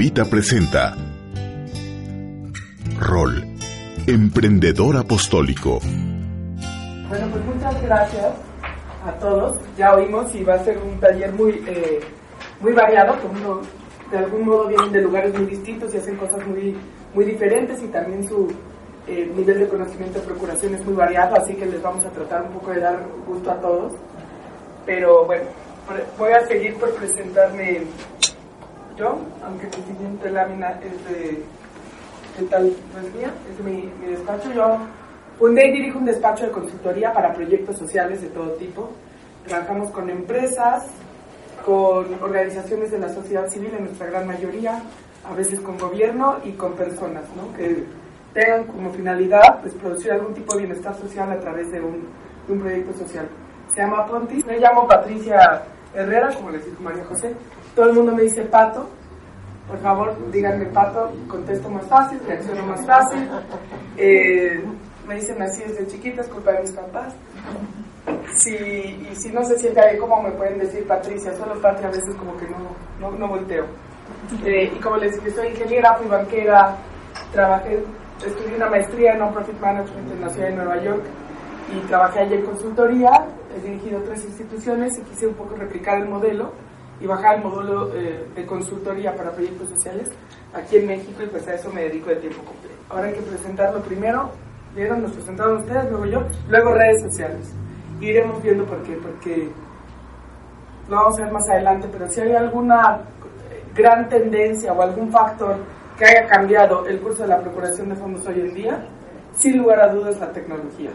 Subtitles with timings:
[0.00, 0.96] Jovita presenta
[2.98, 3.44] Rol,
[4.06, 5.78] Emprendedor Apostólico.
[7.06, 8.32] Bueno, pues muchas gracias
[9.04, 9.58] a todos.
[9.76, 12.00] Ya oímos y va a ser un taller muy, eh,
[12.62, 13.60] muy variado, como
[14.10, 16.74] de algún modo vienen de lugares muy distintos y hacen cosas muy,
[17.12, 18.50] muy diferentes y también su
[19.06, 22.44] eh, nivel de conocimiento de procuración es muy variado, así que les vamos a tratar
[22.44, 23.92] un poco de dar gusto a todos.
[24.86, 25.44] Pero bueno,
[26.16, 27.82] voy a seguir por presentarme
[29.00, 31.42] yo, aunque mi siguiente lámina es de,
[32.36, 32.72] ¿qué tal?
[32.94, 34.52] No es mía, es mi, mi despacho.
[34.52, 34.78] Yo
[35.38, 38.90] fundé y dirijo un despacho de consultoría para proyectos sociales de todo tipo.
[39.46, 40.86] Trabajamos con empresas,
[41.64, 44.82] con organizaciones de la sociedad civil en nuestra gran mayoría,
[45.28, 47.56] a veces con gobierno y con personas, ¿no?
[47.56, 47.84] Que
[48.34, 52.06] tengan como finalidad pues, producir algún tipo de bienestar social a través de un,
[52.48, 53.26] de proyecto social.
[53.74, 54.44] Se llama Pontis.
[54.44, 55.62] Me llamo Patricia
[55.94, 57.34] Herrera, como les dijo María José.
[57.80, 58.86] Todo el mundo me dice Pato.
[59.66, 63.26] Por favor, díganme Pato, contesto más fácil, reacciono más fácil.
[63.96, 64.62] Eh,
[65.08, 67.14] me dicen así desde chiquita, es culpa de mis papás.
[68.36, 71.34] Si, y si no se siente ahí, ¿cómo me pueden decir Patricia?
[71.38, 72.58] Solo Patria a veces como que no,
[73.00, 73.64] no, no volteo.
[74.44, 76.76] Eh, y como les dije, soy ingeniera, fui banquera,
[77.32, 77.82] trabajé,
[78.26, 81.04] estudié una maestría en Non-Profit Management en la ciudad de Nueva York
[81.74, 83.24] y trabajé allí en consultoría,
[83.56, 86.52] he dirigido tres instituciones y quise un poco replicar el modelo
[87.00, 90.10] y bajar el módulo eh, de consultoría para proyectos sociales
[90.54, 92.76] aquí en México y pues a eso me dedico de tiempo completo.
[92.90, 94.30] Ahora hay que presentarlo primero,
[94.74, 97.52] vieron, nos presentaron ustedes, luego yo, luego redes sociales.
[98.00, 99.50] iremos viendo por qué, porque
[100.88, 103.00] lo vamos a ver más adelante, pero si hay alguna
[103.74, 105.56] gran tendencia o algún factor
[105.96, 108.86] que haya cambiado el curso de la procuración de fondos hoy en día,
[109.36, 110.90] sin lugar a dudas la tecnología.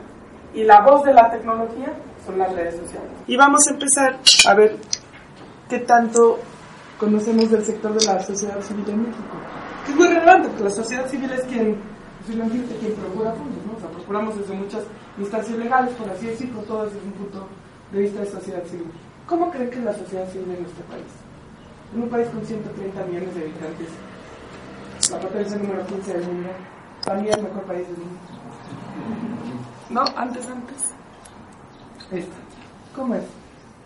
[0.53, 1.93] Y la voz de la tecnología
[2.25, 3.09] son las redes sociales.
[3.27, 4.17] Y vamos a empezar
[4.47, 4.75] a ver
[5.69, 6.39] qué tanto
[6.99, 9.37] conocemos del sector de la sociedad civil en México.
[9.85, 11.77] Que es muy relevante, porque la sociedad civil es quien,
[12.25, 13.77] finalmente, quien procura fondos, ¿no?
[13.77, 14.83] O sea, procuramos desde muchas
[15.17, 17.47] instancias legales, por así decirlo, todo desde un punto
[17.91, 18.87] de vista de sociedad civil.
[19.27, 21.05] ¿Cómo creen que es la sociedad civil en nuestro país?
[21.93, 23.89] En un país con 130 millones de habitantes,
[25.11, 26.49] la potencia número 15 del mundo,
[27.03, 28.19] también el mejor país del mundo.
[29.89, 30.03] ¿No?
[30.17, 30.93] Antes, antes.
[32.11, 32.35] Esta.
[32.95, 33.23] ¿Cómo es?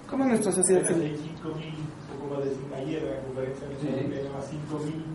[0.09, 1.15] ¿Cómo es nuestra sociedad civil?
[1.17, 5.05] 5.000, un poco más de 5 ayer en la conferencia nacional más 5.000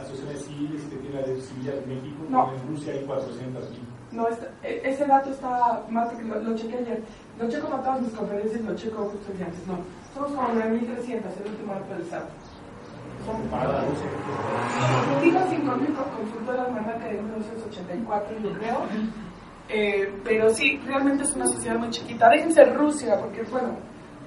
[0.00, 2.52] asociaciones civiles que tiene la de civilidad en México, No.
[2.54, 3.82] en Rusia hay 400.000.
[4.12, 7.02] No, está- e- ese dato está más que lo, lo chequé ayer.
[7.40, 9.66] Lo checo con todas mis conferencias, lo checo justo el antes.
[9.66, 9.78] No,
[10.14, 11.72] somos como 9.300, el último
[13.50, 14.06] Para la Rusia.
[15.22, 18.78] Digo 5.000 por consultora Almanaque de 1984, yo creo.
[19.68, 22.28] Eh, pero sí, realmente es una sociedad muy chiquita.
[22.28, 23.76] Déjense Rusia, porque bueno,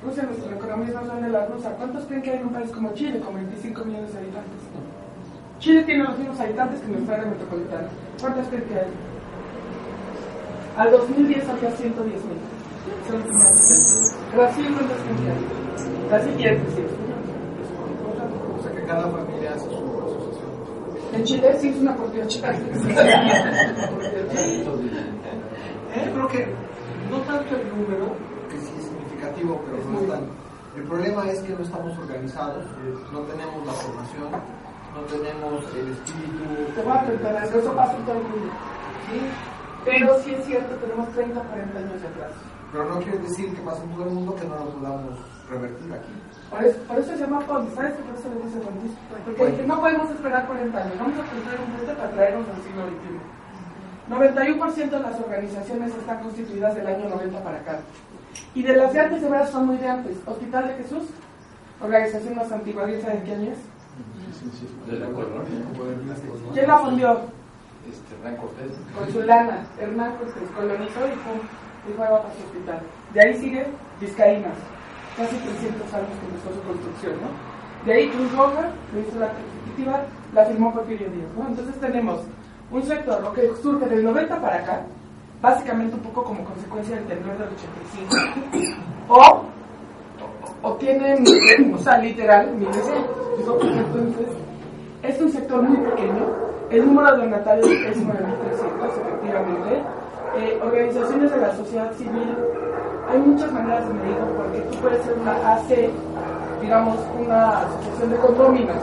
[0.05, 1.71] Rusia, nuestra economía es más grande de la rusa.
[1.71, 4.61] ¿Cuántos creen que hay en un país como Chile, con 25 millones de habitantes?
[5.59, 7.87] Chile tiene los mismos habitantes que nuestra área metropolitana.
[8.21, 8.85] ¿Cuántos creen que hay?
[10.77, 12.37] Al 2010 había 110 mil.
[13.09, 13.23] Son
[14.35, 15.39] Brasil, ¿cuántos creen que hay?
[16.37, 17.25] Tiene 300 millones.
[18.59, 20.51] O sea que cada familia hace su asociación.
[21.13, 22.21] En Chile sí es una por Yo
[26.13, 26.45] creo que
[27.09, 28.34] no tanto el número, sí
[29.25, 30.21] significativo, pero no es.
[30.75, 32.65] El problema es que no estamos organizados,
[33.13, 36.43] no tenemos la formación, no tenemos el espíritu.
[36.75, 38.51] Te voy a preguntar algo, eso pasa en todo el mundo.
[39.07, 39.19] ¿sí?
[39.85, 42.31] Pero sí es cierto, tenemos 30, 40 años de atrás.
[42.71, 45.15] Pero no quiere decir que pasa en todo el mundo que no lo podamos
[45.49, 46.11] revertir aquí.
[46.49, 48.89] Por eso, por eso se llama PONDI, ¿sabes por eso le dice PONDI?
[49.23, 49.75] Porque Bueno.
[49.75, 53.35] no podemos esperar 40 años, vamos a construir un puente para traernos al siglo XXI.
[54.05, 57.79] 91% de las organizaciones están constituidas del año 90 para acá.
[58.53, 60.17] Y de las de antes, de verdad, son muy de antes.
[60.25, 61.03] Hospital de Jesús,
[61.81, 63.59] organización más antigua, ¿bien saben qué año es?
[64.91, 65.65] De la colonia,
[66.53, 67.19] ¿Quién la fundió?
[67.89, 68.71] este, Hernán Cortés.
[68.97, 71.39] con su lana, Hernán Cortés colonizó y pum,
[71.87, 72.79] dijo va para su hospital.
[73.13, 73.67] De ahí sigue
[74.01, 74.57] Vizcaínas,
[75.17, 77.29] casi 300 años que empezó su construcción, ¿no?
[77.85, 80.03] De ahí Cruz Roja, que hizo la ejecutiva,
[80.33, 81.47] la firmó Porfirio Díaz, ¿no?
[81.47, 82.21] Entonces tenemos
[82.71, 84.81] un sector lo que surge del 90 para acá,
[85.41, 88.75] básicamente un poco como consecuencia del temblor del 85,
[89.09, 91.23] o, o, o tienen,
[91.73, 92.81] o sea, literal, miles
[93.37, 94.27] entonces
[95.03, 96.25] es un sector muy pequeño.
[96.71, 98.09] El número de donatarios es 9.300,
[99.01, 99.83] efectivamente.
[100.37, 102.35] Eh, organizaciones de la sociedad civil,
[103.09, 105.89] hay muchas maneras de medirlo, porque tú puedes ser una AC,
[106.61, 108.77] digamos, una asociación de condóminos,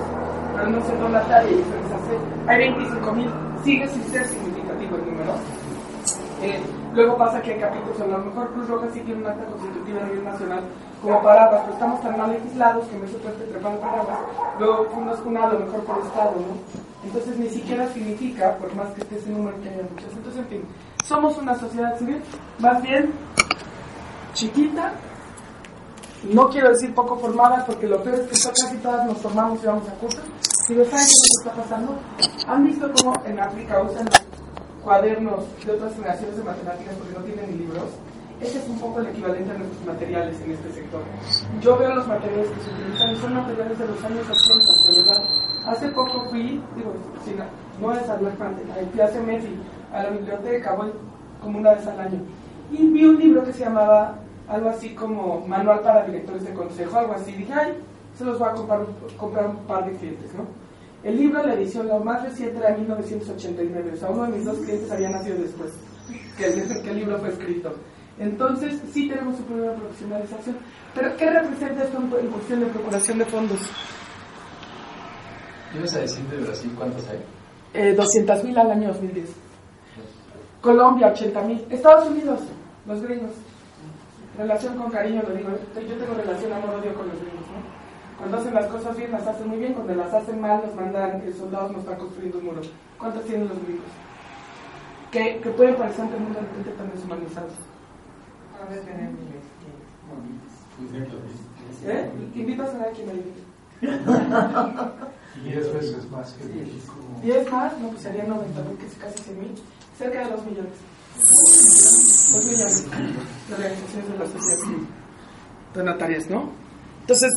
[0.57, 2.49] pero no ser donataria y ser AC.
[2.49, 3.31] Hay 25.000,
[3.65, 5.35] sigue sin ser significativo el número.
[6.43, 6.61] Eh,
[6.95, 10.03] Luego pasa que hay capítulos, a lo mejor Cruz Roja sí tiene un acta constitutiva
[10.03, 10.61] a nivel nacional
[11.01, 14.19] como paraguas, pero estamos tan mal legislados que en vez de puesto trepar paraguas,
[14.59, 16.83] luego fuimos cuna a mejor por Estado, ¿no?
[17.03, 20.13] Entonces ni siquiera significa, por más que esté ese número, que haya muchas.
[20.13, 20.65] Entonces, en fin,
[21.05, 22.23] somos una sociedad civil,
[22.59, 23.11] más bien
[24.35, 24.93] chiquita,
[26.25, 29.67] no quiero decir poco formada, porque lo peor es que casi todas nos formamos y
[29.67, 30.23] vamos a cursos.
[30.67, 31.99] Si lo saben qué está pasando,
[32.47, 34.32] han visto cómo en África usan los
[34.83, 37.91] cuadernos de otras generaciones de matemáticas porque no tienen ni libros.
[38.41, 41.01] Ese es un poco el equivalente a nuestros materiales en este sector.
[41.61, 45.03] Yo veo los materiales que se utilizan y son materiales de los años 80, de
[45.03, 45.25] verdad.
[45.67, 46.93] Hace poco fui, digo,
[47.81, 48.33] no es hablar
[48.93, 49.57] fui hace Messi
[49.93, 50.91] a la biblioteca, voy
[51.41, 52.21] como una vez al año.
[52.73, 54.17] Y vi un libro que se llamaba
[54.49, 57.33] algo así como manual para directores de consejo, algo así.
[57.33, 57.75] Dije, ay,
[58.19, 58.81] se los voy a comprar,
[59.17, 60.62] comprar un par de clientes, ¿no?
[61.05, 64.45] El libro, la edición, lo más reciente era de 1989, o sea, uno de mis
[64.45, 65.73] dos clientes había nacido después
[66.39, 67.75] que el, que el libro fue escrito.
[68.19, 70.57] Entonces, sí tenemos su primera profesionalización.
[70.95, 73.61] Pero, ¿qué representa esto en cuestión de procuración de fondos?
[75.75, 77.19] ¿Ibas a decir de Brasil cuántos hay?
[77.75, 79.31] Eh, 200.000 al año 2010.
[80.61, 81.65] Colombia, 80.000.
[81.71, 82.41] Estados Unidos,
[82.87, 83.33] los gringos.
[84.37, 85.51] Relación con cariño, lo digo.
[85.75, 87.42] Yo tengo relación amor-odio con los gringos.
[88.23, 89.75] Cuando hacen las cosas bien, las hacen muy bien.
[89.75, 92.61] Cuando las hacen mal, nos mandan que soldados nos están construyendo un muro.
[92.97, 93.91] ¿Cuántos tienen los gringos?
[95.11, 97.53] Que, que pueden parecer ante el mundo de repente tan deshumanizados.
[98.55, 99.19] A ver, tenemos.
[101.85, 102.11] ¿Eh?
[102.37, 103.43] Invito a a quien me invite.
[105.43, 106.95] Diez veces más que México.
[107.25, 107.77] ¿Diez más?
[107.81, 109.55] No, pues serían 90 mil, que es casi 100 mil.
[109.99, 110.75] Cerca de 2 millones.
[111.19, 112.89] 2 millones
[113.49, 114.87] de organizaciones de la sociedad civil.
[115.75, 116.51] Donatarias, ¿no?
[117.01, 117.33] Entonces,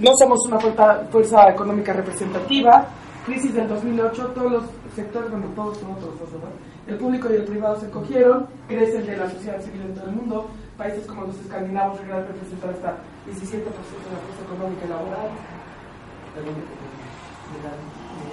[0.00, 2.86] no somos una fuerza, económica representativa.
[3.26, 4.64] Crisis del 2008, todos los
[4.94, 6.50] sectores, bueno, todos, no todos, ¿verdad?
[6.86, 10.06] El público y el privado se cogieron, crece el de la sociedad civil en todo
[10.08, 10.50] el mundo.
[10.76, 12.96] Países como los escandinavos a representar hasta
[13.28, 15.28] 17% de la fuerza económica y laboral.
[16.34, 17.76] Me las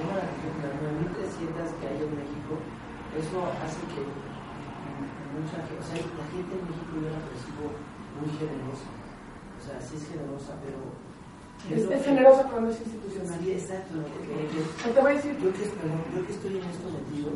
[0.08, 2.54] 9.300 que hay en México,
[3.18, 4.06] eso hace que
[5.34, 7.66] mucha gente, o sea, la gente en México yo la percibo
[8.22, 8.90] muy generosa.
[9.58, 10.78] O sea, sí es generosa, pero
[11.72, 13.40] es, es generosa pero no es institucional.
[13.44, 13.94] Sí, exacto.
[14.00, 14.62] Porque yo,
[14.94, 15.34] te voy a decir.
[15.38, 17.32] Yo que, perdón, yo que estoy en estos metido,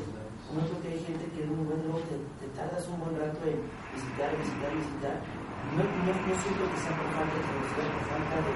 [0.55, 3.59] noto que hay gente que buen luego te, te, tardas un buen rato en
[3.91, 5.15] visitar, visitar, visitar.
[5.75, 8.51] No, no, no siento que sea por falta de tradición, por falta de.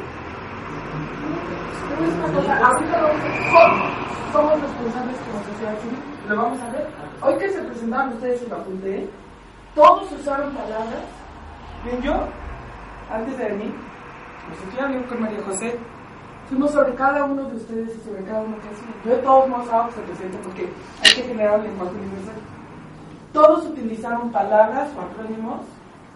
[4.31, 6.87] somos responsables como sociedad civil, lo vamos a ver.
[7.21, 9.09] Hoy que se presentaron ustedes en la apunté,
[9.75, 11.03] todos usaron palabras.
[11.83, 12.15] Bien, yo,
[13.11, 13.73] antes de venir,
[14.53, 15.75] estoy hablando con María José,
[16.47, 18.85] fuimos sobre cada uno de ustedes y sobre cada uno que hacen.
[19.03, 20.69] Yo de todos modos hago se presente porque
[21.03, 22.35] hay que generar un lenguaje universal.
[23.33, 25.61] Todos utilizaron palabras o acrónimos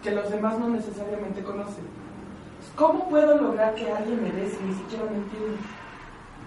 [0.02, 1.84] que los demás no necesariamente conocen.
[2.76, 5.58] ¿Cómo puedo lograr que alguien me dé si ni siquiera me entiende?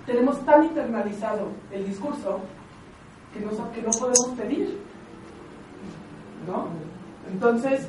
[0.05, 2.39] Tenemos tan internalizado el discurso
[3.33, 4.79] que no, que no podemos pedir.
[6.47, 6.67] ¿No?
[7.31, 7.87] Entonces,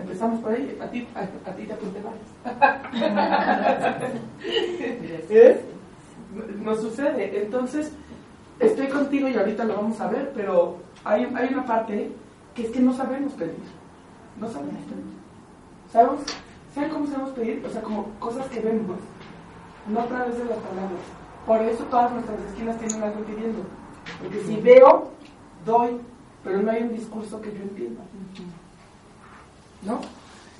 [0.00, 0.78] empezamos por ahí.
[0.80, 2.00] A ti, a, a ti te apunté
[5.30, 5.60] ¿Eh?
[6.62, 7.42] No sucede.
[7.42, 7.92] Entonces,
[8.60, 12.10] estoy contigo y ahorita lo vamos a ver, pero hay, hay una parte
[12.54, 13.54] que es que no sabemos pedir.
[14.40, 15.04] No sabemos pedir.
[15.92, 16.20] ¿Sabemos?
[16.74, 17.64] ¿Saben cómo sabemos pedir?
[17.64, 18.98] O sea, como cosas que vemos,
[19.88, 21.00] no a través de las palabras.
[21.46, 23.60] Por eso todas nuestras esquinas tienen algo pidiendo.
[24.20, 25.10] Porque si veo,
[25.64, 25.98] doy,
[26.44, 28.02] pero no hay un discurso que yo entienda.
[29.82, 30.00] ¿No?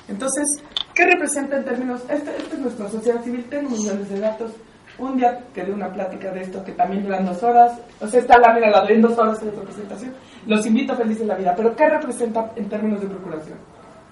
[0.08, 0.62] Entonces,
[0.94, 2.02] ¿qué representa en términos?
[2.08, 4.52] Esta este es nuestra sociedad civil, tengo millones de datos.
[4.98, 8.20] Un día que di una plática de esto que también duran dos horas, o sea,
[8.20, 10.12] está la mira, la doy en dos horas de presentación.
[10.46, 11.54] Los invito a felices la vida.
[11.56, 13.58] Pero, ¿qué representa en términos de procuración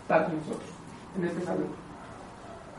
[0.07, 0.71] para nosotros
[1.19, 1.87] en este salón?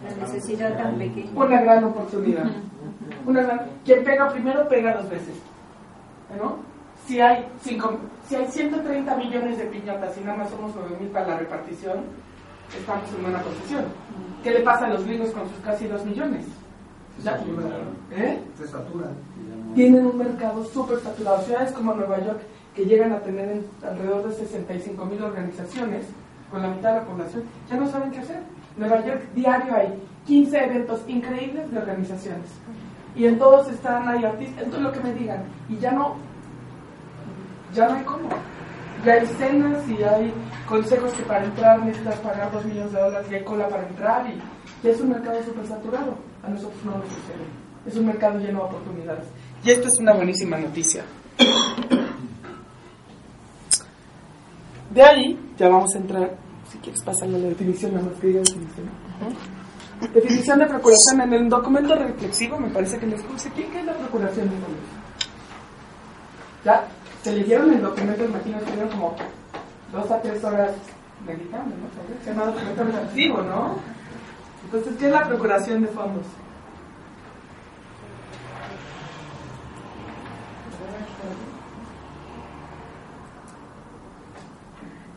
[0.03, 1.31] La necesidad tan pequeña.
[1.35, 2.45] Una gran oportunidad.
[3.25, 5.35] Una gran, quien pega primero, pega dos veces.
[6.37, 6.59] ¿No?
[7.07, 7.97] Si hay, cinco,
[8.27, 11.99] si hay 130 millones de piñatas y nada más somos 9 mil para la repartición,
[12.77, 13.85] estamos en buena posición.
[14.43, 16.45] ¿Qué le pasa a los gringos con sus casi 2 millones?
[17.23, 17.39] Ya,
[18.11, 18.41] ¿Eh?
[18.57, 19.11] Se saturan.
[19.73, 21.41] Tienen un mercado súper saturado.
[21.43, 22.41] Ciudades como Nueva York,
[22.75, 26.07] que llegan a tener en, alrededor de 65 mil organizaciones,
[26.51, 28.41] con la mitad de la población, ya no saben qué hacer.
[28.75, 29.93] Nueva York, diario hay
[30.25, 32.49] 15 eventos increíbles de organizaciones.
[33.15, 35.43] Y en todos están, hay artistas, en todo lo que me digan.
[35.69, 36.17] Y ya no,
[37.73, 38.29] ya no hay cómo.
[39.05, 40.33] Ya hay cenas y hay
[40.67, 44.27] consejos que para entrar necesitas pagar 2 millones de dólares y hay cola para entrar.
[44.29, 44.39] Y
[44.83, 46.17] ya es un mercado súper saturado.
[46.43, 47.45] A nosotros no nos sucede.
[47.85, 49.25] Es un mercado lleno de oportunidades.
[49.63, 51.03] Y esto es una buenísima noticia.
[54.89, 56.35] De ahí ya vamos a entrar,
[56.71, 58.89] si quieres pasarle a la definición, nada más que diga definición.
[59.21, 60.11] Ujú.
[60.13, 63.93] Definición de procuración en el documento reflexivo, me parece que les puse ¿qué es la
[63.93, 64.55] procuración de?
[66.63, 66.87] Ya,
[67.27, 69.15] se leyeron el documento, imagino que estuvieron como
[69.91, 70.71] dos a tres horas
[71.25, 72.23] meditando, ¿no?
[72.23, 73.75] Se llama documento reflexivo, ¿no?
[74.63, 76.25] Entonces, ¿qué es la procuración de fondos?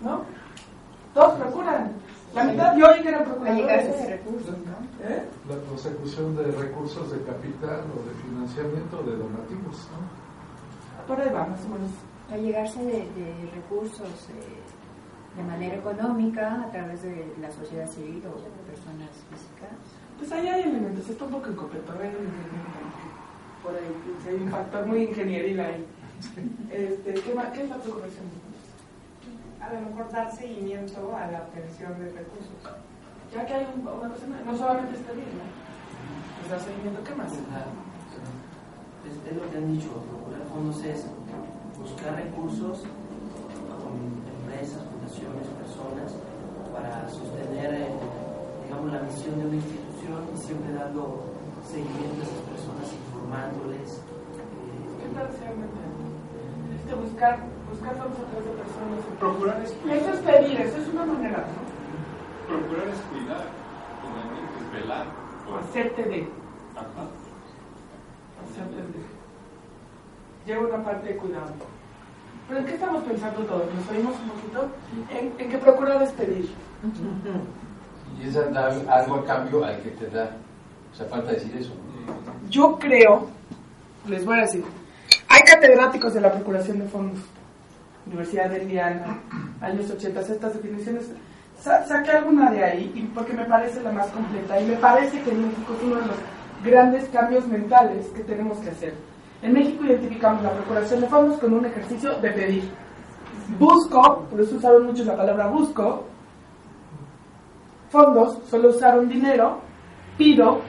[0.03, 0.25] ¿No?
[1.15, 1.93] Todos procuran.
[2.35, 4.09] La mitad yo oí que de procuradores.
[4.09, 5.07] recursos, ¿no?
[5.09, 5.29] ¿Eh?
[5.49, 10.00] La consecución de recursos de capital o de financiamiento de donativos, ¿no?
[11.11, 11.91] Por ahí va, más o menos.
[12.31, 18.39] Allegarse de, de recursos eh, de manera económica a través de la sociedad civil o
[18.39, 19.75] de personas físicas.
[20.19, 21.93] Pues ahí hay elementos, está un poco incompleto.
[21.99, 22.13] ver,
[23.65, 25.85] Por ahí, pues, hay un factor muy ingenieril ahí.
[26.71, 28.27] Este, ¿qué, más- ¿Qué es la procuración?
[29.61, 32.55] a lo mejor dar seguimiento a la obtención de recursos.
[33.35, 35.45] Ya que hay un- una cosa, más, no solamente está bien, ¿no?
[36.39, 37.33] Pues dar seguimiento, ¿qué más?
[37.33, 40.20] Es, es lo que han dicho, procurar
[40.53, 41.07] fondos es
[41.79, 43.95] buscar recursos con
[44.45, 46.13] empresas, fundaciones, personas
[46.73, 47.89] para sostener, eh,
[48.65, 51.25] digamos, la misión de una institución y siempre dando
[51.67, 54.01] seguimiento a esas personas, informándoles.
[54.99, 55.81] ¿Qué eh, tal realmente?
[56.77, 57.39] Este, buscar,
[57.71, 58.99] buscar fondos a través de personas.
[59.19, 60.15] Procurar es Eso cuidar.
[60.15, 61.61] es pedir, eso es una manera, ¿no?
[62.51, 63.45] Procurar es cuidar.
[64.03, 65.07] Finalmente es velar.
[65.47, 66.21] por- Hacerte de.
[66.77, 67.05] Ajá.
[68.43, 69.20] Hacerte de.
[70.47, 71.53] Lleva una parte de cuidado.
[72.49, 73.65] ¿Pero en qué estamos pensando todos?
[73.75, 74.69] ¿Nos oímos un poquito?
[75.11, 76.51] En, en que procurar es pedir.
[78.21, 80.31] Y es dar algo a cambio al que te da.
[80.93, 81.73] O sea, falta decir eso.
[82.49, 83.29] Yo creo,
[84.09, 84.65] les voy a decir,
[85.29, 87.21] hay catedráticos de la Procuración de Fondos,
[88.07, 89.19] Universidad de Indiana,
[89.61, 91.11] años 80, estas definiciones.
[91.61, 95.21] Sa- saqué alguna de ahí y porque me parece la más completa y me parece
[95.23, 96.17] que en México es uno de los
[96.65, 98.95] grandes cambios mentales que tenemos que hacer.
[99.43, 102.71] En México identificamos la Procuración de Fondos con un ejercicio de pedir.
[103.59, 106.05] Busco, por eso usaron mucho la palabra busco,
[107.89, 109.59] fondos, solo usaron dinero,
[110.17, 110.61] pido,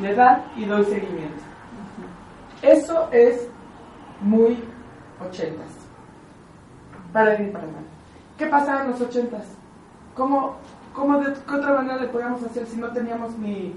[0.00, 1.42] le dan y doy seguimiento.
[2.62, 3.48] Eso es
[4.20, 4.58] muy
[5.24, 5.68] ochentas.
[7.12, 7.84] Para bien para mal.
[8.38, 9.46] ¿Qué pasaba en los ochentas?
[10.14, 10.56] ¿Cómo,
[10.92, 13.74] cómo de qué otra manera le podíamos hacer si no teníamos ni,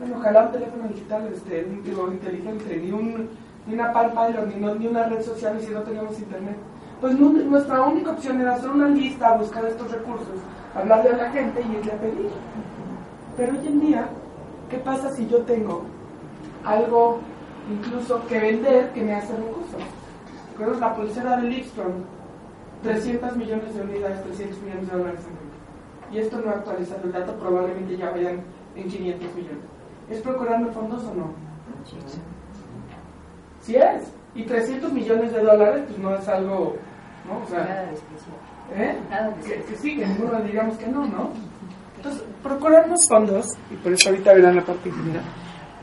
[0.00, 3.28] bueno, ojalá un teléfono digital este, digo, inteligente, ni, un,
[3.66, 6.56] ni una Palm Pilot, ni, no- ni una red social, y si no teníamos internet?
[7.00, 10.36] Pues nu- nuestra única opción era hacer una lista, buscar estos recursos,
[10.74, 12.30] hablarle a la gente y irle a pedir.
[13.36, 14.08] Pero hoy en día,
[14.68, 15.82] ¿qué pasa si yo tengo
[16.64, 17.20] algo
[17.70, 19.80] incluso que vender que me hace recursos?
[20.52, 21.94] ¿Recuerdas la pulsera de Livestrong?
[22.82, 26.14] 300 millones de unidades, 300 millones de dólares en.
[26.16, 28.40] Y esto no actualizando el dato, probablemente ya vayan
[28.74, 29.64] en 500 millones.
[30.10, 31.32] ¿Es procurando fondos o no?
[33.70, 34.12] Sí es.
[34.34, 36.76] Y 300 millones de dólares, pues no es algo,
[37.24, 37.44] ¿no?
[37.44, 38.36] O sea, Nada de especial.
[38.74, 38.98] ¿Eh?
[39.08, 39.64] Nada de Que, especial.
[39.68, 41.30] que sí, que ninguno digamos que no, ¿no?
[41.96, 45.20] Entonces, procurar los fondos, y por eso ahorita verán la parte ingeniera,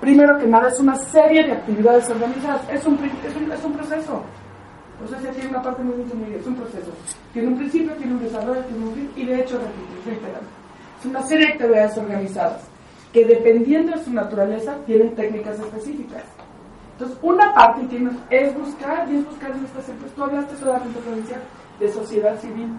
[0.02, 3.74] primero que nada es una serie de actividades organizadas, es un, es un, es un
[3.74, 4.22] proceso.
[5.02, 6.92] O sea, tiene una parte muy ingeniería, es un proceso.
[7.32, 10.42] Tiene un principio, tiene un desarrollo, tiene un fin, y de hecho, repito, reiterar,
[11.00, 12.64] es una serie de actividades organizadas
[13.14, 16.24] que dependiendo de su naturaleza tienen técnicas específicas.
[16.98, 20.16] Entonces, una parte tiene, es buscar, y es buscar en estas empresas.
[20.16, 21.38] Tú hablaste solamente, Provincia,
[21.80, 22.74] de sociedad civil.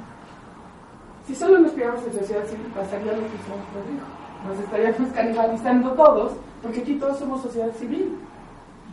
[1.25, 4.03] Si solo nos pidamos en sociedad civil, pasaría lo que hicimos Rodrigo.
[4.45, 8.19] Nos estaríamos canibalizando todos, porque aquí todos somos sociedad civil.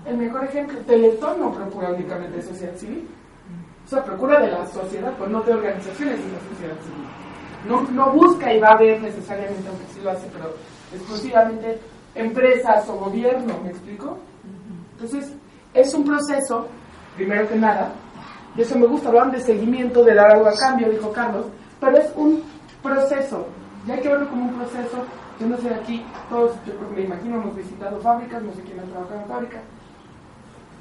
[0.06, 3.08] El mejor ejemplo, Teletón no procura únicamente de sociedad civil.
[3.84, 7.08] O sea, procura de la sociedad, pues no de organizaciones de la sociedad civil.
[7.68, 10.54] No, no busca y va a ver necesariamente, aunque sí lo hace, pero
[10.94, 11.80] exclusivamente
[12.14, 14.20] empresas o gobierno, ¿me explico?
[14.96, 15.34] Entonces,
[15.74, 16.68] es un proceso,
[17.16, 17.92] primero que nada,
[18.56, 21.46] y eso me gusta, hablan de seguimiento, de dar algo a cambio, dijo Carlos,
[21.80, 22.44] pero es un
[22.82, 23.48] proceso,
[23.86, 25.06] y hay que verlo como un proceso.
[25.38, 28.62] Yo no sé, aquí todos, yo creo que me imagino, hemos visitado fábricas, no sé
[28.62, 29.62] quién ha trabajado en fábrica,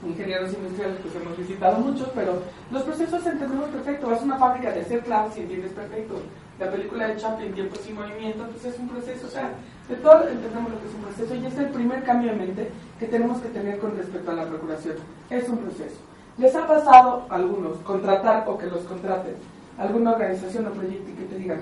[0.06, 4.08] ingenieros industriales, pues hemos visitado muchos, pero los procesos entendemos perfecto.
[4.08, 6.14] Vas a una fábrica de hacer clouds y entiendes perfecto.
[6.58, 9.26] La película de Chaplin, Tiempos y Movimiento, pues es un proceso.
[9.26, 9.50] O sea,
[9.88, 12.70] de todo entendemos lo que es un proceso y es el primer cambio de mente
[12.98, 14.96] que tenemos que tener con respecto a la procuración.
[15.28, 15.96] Es un proceso.
[16.38, 19.34] ¿Les ha pasado a algunos contratar o que los contraten
[19.78, 21.60] alguna organización o proyecto y que te digan,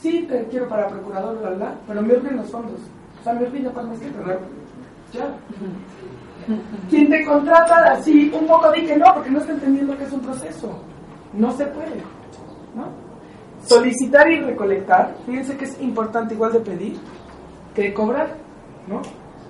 [0.00, 2.80] sí, te quiero para procurador, bla, bla, pero me urgen los fondos?
[3.20, 4.06] O sea, me urgen ya para más que.
[5.12, 5.34] Ya.
[6.88, 10.12] Quien te contrata así, un poco di que no, porque no está entendiendo que es
[10.12, 10.78] un proceso.
[11.34, 12.02] No se puede.
[12.74, 13.10] ¿no?
[13.64, 16.98] solicitar y recolectar, fíjense que es importante igual de pedir
[17.74, 18.36] que cobrar,
[18.86, 19.02] ¿no?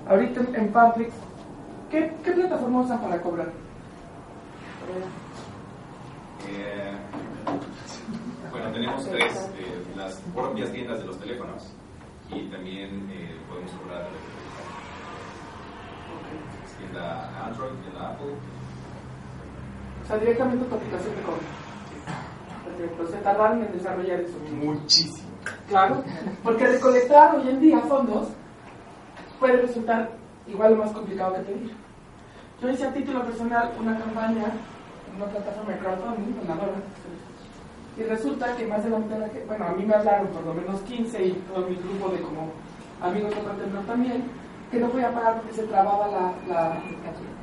[0.07, 1.13] Ahorita en, Publix,
[1.89, 3.51] ¿qué, ¿qué plataforma usan para cobrar?
[6.49, 6.91] Eh,
[8.51, 11.73] bueno, tenemos tres, eh, las propias tiendas de los teléfonos
[12.29, 14.07] y también eh, podemos cobrar
[16.77, 18.33] tienda Android, tienda Apple.
[20.03, 21.41] O sea, directamente tu aplicación de cobro.
[22.65, 24.37] Perfecto, se tardaron en desarrollar eso.
[24.53, 25.30] Muchísimo.
[25.71, 26.03] Claro,
[26.43, 28.27] porque recolectar hoy en día fondos
[29.39, 30.09] puede resultar
[30.45, 31.73] igual o más complicado que pedir.
[32.61, 34.51] Yo hice a título personal una campaña
[35.07, 36.75] en una plataforma de crowdfunding, ganadora,
[37.97, 40.27] y resulta que más de la mitad de la gente, bueno, a mí me hablaron
[40.27, 42.51] por lo menos 15 y todo mi grupo de como
[43.01, 44.23] amigos de Patreon también,
[44.71, 46.73] que no podía pagar porque se trababa la, la,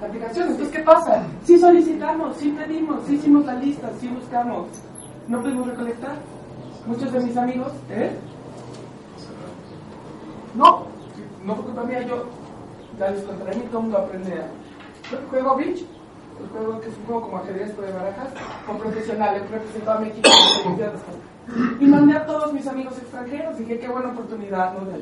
[0.02, 0.48] la aplicación.
[0.48, 1.22] Entonces, ¿qué pasa?
[1.44, 4.66] Sí solicitamos, sí pedimos, sí hicimos la lista, sí buscamos,
[5.28, 6.16] no pudimos recolectar.
[6.86, 8.10] Muchos de mis amigos, ¿eh?
[10.54, 10.86] No,
[11.44, 12.24] no fue culpa mía, yo
[12.98, 14.48] ya les contaré, mi todo el mundo aprende a...
[15.30, 15.84] Juego Beach,
[16.40, 18.28] el juego que es un juego como ajedrez de barajas,
[18.66, 21.00] con profesionales, representó a México en las Olimpiadas.
[21.80, 24.84] Y mandé a todos mis amigos extranjeros, dije, qué buena oportunidad, ¿no?
[24.84, 24.98] De.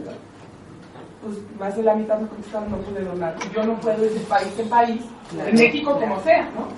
[1.23, 3.35] Pues más de la mitad me contestaron, no pude donar.
[3.53, 5.03] Yo no puedo ir de país en país,
[5.45, 6.69] en México como sea, ¿no?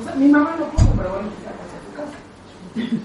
[0.00, 2.18] O sea, mi mamá no pudo, pero bueno, pues ya pasó a su casa.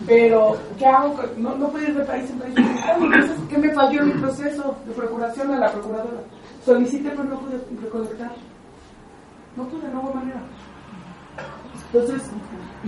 [0.05, 1.15] Pero, ¿qué hago?
[1.37, 2.55] No, no puedo ir de país en país.
[2.57, 6.21] Entonces, ¿qué me falló mi proceso de procuración a la procuradora?
[6.63, 8.31] Solicité, pero no pude recolectar.
[9.55, 10.41] No pude, no hubo manera.
[11.91, 12.29] Entonces,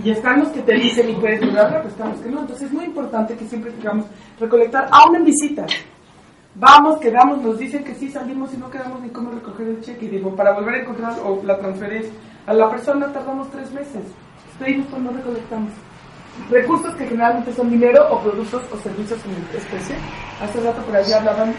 [0.02, 2.40] y están los que te dicen y puedes durarla, pues están los que no.
[2.40, 4.06] Entonces es muy importante que siempre digamos
[4.38, 5.72] recolectar, aún en visitas.
[6.54, 10.06] Vamos, quedamos, nos dicen que sí, salimos y no quedamos ni cómo recoger el cheque.
[10.06, 12.12] Y digo, para volver a encontrar o la transferencia
[12.46, 14.02] a la persona tardamos tres meses.
[14.58, 15.72] Pedimos cuando recolectamos.
[16.50, 19.96] Recursos que generalmente son dinero o productos o servicios en especie.
[20.40, 21.54] Hace rato por allí hablaban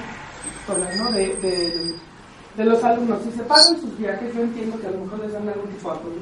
[0.65, 1.11] sobre, ¿no?
[1.11, 1.95] de, de,
[2.57, 3.21] de los alumnos.
[3.23, 5.91] Si se pagan sus viajes, yo entiendo que a lo mejor les dan algún tipo
[5.91, 6.21] de apoyo.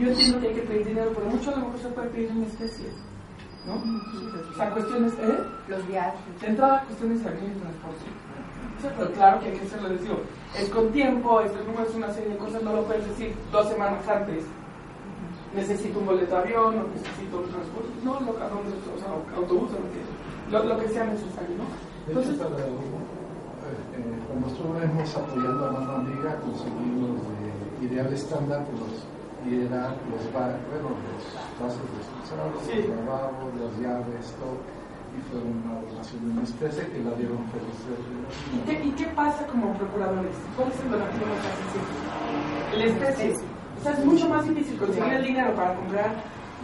[0.00, 2.30] Yo entiendo que hay que pedir dinero, pero mucho a lo mejor se puede pedir
[2.30, 2.86] en especie.
[3.66, 3.74] ¿no?
[3.74, 5.38] O sea, cuestiones, ¿eh?
[5.68, 6.40] Los viajes.
[6.40, 8.04] De entrada, cuestiones de avión y transporte.
[8.96, 10.20] Pero claro que hay que hacerlo, les digo,
[10.56, 13.68] es con tiempo, es no es una serie de cosas, no lo puedes decir dos
[13.68, 14.44] semanas antes.
[15.54, 19.08] Necesito un boleto de avión, o necesito un transporte, no, lo, a dónde, o sea,
[19.36, 20.00] autobús, lo que,
[20.52, 21.64] lo, lo que sea necesario, ¿no?
[21.64, 27.16] De hecho, Entonces, para, eh, eh, cuando estuvimos apoyando a Mano Amiga, conseguimos
[27.80, 29.04] de Ideal Estándar los,
[29.48, 31.24] y era los, ba- bueno, los
[31.56, 32.76] vasos de expulsados, Sí.
[32.84, 34.60] los lavabos, las llaves, todo.
[35.16, 37.96] Y fue una donación en especie que la dieron felices.
[38.52, 40.36] ¿y qué, ¿y qué pasa como procuradores?
[40.54, 41.82] ¿Cuál es el donativo más fácil?
[42.78, 43.34] La especie.
[43.78, 46.10] O sea, es mucho más difícil conseguir el dinero para comprar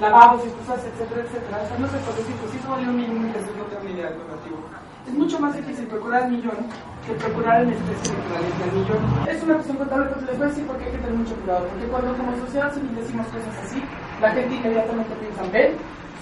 [0.01, 1.63] lavados, excusas, etcétera, etcétera.
[1.63, 3.65] O sea, no se puede decir, pues si eso vale un millón de pesos, no
[3.71, 4.59] tengo ni idea del donativo.
[5.07, 6.59] Es mucho más difícil procurar el millón
[7.07, 9.01] que procurar en especie el equivalente al millón.
[9.29, 11.35] Es una cuestión contable, pero les voy a decir por qué hay que tener mucho
[11.37, 11.63] cuidado.
[11.69, 13.79] Porque cuando como sociedad civil decimos cosas así,
[14.21, 15.73] la gente inmediatamente piensa, ven,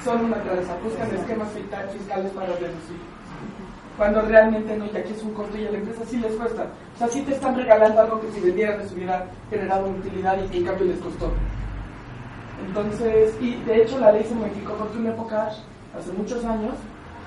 [0.05, 2.99] son una cabeza, buscan esquemas fiscal- fiscales para reducir
[3.97, 6.67] cuando realmente no, y aquí es un costo y a la empresa sí les cuesta.
[6.95, 10.39] O sea, sí te están regalando algo que si vendieran les hubiera generado una utilidad
[10.43, 11.31] y que en cambio les costó.
[12.67, 15.49] Entonces, y de hecho la ley se modificó porque una época,
[15.99, 16.75] hace muchos años,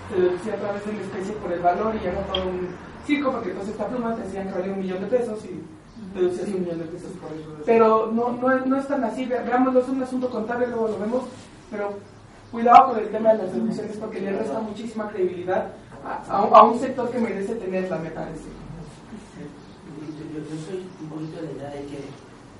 [0.09, 2.67] se deducía a través de la especie por el valor y era todo un
[3.05, 5.61] circo porque entonces esta pluma te decían que valía un millón de pesos y
[6.17, 7.49] deducías un millón de pesos por eso.
[7.65, 10.87] Pero no, no, es- no es tan así, ve- veámoslo, es un asunto contable, luego
[10.87, 11.23] lo vemos,
[11.69, 11.93] pero
[12.51, 15.71] cuidado con el tema de las deducciones porque le resta muchísima credibilidad
[16.05, 18.47] a, a un- sector que merece tenerla, me parece.
[19.35, 21.99] Yo, yo- yo soy un poquito de la idea de que,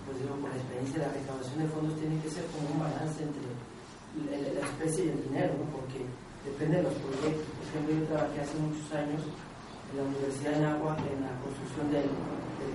[0.06, 3.20] pues digo, por la experiencia, la recaudación de fondos tiene que ser como un balance
[3.24, 5.66] entre la, la- especie y el dinero, ¿no?
[5.78, 6.02] porque
[6.44, 7.46] depende de los proyectos.
[7.56, 11.86] Por ejemplo, yo trabajé hace muchos años en la Universidad de Agua en la construcción
[11.94, 12.72] del, del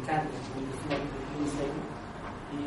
[1.35, 1.83] ministerio,
[2.55, 2.61] y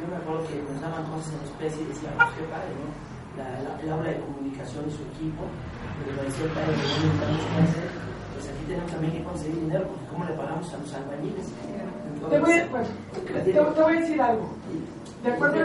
[0.00, 2.88] yo me acuerdo que nos daban cosas en especie y decían, pues qué padre, ¿no?
[3.38, 5.44] La, la- el aula de comunicación y su equipo,
[6.02, 7.86] pero me decía padre de "Bueno, tantos meses,
[8.34, 11.46] pues aquí tenemos también que conseguir dinero, porque ¿cómo le pagamos a los albañiles?
[11.50, 14.46] Te voy, a- bueno, te, te voy a decir algo.
[15.24, 15.56] De acuerdo,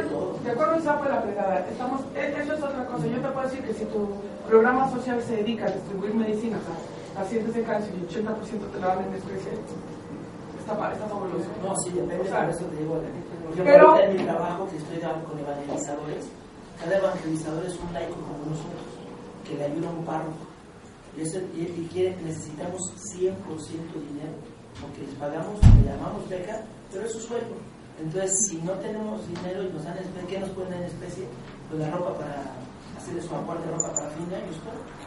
[0.44, 3.08] de acuerdo al sapo de la fregada, estamos, e- eso es otra cosa.
[3.08, 4.08] Yo te puedo decir que si tu
[4.48, 8.88] programa social se dedica a distribuir medicinas a pacientes de cáncer y 80% te lo
[8.88, 9.52] dan en especie,
[10.60, 11.48] está, está fabuloso.
[11.64, 14.78] No, sí, depende, O sea, por eso te digo, ejemplo, pero- en mi trabajo que
[14.78, 16.26] estoy con evangelizadores,
[16.80, 18.86] cada evangelizador es un laico como nosotros,
[19.48, 20.46] que le ayuda a un párroco.
[21.18, 22.82] Y, eso, y, quiere, necesitamos
[23.16, 24.36] 100% dinero,
[24.82, 26.62] porque les pagamos, le llamamos beca,
[26.92, 27.56] pero es su sueldo.
[28.02, 31.26] Entonces, si no tenemos dinero y nos dan especie, ¿qué nos dar en especie?
[31.70, 32.44] Pues la ropa para
[32.98, 35.06] hacerle su aporte de ropa para fin de año, ¿no?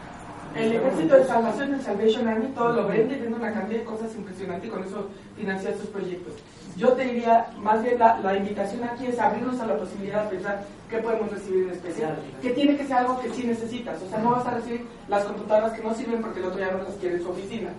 [0.55, 3.85] El ejército de salvación, el Salvation Army, todo lo vende y vende una cantidad de
[3.85, 6.33] cosas impresionantes y con eso financia sus proyectos.
[6.79, 10.37] Yo te diría, más bien la, la invitación aquí es abrirnos a la posibilidad de
[10.37, 12.17] pensar qué podemos recibir en especial.
[12.41, 14.01] Que tiene que ser algo que sí necesitas.
[14.01, 16.71] O sea, no vas a recibir las computadoras que no sirven porque el otro ya
[16.71, 17.69] no las quiere en su oficina.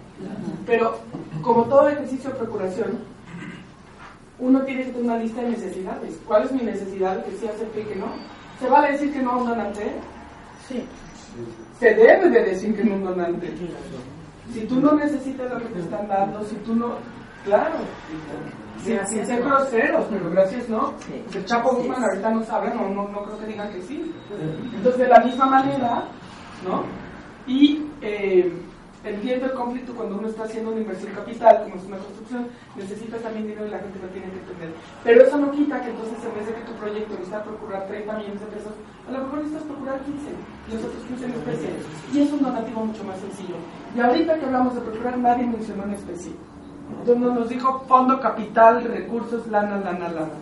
[0.67, 0.99] Pero,
[1.41, 2.99] como todo ejercicio de procuración,
[4.39, 6.21] uno tiene que tener una lista de necesidades.
[6.27, 7.25] ¿Cuál es mi necesidad?
[7.25, 8.07] Que sí acepte y que no.
[8.61, 9.93] ¿Se vale decir que no a un donante?
[10.69, 10.85] Sí.
[11.79, 13.51] Se debe de decir que no a un donante.
[14.53, 17.20] Si tú no necesitas lo que te están dando, si tú no...
[17.45, 17.77] Claro.
[18.83, 20.95] Sin, sin ser groseros, pero gracias no.
[21.35, 24.15] El Chapo Guzmán ahorita no sabe, no, no, no creo que digan que sí.
[24.75, 26.05] Entonces, de la misma manera,
[26.67, 26.85] ¿no?
[27.47, 28.53] Y eh,
[29.05, 33.23] entiendo el conflicto cuando uno está haciendo una inversión capital, como es una construcción, necesitas
[33.23, 34.73] también dinero y la gente lo tiene que entender.
[35.05, 38.13] Pero eso no quita que entonces en vez de que tu proyecto necesita procurar 30
[38.19, 38.73] millones de pesos,
[39.09, 40.31] a lo mejor necesitas procurar 15
[40.69, 41.71] y los otros 15 en especie.
[42.13, 43.57] Y es un donativo mucho más sencillo.
[43.97, 46.33] Y ahorita que hablamos de procurar, nadie mencionó en especie.
[46.99, 50.39] Entonces nos dijo fondo capital, recursos, lana, lana, lana.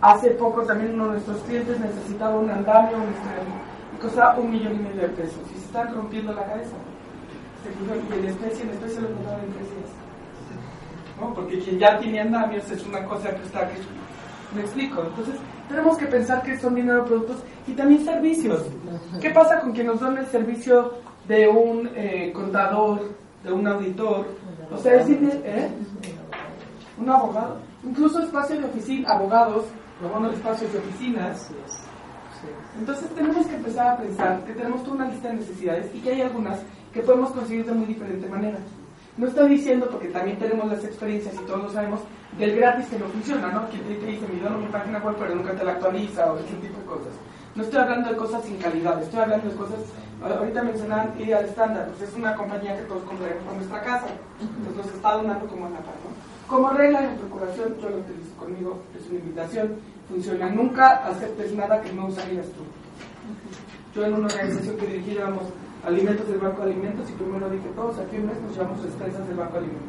[0.00, 3.04] Hace poco también uno de nuestros clientes necesitaba un andamio, un
[3.94, 5.40] y costaba un millón y medio de pesos.
[5.54, 6.76] Y se están rompiendo la cabeza.
[7.64, 9.90] Y en especie, en especie lo encontraron en tres días.
[11.20, 11.34] ¿No?
[11.34, 13.74] Porque quien ya tiene andamios es una cosa que está que
[14.54, 15.02] me explico.
[15.02, 15.34] Entonces,
[15.68, 17.36] tenemos que pensar que son dinero productos
[17.66, 18.64] y también servicios.
[19.20, 20.94] ¿Qué pasa con quien nos dan el servicio
[21.28, 23.02] de un eh, contador,
[23.44, 24.26] de un auditor?
[24.72, 25.68] O sea, decirle, ¿eh?
[26.98, 27.56] Un abogado.
[27.84, 29.64] Incluso espacio de oficina, abogados,
[30.00, 31.50] luego espacios de oficinas.
[32.78, 36.10] Entonces tenemos que empezar a pensar que tenemos toda una lista de necesidades y que
[36.10, 36.60] hay algunas
[36.92, 38.58] que podemos conseguir de muy diferente manera.
[39.16, 42.00] No estoy diciendo, porque también tenemos las experiencias y todos lo sabemos,
[42.38, 43.68] del gratis que no funciona, ¿no?
[43.68, 46.54] Que te dice, mi dono mi página web, pero nunca te la actualiza o ese
[46.54, 47.12] tipo de cosas.
[47.54, 49.80] No estoy hablando de cosas sin calidad, estoy hablando de cosas,
[50.22, 54.06] ahorita mencionaban Ideal Standard, pues es una compañía que todos compraremos con nuestra casa,
[54.40, 56.04] entonces nos está donando como una parte.
[56.04, 56.48] ¿no?
[56.50, 59.76] Como regla de procuración, yo lo utilizo conmigo, es una invitación,
[60.08, 60.50] funciona.
[60.50, 62.62] Nunca aceptes nada que no usarías tú.
[63.94, 65.44] Yo en una organización que dirigíamos
[65.86, 69.26] alimentos del Banco de Alimentos y primero dije, todos aquí un mes nos llevamos despensas
[69.28, 69.88] del Banco de Alimentos.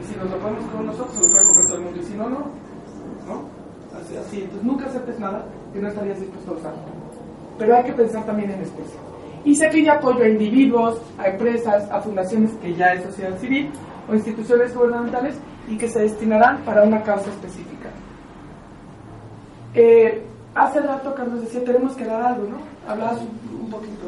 [0.00, 2.00] Y si nos lo podemos con nosotros, se lo puede comprar todo el mundo.
[2.00, 2.38] Y si no, no.
[3.26, 3.48] ¿No?
[3.96, 4.42] Así, así.
[4.42, 6.74] Entonces nunca aceptes nada que no estarías dispuesto a usar.
[7.58, 9.09] Pero hay que pensar también en especie.
[9.44, 13.70] Y se pide apoyo a individuos, a empresas, a fundaciones que ya es sociedad civil
[14.08, 15.36] o instituciones gubernamentales
[15.68, 17.88] y que se destinarán para una causa específica.
[19.74, 20.22] Eh,
[20.54, 22.58] hace rato Carlos decía, tenemos que dar algo, ¿no?
[22.90, 24.06] Hablabas un, un poquito.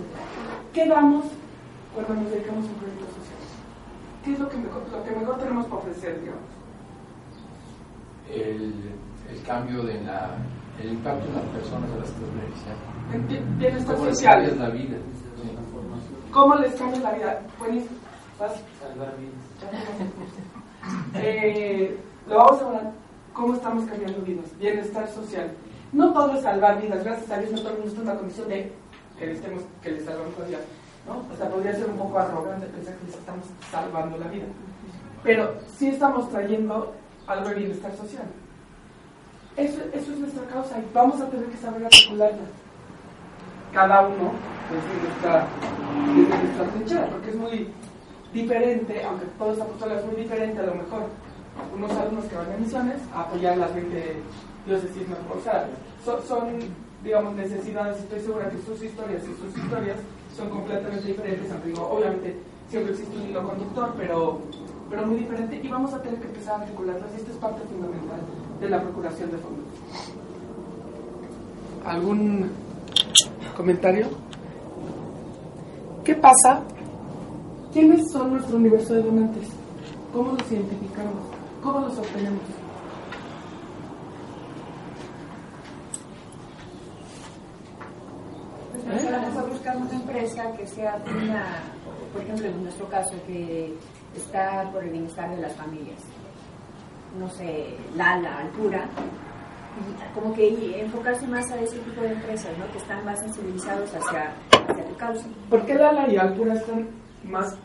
[0.75, 1.25] ¿Qué damos
[1.95, 3.38] cuando nos dedicamos a un proyecto social?
[4.25, 6.42] ¿Qué es lo que mejor, lo que mejor tenemos para ofrecer, digamos?
[8.31, 8.75] El,
[9.31, 10.31] el cambio de la,
[10.83, 13.59] el impacto en las personas a las que benefician.
[13.59, 14.35] Bienestar ¿Cómo les social.
[14.35, 14.97] cambias la vida?
[16.33, 17.40] ¿Cómo les cambia la vida?
[17.59, 17.97] Buenísimo.
[18.40, 18.53] ¿Vas?
[18.81, 19.35] Salvar vidas.
[21.14, 22.90] Eh, lo vamos a hablar.
[23.33, 24.47] ¿Cómo estamos cambiando vidas?
[24.59, 25.53] Bienestar social.
[25.92, 27.05] No todo es salvar vidas.
[27.05, 28.73] Gracias a Dios no todo el mundo está en una condición de
[29.18, 30.59] que les, estemos, que les salvamos la vida.
[31.07, 31.23] ¿no?
[31.33, 34.47] O sea, podría ser un poco arrogante pensar que les estamos salvando la vida.
[35.23, 36.95] Pero sí estamos trayendo
[37.27, 38.27] algo de bienestar social.
[39.57, 42.62] Eso, eso es nuestra causa y vamos a tener que saber articularla.
[43.73, 44.33] Cada uno
[44.71, 45.47] desde nuestra,
[46.15, 47.69] nuestra trinchera, porque es muy
[48.33, 51.07] diferente, aunque todos apóstoles es muy diferente a lo mejor
[51.75, 54.17] unos alumnos que van a misiones a apoyar a la gente
[54.67, 55.39] mejor.
[55.39, 55.69] O sea,
[56.05, 56.49] son, son,
[57.03, 59.97] digamos, necesidades, estoy segura que sus historias y sus historias
[60.37, 62.37] son completamente diferentes, aunque obviamente
[62.69, 64.41] siempre existe un hilo conductor, pero,
[64.89, 67.61] pero muy diferente, y vamos a tener que empezar a articularlas, y esta es parte
[67.69, 68.21] fundamental
[68.61, 69.67] de la procuración de fondos.
[71.85, 72.51] ¿Algún
[73.57, 74.09] comentario?
[76.05, 76.63] ¿Qué pasa?
[77.73, 79.49] ¿Quiénes son nuestro universo de donantes?
[80.13, 81.23] ¿Cómo los identificamos?
[81.63, 82.43] ¿Cómo los obtenemos?
[88.91, 91.63] Pues vamos a buscar una empresa que sea una,
[92.13, 93.75] por ejemplo, en nuestro caso, que
[94.17, 96.01] está por el bienestar de las familias.
[97.19, 98.89] No sé, Lala, Altura.
[99.73, 102.71] Y como que enfocarse más a ese tipo de empresas, ¿no?
[102.73, 104.35] Que están más sensibilizados hacia,
[104.69, 105.27] hacia tu causa.
[105.49, 106.89] ¿Por qué Lala y Altura están
[107.25, 107.57] más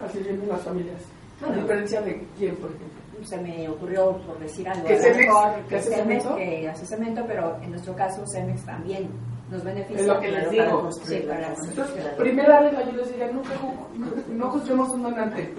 [0.00, 1.00] asistiendo a las familias?
[1.46, 3.04] A diferencia de quién, por ejemplo.
[3.24, 6.36] Se me ocurrió, por decir algo, ¿Que Cemex- mejor que Cemex, cemento?
[6.36, 9.08] que hace cemento, pero en nuestro caso Cemex también
[9.50, 10.00] nos beneficia.
[10.00, 10.64] Es lo que les digo.
[10.64, 12.16] para construir, Sí, para Entonces, construir.
[12.18, 15.54] primera regla yo les diría, nunca ju- no juzguemos un donante.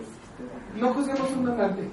[0.75, 1.89] No juzguemos un donante.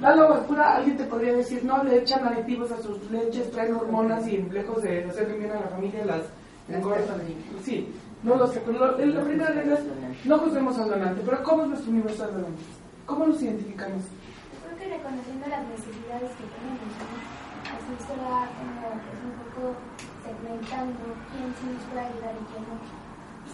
[0.00, 4.26] Lalo Altura, alguien te podría decir, no, le echan aditivos a sus leches, traen hormonas
[4.26, 6.22] y lejos de hacerle bien a la familia las
[6.68, 7.20] engordan.
[7.62, 7.92] Sí,
[8.22, 11.62] No lo sé, pero lo, la primera regla es no juzguemos al donante, pero ¿cómo
[11.62, 12.66] es nuestro universo de donantes?
[13.06, 14.02] ¿Cómo nos identificamos?
[14.64, 16.94] Creo que reconociendo las necesidades que tenemos,
[17.66, 19.74] así se va como pues, un poco
[20.22, 20.98] segmentando
[21.30, 23.01] quién sí nos puede ayudar y quién no.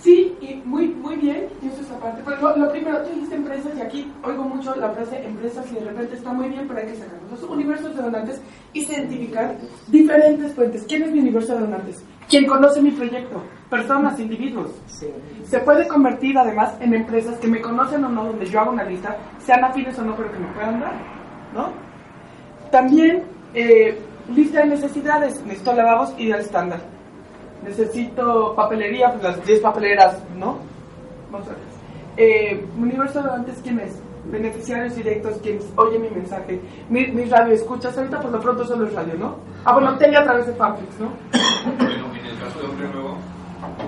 [0.03, 2.23] Sí, y muy, muy bien, y eso es la parte.
[2.25, 5.75] Pero lo, lo, primero, tú dijiste empresas, y aquí oigo mucho la frase empresas, y
[5.75, 7.31] de repente está muy bien, pero hay que sacarlos.
[7.31, 8.41] Los universos de donantes
[8.73, 9.57] y se identificar
[9.89, 10.85] diferentes fuentes.
[10.89, 12.05] ¿Quién es mi universo de donantes?
[12.29, 13.43] ¿Quién conoce mi proyecto?
[13.71, 14.71] Personas, individuos.
[14.87, 15.09] Sí.
[15.45, 18.85] Se puede convertir además en empresas que me conocen o no, donde yo hago una
[18.85, 20.93] lista, sean afines o no, pero que me puedan dar.
[21.55, 21.71] ¿no?
[22.71, 23.99] También, eh,
[24.33, 26.98] lista de necesidades, necesito lavabos ideal estándar
[27.62, 30.59] necesito papelería, pues las 10 papeleras, ¿no?
[31.31, 31.59] Vamos a ver.
[32.16, 34.01] Eh, universo de antes, ¿quién es?
[34.25, 38.87] Beneficiarios directos, quien oye mi mensaje, mi, mi radio escuchas, ahorita por lo pronto solo
[38.87, 39.37] es radio, ¿no?
[39.64, 41.12] Ah, bueno, tele a través de Fanflix, ¿no?
[41.79, 43.16] Bueno, en el caso de Hombre Nuevo,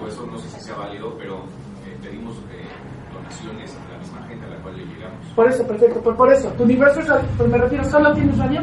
[0.00, 1.38] o eso no sé si sea válido, pero
[1.86, 2.64] eh, pedimos eh,
[3.12, 5.26] donaciones a la misma gente a la cual le llegamos.
[5.34, 8.38] Por eso, perfecto, por, por eso, tu universo es radio, pero me refiero, ¿solo tienes
[8.38, 8.60] radio?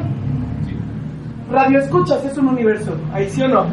[0.65, 0.77] Sí.
[1.51, 3.65] Radio escuchas, es un universo, ahí sí o no.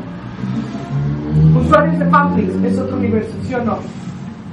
[1.34, 3.78] Usuarios de Pamplix es otro universo, ¿sí o no?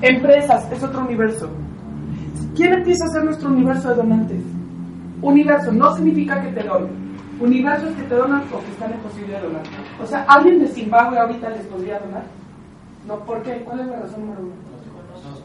[0.02, 1.50] Empresas es otro universo.
[2.56, 4.42] ¿Quién empieza a ser nuestro universo de donantes?
[5.22, 6.90] Universo no significa que te donen.
[7.40, 9.64] Universo es que te donan o que están en posibilidad de donar.
[10.02, 12.24] O sea, ¿alguien de Zimbabue ahorita les podría donar?
[13.08, 13.62] No, ¿por qué?
[13.64, 14.54] ¿Cuál es la razón número uno?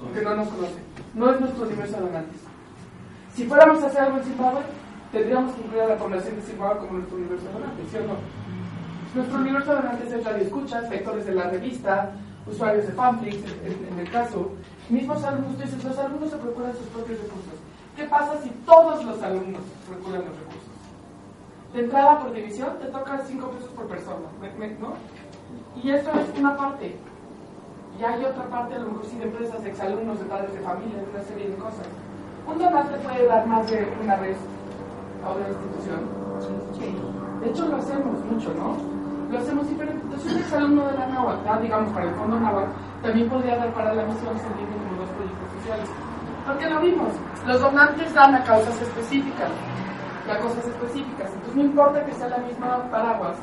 [0.02, 0.78] Porque no nos conoce.
[1.14, 2.40] No es nuestro universo de donantes.
[3.34, 4.60] Si fuéramos a hacer algo en Zimbabue,
[5.12, 8.06] tendríamos que incluir a la población de Zimbabue como nuestro universo de donantes, ¿sí o
[8.06, 8.16] no?
[9.16, 12.10] Nuestro universo de donantes es radio escuchas, lectores de la revista,
[12.46, 14.50] usuarios de Pamphlet, en, en, el caso.
[14.90, 17.54] Mismos alumnos, dices, los alumnos se procuran sus propios recursos.
[17.96, 20.68] ¿Qué pasa si todos los alumnos procuran los recursos?
[21.72, 24.28] De entrada por división te toca 5 pesos por persona,
[24.80, 24.92] ¿no?
[25.82, 26.94] Y esto es una parte.
[27.98, 30.60] Y hay otra parte, a lo mejor sí, de empresas, de exalumnos, de padres de
[30.60, 31.88] familia, de una serie de cosas.
[32.46, 34.36] Un donante puede dar más de una vez
[35.24, 36.00] a una institución.
[37.40, 39.05] De hecho, lo hacemos mucho, ¿no?
[39.30, 40.02] Lo hacemos diferente.
[40.02, 42.68] Entonces, un exalumno de la NAWAC, digamos para el Fondo NAWAC,
[43.02, 45.88] también podría dar para la misión sirviendo como dos proyectos sociales.
[46.46, 47.12] Porque lo vimos,
[47.46, 49.50] los donantes dan a causas específicas,
[50.30, 51.32] a cosas específicas.
[51.32, 53.36] Entonces, no importa que sea la misma paraguas,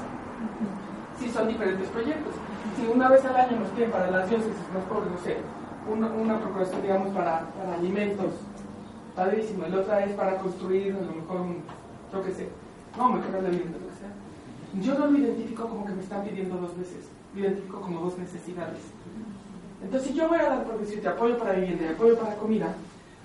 [1.18, 2.34] si son diferentes proyectos.
[2.78, 5.38] Si una vez al año nos piden para las diócesis, más pobres, no sé,
[5.90, 7.44] una, una procuración, digamos, para,
[7.78, 8.34] alimentos,
[9.16, 11.64] padrísimo, la otra es para construir, a lo mejor, un,
[12.12, 12.50] yo qué sé,
[12.98, 13.93] no, mejor que sea
[14.82, 18.18] yo no lo identifico como que me están pidiendo dos veces, lo identifico como dos
[18.18, 18.80] necesidades.
[19.84, 22.74] Entonces, si yo voy a dar por decirte apoyo para vivienda y apoyo para comida,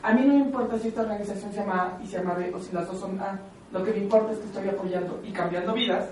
[0.03, 2.53] a mí no me importa si esta organización se llama A y se llama B
[2.55, 3.39] o si las dos son A.
[3.73, 6.09] Lo que me importa es que estoy apoyando y cambiando vidas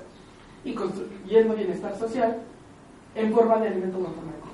[0.65, 2.39] y construyendo bienestar social
[3.15, 4.49] en forma de alimento no farmaco,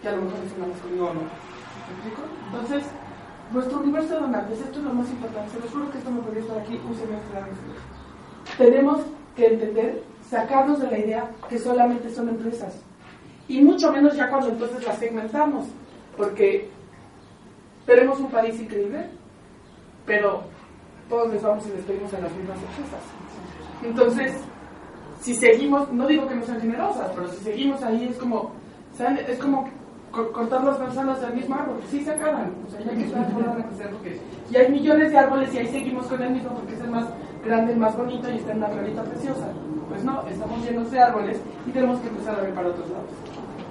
[0.00, 1.20] que a lo mejor es una conmigo o no.
[1.20, 2.22] ¿Me explico?
[2.46, 2.84] Entonces,
[3.52, 5.50] nuestro universo de donantes, esto es lo más importante.
[5.52, 7.40] Se los juro que esto me podría estar aquí un semestre.
[8.58, 9.00] Tenemos
[9.36, 10.02] que entender
[10.32, 12.82] sacarnos de la idea que solamente son empresas.
[13.48, 15.66] Y mucho menos ya cuando entonces las segmentamos,
[16.16, 16.70] porque
[17.86, 19.10] tenemos un país increíble,
[20.06, 20.44] pero
[21.08, 23.02] todos les vamos y les pedimos a las mismas empresas.
[23.84, 24.32] Entonces,
[25.20, 28.52] si seguimos, no digo que no sean generosas, pero si seguimos ahí es como.
[29.26, 29.68] Es como
[30.12, 32.52] cortar las manzanas del mismo árbol, sí se acaban,
[34.50, 37.06] y hay millones de árboles y ahí seguimos con el mismo porque es el más
[37.44, 39.48] grande, más bonito y está en una planeta preciosa.
[39.88, 43.10] Pues no, estamos llenos de árboles y tenemos que empezar a ver para otros lados.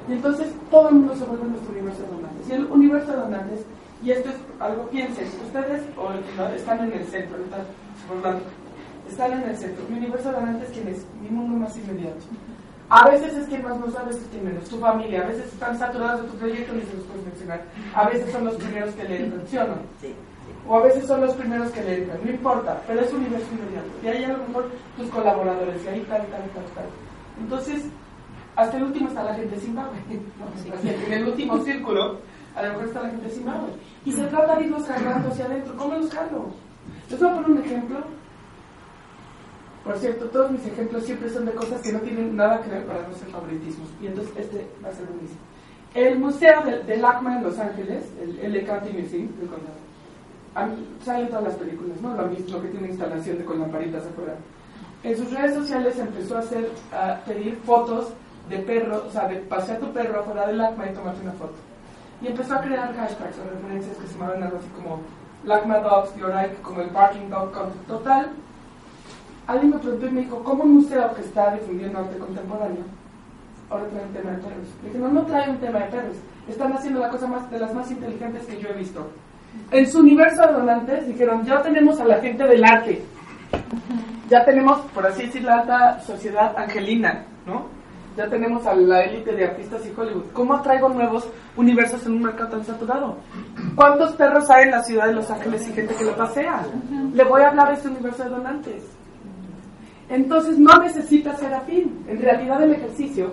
[0.07, 2.49] Y entonces todo el mundo se vuelve nuestro universo de donantes.
[2.49, 3.65] Y el universo de donantes,
[4.03, 6.11] y esto es algo, piensen, ustedes o
[6.55, 8.39] están en el centro, están,
[9.09, 9.85] están en el centro.
[9.89, 11.05] Mi universo de donantes, ¿quién es?
[11.21, 12.25] Mi mundo más inmediato.
[12.89, 14.67] A veces es quien más no sabe, es quien menos.
[14.67, 17.63] Tu familia, a veces están saturados de tu proyecto y se los puedes mencionar.
[17.95, 19.79] A veces son los primeros que le mencionan.
[20.67, 23.47] O a veces son los primeros que le entran, no importa, pero es un universo
[23.51, 23.89] inmediato.
[24.03, 26.85] Y ahí a lo mejor tus colaboradores, y ahí tal, tal, tal, tal.
[27.39, 27.85] Entonces,
[28.55, 29.97] hasta el último está la gente de Zimbabue.
[31.07, 32.19] en el último círculo,
[32.55, 33.69] a lo mejor está la gente de Zimbabue.
[34.05, 35.75] Y se trata de irlos cargando hacia adentro.
[35.77, 36.51] ¿Cómo los cargo?
[37.09, 37.97] Les voy a poner un ejemplo.
[39.83, 42.85] Por cierto, todos mis ejemplos siempre son de cosas que no tienen nada que ver
[42.85, 43.89] para no ser favoritismos.
[44.01, 45.37] Y entonces este va a ser lo mismo.
[45.93, 48.65] El museo del de LACMA en Los Ángeles, el L.
[48.65, 49.75] County Museum del condado,
[51.03, 52.15] salen todas las películas, ¿no?
[52.15, 54.35] Lo mismo que tiene instalación de con lamparitas afuera.
[55.03, 58.09] En sus redes sociales empezó a hacer, a pedir fotos
[58.49, 61.55] de perro, o sea, de pasear tu perro afuera del LACMA y tomarte una foto.
[62.21, 64.99] Y empezó a crear hashtags o referencias que se llamaban algo así como
[65.45, 67.51] LACMA Dogs, Your como el Parking Dog
[67.87, 68.29] Total.
[69.47, 72.83] Alguien me preguntó y me dijo, ¿cómo un museo que está difundiendo arte contemporáneo
[73.69, 74.67] ahora trae un tema de perros?
[74.83, 76.15] Le dije, no, no trae un tema de perros,
[76.47, 79.07] están haciendo la cosa más de las más inteligentes que yo he visto.
[79.71, 83.01] En su universo de donantes dijeron, ya tenemos a la gente del arte,
[84.29, 87.65] ya tenemos, por así decir, la alta sociedad angelina, ¿no?
[88.17, 90.25] Ya tenemos a la élite de artistas y Hollywood.
[90.33, 93.17] ¿Cómo atraigo nuevos universos en un mercado tan saturado?
[93.75, 96.65] ¿Cuántos perros hay en la ciudad de Los Ángeles y gente que lo pasea?
[97.13, 98.83] Le voy a hablar de este universo de donantes.
[100.09, 102.03] Entonces no necesita ser afín.
[102.07, 103.31] En realidad el ejercicio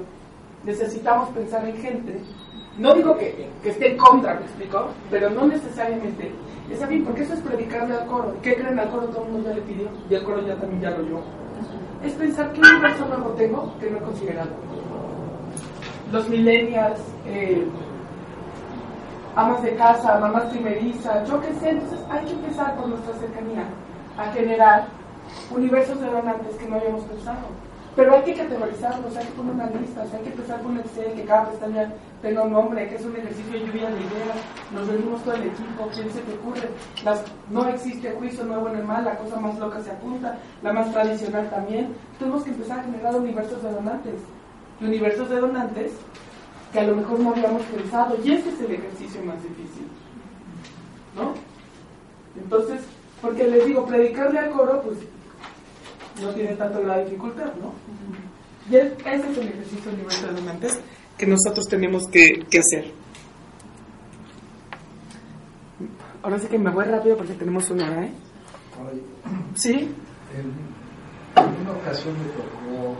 [0.64, 2.20] necesitamos pensar en gente.
[2.78, 6.32] No digo que, que esté en contra, me explico, pero no necesariamente
[6.70, 8.34] es afín, porque eso es predicarle al coro.
[8.42, 9.08] ¿Qué creen al coro?
[9.08, 11.20] Todo el mundo ya le pidió y el coro ya también ya lo oyó.
[12.04, 14.50] Es pensar qué universo nuevo tengo que no he considerado.
[16.12, 17.66] Los millennials, eh,
[19.34, 23.64] amas de casa, mamás primerizas, yo qué sé, entonces hay que empezar por nuestra cercanía
[24.16, 24.86] a generar
[25.50, 27.67] universos de donantes que no habíamos pensado.
[27.98, 31.24] Pero hay que categorizarlos, hay que poner una lista, hay que empezar con Excel, que
[31.24, 34.38] cada pestaña tenga un nombre, que es un ejercicio de lluvia de ideas,
[34.72, 36.68] nos reunimos todo el equipo, ¿quién se te ocurre?
[37.50, 40.92] No existe juicio nuevo en el mal, la cosa más loca se apunta, la más
[40.92, 41.92] tradicional también.
[42.20, 44.20] Tenemos que empezar a generar universos de donantes.
[44.80, 45.92] Y universos de donantes
[46.72, 49.88] que a lo mejor no habíamos pensado, y ese es el ejercicio más difícil.
[51.16, 51.34] ¿No?
[52.40, 52.80] Entonces,
[53.20, 54.98] porque les digo, predicarle al coro, pues
[56.22, 57.72] no tiene tanto la dificultad, ¿no?
[58.70, 60.80] Y ese es el ejercicio universal de donantes
[61.16, 62.92] que nosotros tenemos que, que, hacer.
[66.22, 68.12] Ahora sí que me voy rápido porque tenemos una hora, ¿eh?
[69.54, 69.72] ¿Sí?
[69.72, 70.52] En,
[71.42, 72.96] en una ocasión me tocó,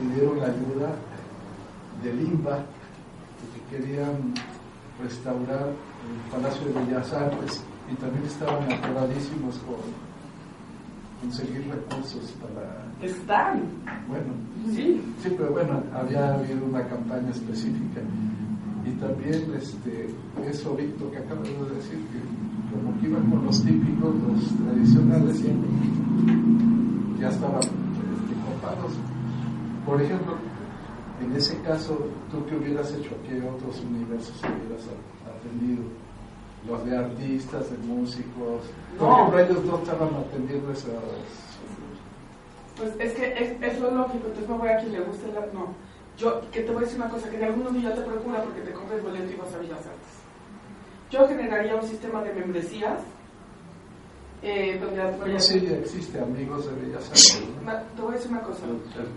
[0.00, 0.94] pidieron la ayuda
[2.02, 2.64] del INBA,
[3.40, 4.34] porque querían
[5.02, 9.76] restaurar el Palacio de Bellas Artes y también estaban atoradísimos con
[11.20, 12.89] conseguir recursos para...
[13.02, 13.62] Están.
[14.08, 14.32] Bueno,
[14.74, 15.00] sí.
[15.22, 18.00] Sí, pero bueno, había habido una campaña específica.
[18.84, 20.08] Y también este,
[20.46, 25.42] eso, Víctor, que acabo de decir, que como que iban con los típicos, los tradicionales,
[27.18, 28.92] ya estaban este, copados.
[29.86, 30.34] Por ejemplo,
[31.24, 31.98] en ese caso,
[32.30, 33.10] ¿tú qué hubieras hecho?
[33.14, 34.84] ¿A qué otros universos hubieras
[35.26, 35.82] atendido?
[36.68, 38.60] los de artistas, de músicos.
[38.98, 39.16] Por No.
[39.16, 40.90] ejemplo, ellos no estaban atendiendo esas.
[42.80, 45.36] Pues es que es, es lo lógico, entonces me voy a quien le guste el
[45.36, 45.50] arte.
[45.54, 45.66] No,
[46.18, 48.60] yo que te voy a decir una cosa, que de algunos días te procura porque
[48.62, 50.14] te compres boleto y vas a Bellas Artes.
[51.10, 53.00] Yo generaría un sistema de membresías
[54.42, 57.42] eh, donde a- sí, existe amigos de Bellas Artes.
[57.64, 57.72] ¿no?
[57.96, 58.62] Te voy a decir una cosa.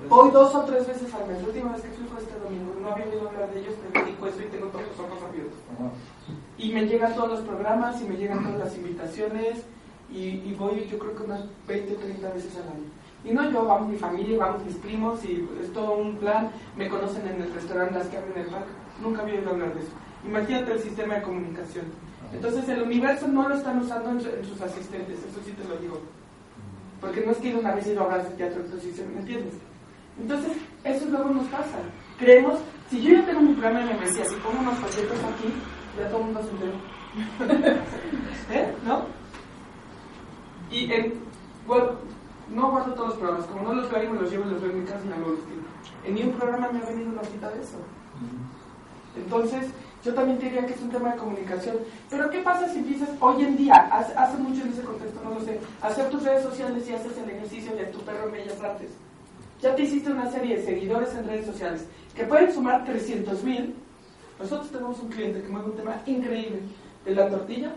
[0.10, 1.42] Voy dos o tres veces al mes.
[1.42, 2.74] La última vez que fui fue este domingo.
[2.82, 5.60] No había oído hablar de ellos, pero dedico eso y tengo todos los ojos abiertos.
[5.76, 5.90] Ajá.
[6.58, 9.64] Y me llegan todos los programas y me llegan todas las invitaciones
[10.12, 12.90] y, y voy yo creo que unas 20, 30 veces al año.
[13.26, 16.50] Y no yo, vamos mi familia, vamos mis primos y es todo un plan.
[16.76, 18.66] Me conocen en el restaurante Las que abren el bar.
[19.02, 19.92] Nunca había oído hablar de eso.
[20.26, 21.86] Imagínate el sistema de comunicación.
[22.34, 25.68] Entonces el universo no lo están usando en, su- en sus asistentes, eso sí te
[25.68, 26.00] lo digo.
[27.00, 29.54] Porque no es que una vez y no hagas de teatro, entonces ¿me entiendes?
[30.20, 30.52] Entonces,
[30.84, 31.78] eso luego nos pasa.
[32.18, 32.60] Creemos,
[32.90, 35.54] si yo ya tengo mi programa de membresía, si pongo unos folletos aquí,
[36.00, 37.74] ya todo el mundo se enteró.
[38.52, 38.74] ¿Eh?
[38.86, 39.02] ¿No?
[40.72, 41.14] Y en,
[41.68, 41.92] bueno,
[42.54, 44.62] no guardo todos los programas, como no los veo ahí, me los llevo y los
[44.62, 45.62] veo en mi casa y me hago los tiro.
[46.06, 47.78] En ni un programa me ha venido una cita de eso.
[49.16, 49.68] Entonces,
[50.04, 51.78] yo también te diría que es un tema de comunicación.
[52.10, 55.36] Pero, ¿qué pasa si empiezas hoy en día, hace, hace mucho en ese contexto, no
[55.36, 58.62] lo sé, hacer tus redes sociales y haces el ejercicio de tu perro en Bellas
[58.62, 58.92] Artes?
[59.62, 63.74] Ya te hiciste una serie de seguidores en redes sociales que pueden sumar 300 mil.
[64.40, 66.60] Nosotros tenemos un cliente que mueve un tema increíble
[67.06, 67.74] de la tortilla.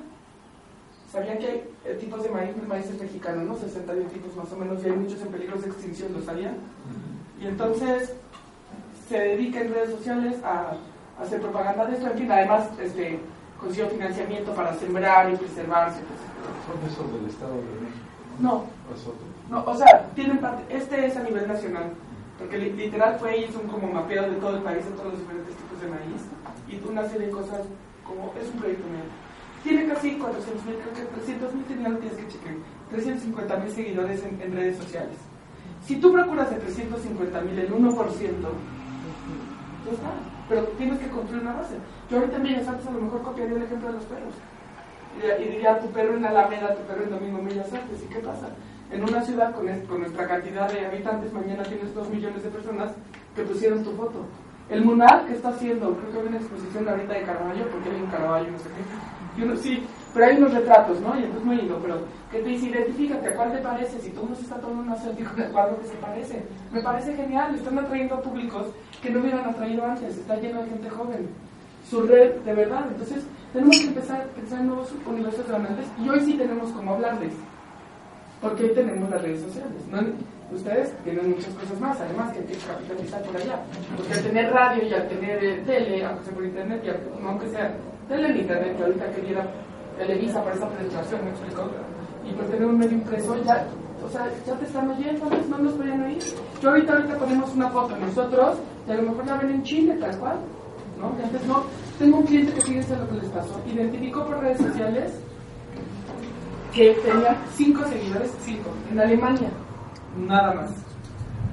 [1.16, 3.57] Sabían que hay eh, tipos de maíz, el maíz es mexicano, ¿no?
[3.57, 6.57] 61 tipos más o menos, y hay muchos en peligro de extinción, ¿lo sabían?
[7.40, 8.12] Y entonces
[9.09, 10.72] se dedica en redes sociales a,
[11.18, 12.07] a hacer propaganda de esto.
[12.11, 13.18] En fin, además este,
[13.59, 16.00] consiguió financiamiento para sembrar y preservarse.
[16.68, 18.05] Son esos del Estado de México.
[18.38, 18.64] No,
[19.50, 21.92] no, o sea, tienen parte, este es a nivel nacional,
[22.38, 25.18] porque li- literal fue hizo un como mapeo de todo el país, de todos los
[25.20, 26.21] diferentes tipos de maíz,
[26.69, 27.60] y una serie de cosas,
[28.04, 29.08] como es un proyecto nuevo.
[29.67, 32.54] Tiene casi 400 mil, creo que 300 mil tenía lo tienes que chequear,
[32.92, 35.19] 350 mil seguidores en, redes sociales.
[35.85, 37.75] Si tú procuras de 350 mil el 1%,
[39.85, 40.10] ya está,
[40.48, 41.75] pero tienes que construir una base.
[42.08, 44.35] Yo ahorita en Bellas Artes a lo mejor copiaría el ejemplo de los perros.
[45.19, 48.04] Y, diría tu perro en Alameda, tu perro en Domingo Bellas Artes.
[48.04, 48.46] ¿Y qué pasa?
[48.92, 52.50] En una ciudad con, es- con nuestra cantidad de habitantes, mañana tienes dos millones de
[52.50, 52.92] personas
[53.35, 54.27] que pusieron tu foto.
[54.71, 55.92] El Munal, ¿qué está haciendo?
[55.96, 59.15] Creo que hay una exposición ahorita de Caravaggio, porque hay un Caravaggio, no sé qué.
[59.37, 59.83] Y uno, sí,
[60.15, 61.19] pero hay unos retratos, ¿no?
[61.19, 61.99] Y entonces me ido, pero
[62.31, 62.67] ¿qué te dice?
[62.67, 64.01] Identifícate, ¿a cuál te parece?
[64.01, 66.43] Si todo el mundo se está tomando una selfie con el cuadro que se parece.
[66.73, 68.67] Me parece genial, están atrayendo a públicos
[69.03, 71.29] que no hubieran atraído antes, está lleno de gente joven.
[71.89, 72.87] su red de verdad.
[72.89, 76.95] Entonces, tenemos que empezar a pensar en nuevos universos donantes y hoy sí tenemos como
[76.95, 77.33] hablarles,
[78.41, 79.83] porque hoy tenemos las redes sociales.
[79.91, 80.01] ¿no?
[80.55, 83.61] Ustedes tienen muchas cosas más, además, que hay que capitalizar por allá.
[83.97, 87.49] Porque al tener radio y al tener eh, tele, aunque sea por internet, y aunque
[87.49, 87.75] sea
[88.09, 89.46] tele en internet, que ahorita quería
[89.98, 91.71] Televisa para esa penetración, me explicó,
[92.29, 93.67] y por tener un medio impreso, ya,
[94.04, 96.23] o sea, ya te están oyendo, no nos podían oír.
[96.61, 99.96] Yo ahorita, ahorita ponemos una foto nosotros, y a lo mejor la ven en Chile,
[99.98, 100.37] tal cual,
[101.00, 101.13] ¿no?
[101.19, 101.65] Y antes no,
[101.98, 105.13] tengo un cliente que fíjense lo que les pasó, identificó por redes sociales
[106.75, 109.48] que tenía cinco seguidores, cinco, en Alemania,
[110.19, 110.71] nada más.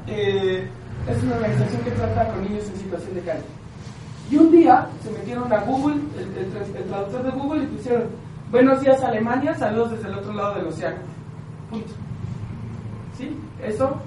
[0.08, 0.68] Eh,
[1.10, 3.63] es una organización que trata con niños en situación de calle.
[4.32, 8.04] Y un día se metieron a Google, el, traductor de Google, y pusieron
[8.54, 10.98] Buenos días Alemania, saludos desde el otro lado del océano.
[11.72, 11.92] Punto.
[13.18, 13.36] ¿Sí?
[13.64, 13.98] Eso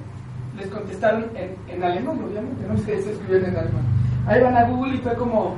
[0.57, 3.83] les contestaron en, alemán, obviamente, no sé, se escribieron en alemán.
[4.25, 5.57] Ahí van a Google y fue como,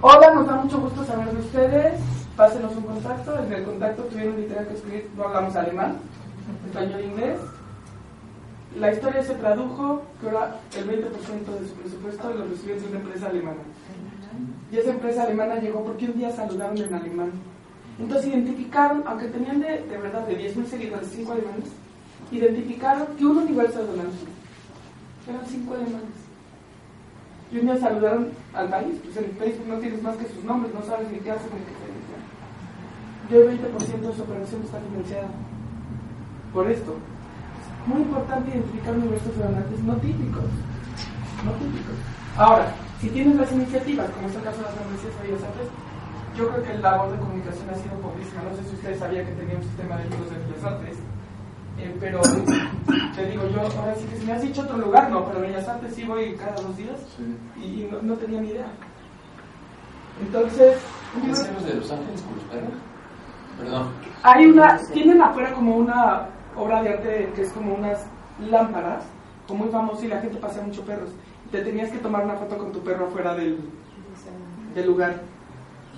[0.00, 2.00] hola, nos da mucho gusto saber de ustedes,
[2.34, 3.38] pásenos un contacto.
[3.44, 5.96] En el contacto tuvieron literal que escribir, no hablamos alemán,
[6.66, 7.40] español e inglés.
[8.78, 12.98] La historia se tradujo que ahora el 20% de su presupuesto lo recibió de una
[12.98, 13.60] empresa alemana.
[14.72, 17.30] Y esa empresa alemana llegó porque un día saludaron en alemán.
[18.00, 21.70] Entonces identificaron, aunque tenían de, de verdad de 10.000 seguidores, 5 alemanes,
[22.32, 24.20] identificaron que un universo de donantes
[25.28, 26.24] eran 5 alemanes.
[27.52, 30.74] Y un día saludaron al país, pues en Facebook no tienes más que sus nombres,
[30.74, 31.72] no sabes ni qué hacen ni qué
[33.30, 35.28] se Yo el 20% de su operación está financiada
[36.52, 36.96] por esto.
[37.86, 40.44] Muy importante identificar universos donantes no típicos.
[41.44, 41.96] No típicos.
[42.36, 45.68] Ahora, si tienes las iniciativas, como es el caso de las membresías de Bellas Artes,
[46.36, 48.42] yo creo que el labor de comunicación ha sido pobrísima.
[48.42, 50.96] No sé si ustedes sabían que tenía un sistema de libros de Bellas Artes,
[51.78, 52.20] eh, pero
[53.14, 55.68] te digo, yo ahora sí que si me has dicho otro lugar, no, pero Bellas
[55.68, 56.98] Artes sí voy cada dos días
[57.56, 58.66] y, y no, no, tenía ni idea.
[60.20, 60.78] Entonces.
[61.30, 62.72] ¿Es de Los Ángeles con los perros?
[63.58, 63.88] Perdón.
[64.22, 68.06] Hay una, tienen afuera como una obra de arte que es como unas
[68.40, 69.04] lámparas,
[69.52, 71.10] muy famoso y la gente pasea mucho perros.
[71.50, 73.58] Te tenías que tomar una foto con tu perro afuera del,
[74.74, 75.20] del lugar.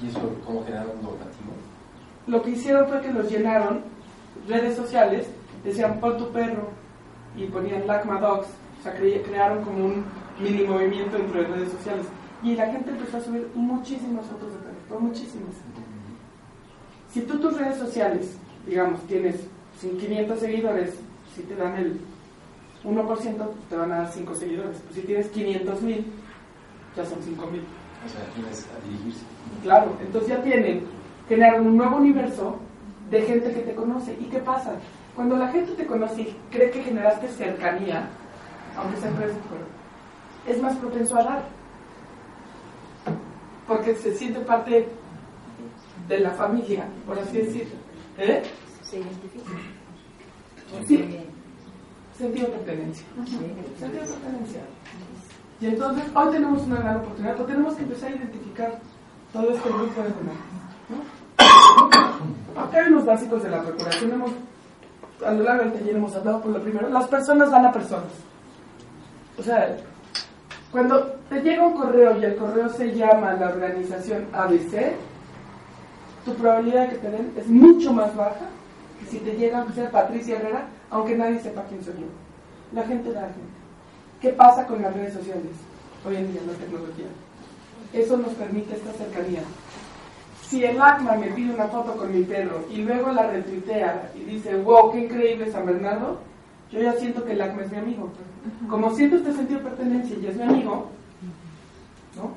[0.02, 1.52] ¿Y eso cómo generaron un donativo?
[2.26, 3.82] Lo que hicieron fue que los llenaron,
[4.48, 5.28] redes sociales,
[5.64, 6.70] decían pon tu perro
[7.36, 8.48] y ponían Lacma Dogs,
[8.80, 10.04] o sea, cre crearon como un
[10.40, 12.06] mini movimiento dentro de redes sociales.
[12.42, 15.54] Y la gente empezó a subir muchísimas fotos de perros, muchísimas.
[17.10, 18.36] Si tú tus redes sociales,
[18.66, 19.36] digamos, tienes
[19.80, 20.94] 500 seguidores,
[21.34, 22.00] si te dan el
[22.84, 24.78] 1%, te van a dar 5 seguidores.
[24.78, 26.06] Pues si tienes 500 mil,
[26.96, 27.62] ya son 5 mil.
[28.04, 29.24] O sea, tienes a dirigirse.
[29.62, 30.84] Claro, entonces ya tienen,
[31.28, 32.58] generaron un nuevo universo
[33.10, 34.16] de gente que te conoce.
[34.20, 34.74] ¿Y qué pasa?
[35.14, 38.08] Cuando la gente te conoce y cree que generaste cercanía,
[38.76, 39.36] aunque sea redes
[40.46, 41.42] es más propenso a dar.
[43.66, 44.88] Porque se siente parte
[46.06, 47.74] de la familia, por así decirlo.
[48.18, 48.42] ¿Eh?
[48.88, 49.50] Se identifica.
[50.86, 51.18] Sí.
[52.16, 53.06] Sentido de pertenencia.
[53.16, 54.60] Sentido de pertenencia.
[55.60, 58.78] Y entonces, hoy tenemos una gran oportunidad, pero tenemos que empezar a identificar
[59.32, 60.08] todo este grupo de.
[60.88, 62.60] ¿no?
[62.60, 64.12] Acá hay unos básicos de la procuración.
[64.12, 64.30] Hemos,
[65.24, 66.88] a lo largo del taller hemos hablado por lo primero.
[66.88, 68.12] Las personas van a personas.
[69.38, 69.76] O sea,
[70.70, 74.94] cuando te llega un correo y el correo se llama la organización ABC,
[76.24, 78.46] tu probabilidad de que te den es mucho más baja
[78.98, 82.06] que si te llega a ser Patricia Herrera, aunque nadie sepa quién soy yo.
[82.72, 83.56] La gente da gente.
[84.20, 85.52] ¿Qué pasa con las redes sociales
[86.04, 87.06] hoy en día, la tecnología?
[87.92, 89.42] Eso nos permite esta cercanía.
[90.48, 94.20] Si el ACMA me pide una foto con mi perro y luego la retuitea y
[94.20, 96.18] dice, wow, qué increíble San Bernardo,
[96.70, 98.10] yo ya siento que el ACMA es mi amigo.
[98.68, 100.90] Como siento este sentido de pertenencia y es mi amigo,
[102.16, 102.30] ¿no?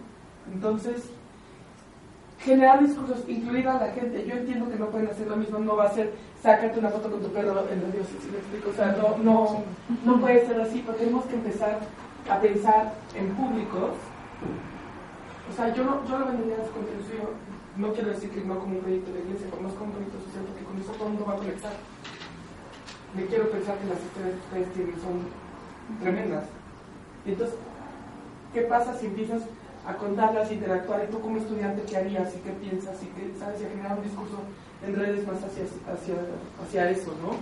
[0.53, 1.03] Entonces,
[2.39, 4.25] generar discursos, incluir a la gente.
[4.25, 7.11] Yo entiendo que no pueden hacer lo mismo, no va a ser sácate una foto
[7.11, 8.69] con tu perro en radio, si me explico.
[8.69, 9.63] O sea, no, no,
[10.05, 11.79] no puede ser así, porque tenemos que empezar
[12.29, 13.91] a pensar en públicos.
[15.49, 17.33] O sea, yo no, yo lo vendería con yo
[17.77, 19.95] no quiero decir que no como un proyecto de iglesia, pero no es como un
[19.95, 21.73] proyecto social, porque con eso todo el mundo va a conectar.
[23.15, 25.15] Me quiero pensar que las historias que ustedes tienen son
[25.99, 26.45] tremendas.
[27.25, 27.55] Y entonces,
[28.53, 29.41] ¿qué pasa si empiezas
[29.89, 33.59] a contarlas, interactuar, y tú como estudiante qué harías y qué piensas y qué sabes
[33.61, 34.37] y a generar un discurso
[34.85, 36.15] en redes más hacia, hacia,
[36.61, 37.33] hacia eso, ¿no?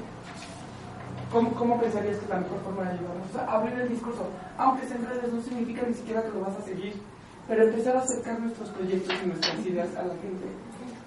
[1.32, 3.28] ¿Cómo, ¿Cómo pensarías que la mejor forma de ayudarnos?
[3.28, 4.24] O sea, abrir el discurso,
[4.58, 6.95] aunque sea en redes, no significa ni siquiera que lo vas a seguir,
[7.50, 10.48] pero empezar a acercar nuestros proyectos y nuestras ideas a la gente.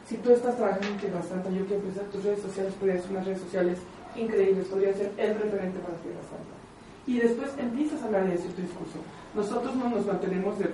[0.07, 3.25] Si tú estás trabajando en bastante, yo quiero pensar tus redes sociales podrían ser unas
[3.25, 3.79] redes sociales
[4.15, 6.57] increíbles, podría ser el referente para Tierra Santa.
[7.07, 8.99] Y después empiezas a hablar y decir tu discurso.
[9.35, 10.69] Nosotros no nos mantenemos de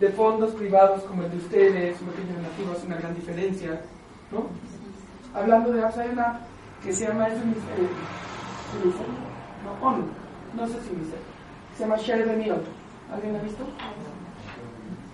[0.00, 3.80] de fondos privados como el de ustedes, un pequeño donativo hace una gran diferencia,
[4.30, 4.46] ¿no?
[5.34, 6.40] Hablando de apps, hay una
[6.82, 7.88] que se llama, es un, eh,
[9.82, 9.98] no,
[10.54, 11.16] no sé si dice,
[11.76, 12.60] se llama Share the Meal.
[13.12, 13.64] ¿Alguien la ha visto?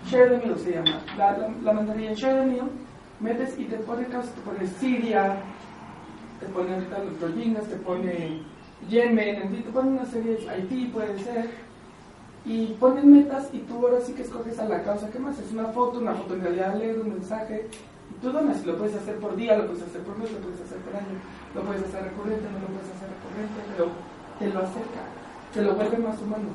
[0.05, 1.01] Share the Meal se llama.
[1.17, 2.69] La, la, la Share the Meal,
[3.19, 5.37] metes y te pone, te pone Siria,
[6.39, 8.43] te pone ahorita los Rohingyas, te pone
[8.89, 11.49] Yemen, te pone una serie, Haití puede ser,
[12.45, 15.51] y ponen metas y tú ahora sí que escoges a la causa que más es
[15.51, 17.67] una foto, una foto en realidad leer un mensaje,
[18.11, 20.61] y tú donas, lo puedes hacer por día, lo puedes hacer por mes, lo puedes
[20.61, 21.17] hacer por año,
[21.55, 23.89] lo puedes hacer recurrente, no lo puedes hacer recurrente, pero
[24.37, 25.01] te lo acerca,
[25.53, 26.49] te lo vuelve más humano.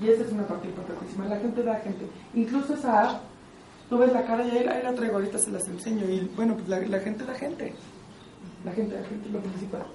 [0.00, 1.26] Y esa es una parte importantísima.
[1.26, 2.06] La gente da gente.
[2.34, 3.22] Incluso esa app,
[3.88, 6.04] tú ves la cara y ahí la traigo, ahorita se las enseño.
[6.04, 7.72] Y bueno, pues la, la gente da gente.
[8.64, 9.86] La gente da gente es lo principal.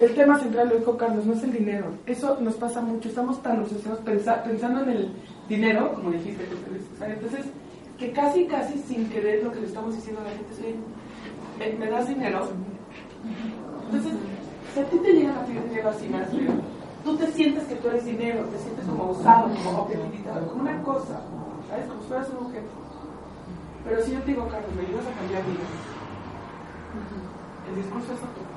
[0.00, 1.86] El tema central, lo dijo Carlos, no es el dinero.
[2.06, 3.08] Eso nos pasa mucho.
[3.08, 4.04] Estamos tan obsesionados
[4.44, 5.12] pensando en el
[5.48, 6.46] dinero, como dijiste,
[7.00, 7.46] entonces,
[7.98, 11.84] que casi, casi sin querer lo que le estamos diciendo a la gente es, ¿me,
[11.84, 12.48] ¿me das dinero?
[13.86, 14.12] Entonces,
[14.72, 16.28] si a ti te llega a pedir dinero así, más
[17.04, 20.82] tú te sientes que tú eres dinero, te sientes como usado, como objetividad, como una
[20.82, 21.20] cosa,
[21.68, 21.86] ¿sabes?
[21.86, 22.68] Como si fueras un objeto.
[23.84, 25.72] Pero si yo te digo, Carlos, me ayudas a cambiar vidas,
[27.68, 28.47] el discurso es otro.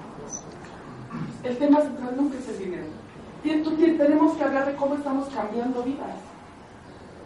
[1.43, 2.87] El tema central nunca es el dinero.
[3.43, 6.17] Tenemos que hablar de cómo estamos cambiando vidas.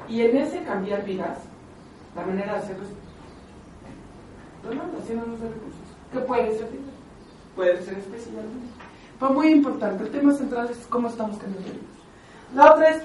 [0.08, 1.40] Y en ese cambiar vidas,
[2.16, 2.90] la manera de hacerlo es
[4.64, 5.82] donando, de recursos.
[6.14, 6.92] ¿Qué puede ser dinero?
[7.56, 8.68] Puede ser especialmente.
[9.20, 10.04] Fue muy importante.
[10.04, 11.96] El tema central es cómo estamos cambiando vidas.
[12.56, 13.02] La otra es,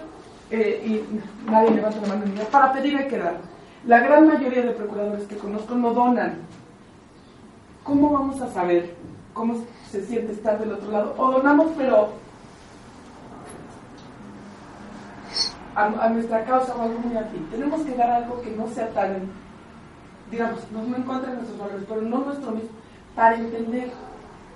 [0.51, 3.39] eh, y nadie levanta la mano en para pedir hay que dar.
[3.87, 6.37] La gran mayoría de procuradores que conozco no donan.
[7.83, 8.95] ¿Cómo vamos a saber
[9.33, 11.15] cómo se siente estar del otro lado?
[11.17, 12.11] O donamos, pero
[15.75, 17.47] a, nuestra causa o algo muy afín.
[17.51, 19.31] Tenemos que dar algo que no sea tan,
[20.31, 22.71] digamos, no, no nuestros valores, pero no nuestro mismo,
[23.15, 23.91] para entender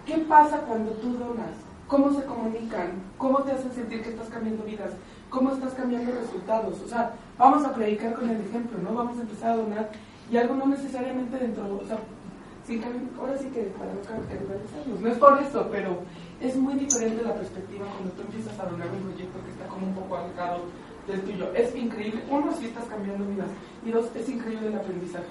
[0.06, 1.52] ¿Qué pasa cuando tú donas?
[1.88, 3.02] ¿Cómo se comunican?
[3.16, 4.92] ¿Cómo te hacen sentir que estás cambiando vidas?
[5.30, 6.80] ¿Cómo estás cambiando resultados?
[6.82, 8.94] O sea, vamos a predicar con el ejemplo, ¿no?
[8.94, 9.90] Vamos a empezar a donar
[10.30, 11.98] y algo no necesariamente dentro, o sea,
[13.18, 15.98] ahora sí que para no no es por eso, pero
[16.40, 19.86] es muy diferente la perspectiva cuando tú empiezas a donar un proyecto que está como
[19.86, 20.64] un poco alejado
[21.06, 21.52] del tuyo.
[21.54, 23.48] Es increíble, uno, si estás cambiando vidas,
[23.84, 25.28] y dos, es increíble el aprendizaje.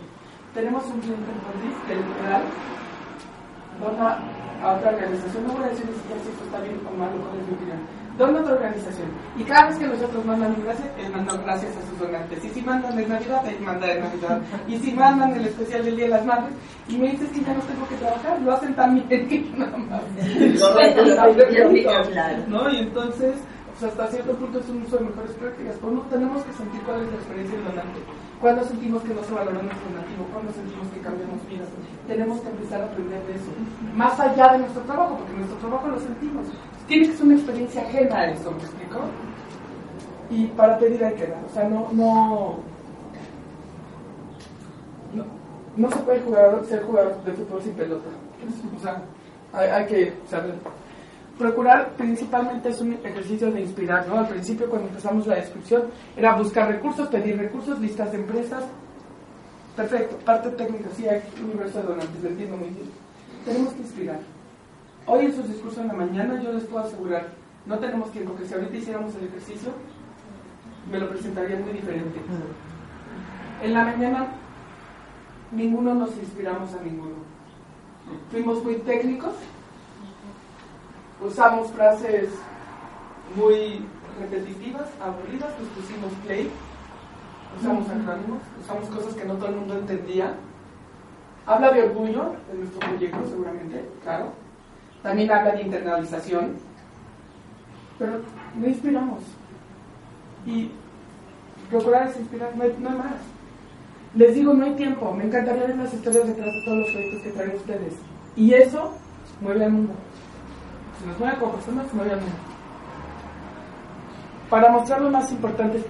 [0.53, 2.43] Tenemos un cliente en París que literal
[3.83, 4.17] dona
[4.63, 7.47] a otra organización, no voy a decir si esto está bien o mal, cuál es
[7.47, 7.79] mi opinión,
[8.17, 9.09] dona a otra organización.
[9.37, 12.43] Y cada vez que nosotros mandan gracias, él manda gracias a sus donantes.
[12.45, 14.41] Y si mandan de Navidad, él manda de Navidad.
[14.67, 16.53] Y si mandan el especial del Día de las Madres,
[16.87, 19.77] y me dices que ya no tengo que trabajar, lo hacen tan bien que nada
[19.77, 20.01] más.
[22.47, 22.69] ¿No?
[22.69, 23.35] Y entonces,
[23.71, 25.75] pues hasta cierto punto es un uso de mejores prácticas.
[25.81, 27.99] Pero no tenemos que sentir cuál es la experiencia del donante.
[28.43, 31.69] Cuando sentimos que no se valora nuestro donativo, cuando sentimos que cambiamos vidas
[32.05, 33.45] tenemos que empezar a aprender de eso,
[33.95, 36.47] más allá de nuestro trabajo, porque nuestro trabajo lo sentimos.
[36.85, 38.99] Tiene que ser una experiencia ajena a eso, ¿me explico?
[40.29, 42.59] Y para pedir hay que dar, o sea, no, no,
[45.77, 48.09] no, se puede jugar, ser jugador de fútbol sin pelota.
[48.77, 49.03] O sea,
[49.53, 50.55] hay, hay que saber.
[51.37, 54.19] Procurar principalmente es un ejercicio de inspirar, ¿no?
[54.19, 55.83] Al principio cuando empezamos la descripción
[56.15, 58.63] era buscar recursos, pedir recursos, listas de empresas,
[59.75, 62.89] Perfecto, parte técnica, sí hay universo de donantes, lo entiendo muy bien.
[63.43, 64.19] Tenemos que inspirar.
[65.07, 67.29] Hoy en sus discursos en la mañana yo les puedo asegurar,
[67.65, 69.71] no tenemos tiempo, que si ahorita hiciéramos el ejercicio,
[70.91, 72.19] me lo presentarían muy diferente.
[73.63, 74.27] En la mañana
[75.51, 77.15] ninguno nos inspiramos a ninguno.
[78.29, 79.33] Fuimos muy técnicos,
[81.25, 82.29] usamos frases
[83.35, 83.85] muy
[84.19, 86.51] repetitivas, aburridas, nos pusimos play
[87.59, 90.33] usamos acrónimos, usamos cosas que no todo el mundo entendía.
[91.45, 94.31] Habla de orgullo de nuestro proyecto, seguramente, claro.
[95.01, 96.55] También habla de internalización.
[97.99, 98.21] Pero
[98.55, 99.21] no inspiramos.
[100.45, 100.71] Y
[101.69, 103.15] procurar es inspirar, no hay, más.
[104.15, 105.13] Les digo, no hay tiempo.
[105.13, 107.93] Me encantaría ver las historias detrás de todos los proyectos que traen ustedes.
[108.35, 108.93] Y eso
[109.41, 109.93] mueve al mundo.
[111.03, 112.15] Si nos mueve como personas, mundo.
[114.49, 115.83] Para mostrar lo más importante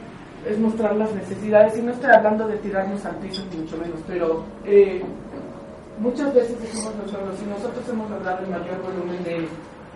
[0.49, 3.99] es mostrar las necesidades, y no estoy hablando de tirarnos al piso, ni mucho menos,
[4.07, 5.03] pero eh,
[5.99, 9.47] muchas veces decimos nosotros, si nosotros hemos logrado el mayor volumen de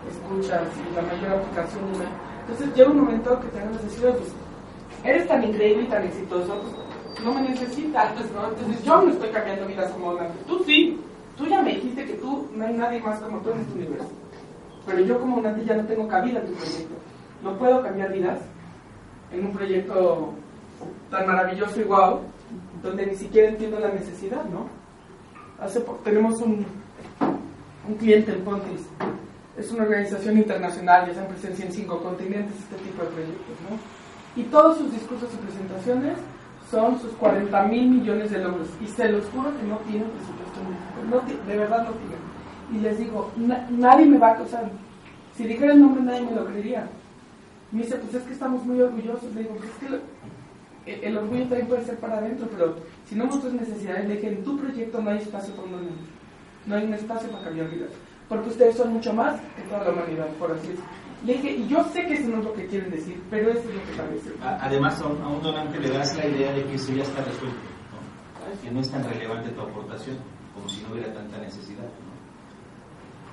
[0.08, 1.84] escuchas y la mayor aplicación,
[2.42, 4.32] entonces llega un momento que tenemos que decir, pues,
[5.04, 8.48] eres tan increíble y tan exitoso, pues, no me necesitas, ¿no?
[8.48, 11.00] Entonces yo no estoy cambiando vidas como donante, tú sí,
[11.36, 14.08] tú ya me dijiste que tú, no hay nadie más como tú en este universo,
[14.88, 16.94] pero yo como donante ya no tengo cabida en tu proyecto,
[17.44, 18.38] no puedo cambiar vidas
[19.32, 20.32] en un proyecto
[21.10, 22.20] tan maravilloso y guau,
[22.82, 24.66] donde ni siquiera entiendo la necesidad, ¿no?
[25.62, 26.64] Hace po- tenemos un,
[27.88, 28.86] un cliente en Pontis,
[29.56, 34.40] es una organización internacional, ya están presencia en cinco continentes, este tipo de proyectos, ¿no?
[34.40, 36.16] Y todos sus discursos y presentaciones
[36.70, 40.60] son sus 40 mil millones de logros, y se los juro que no tienen presupuesto
[40.62, 42.37] en de verdad no tienen.
[42.72, 44.70] Y les digo, na- nadie me va a acusar,
[45.36, 46.88] si dijera el nombre nadie me lo creería.
[47.72, 49.98] Me dice, pues es que estamos muy orgullosos, le digo, pues es que lo-
[50.86, 54.28] el, el orgullo también puede ser para adentro, pero si no muestras necesidades, le dije,
[54.28, 55.92] en tu proyecto no hay espacio para un niño.
[56.66, 57.90] No hay un espacio para cambiar vidas.
[58.28, 60.84] Porque ustedes son mucho más que toda la humanidad, por así decirlo.
[61.24, 63.60] Le dije, y yo sé que eso no es lo que quieren decir, pero eso
[63.68, 64.30] es lo que parece.
[64.42, 67.24] Además, a un, a un donante le das la idea de que eso ya está
[67.24, 68.62] resuelto, ¿no?
[68.62, 70.16] que no es tan relevante tu aportación,
[70.54, 71.84] como si no hubiera tanta necesidad.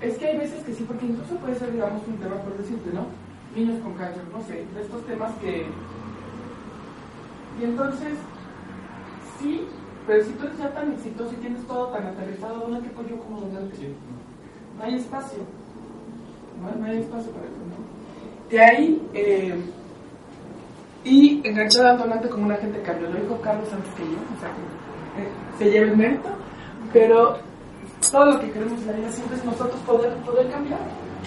[0.05, 2.91] Es que hay veces que sí, porque incluso puede ser, digamos, un tema, por decirte,
[2.93, 3.07] ¿no?
[3.55, 5.65] Niños con cáncer, no sé, de estos temas que...
[7.59, 8.13] Y entonces,
[9.39, 9.65] sí,
[10.05, 13.17] pero si tú eres ya tan exitoso y tienes todo tan aterrizado, ¿dónde te yo
[13.17, 13.95] como donante?
[14.77, 15.39] No hay espacio.
[16.61, 18.49] No, no hay espacio para eso, ¿no?
[18.51, 19.55] De ahí, eh,
[21.03, 23.09] y enganchada al donante como una gente cambio.
[23.09, 26.29] Lo dijo Carlos antes que yo, o sea, que eh, se lleva el mérito,
[26.93, 27.37] pero
[28.11, 30.79] todo lo que queremos en la vida siempre es nosotros poder, poder cambiar,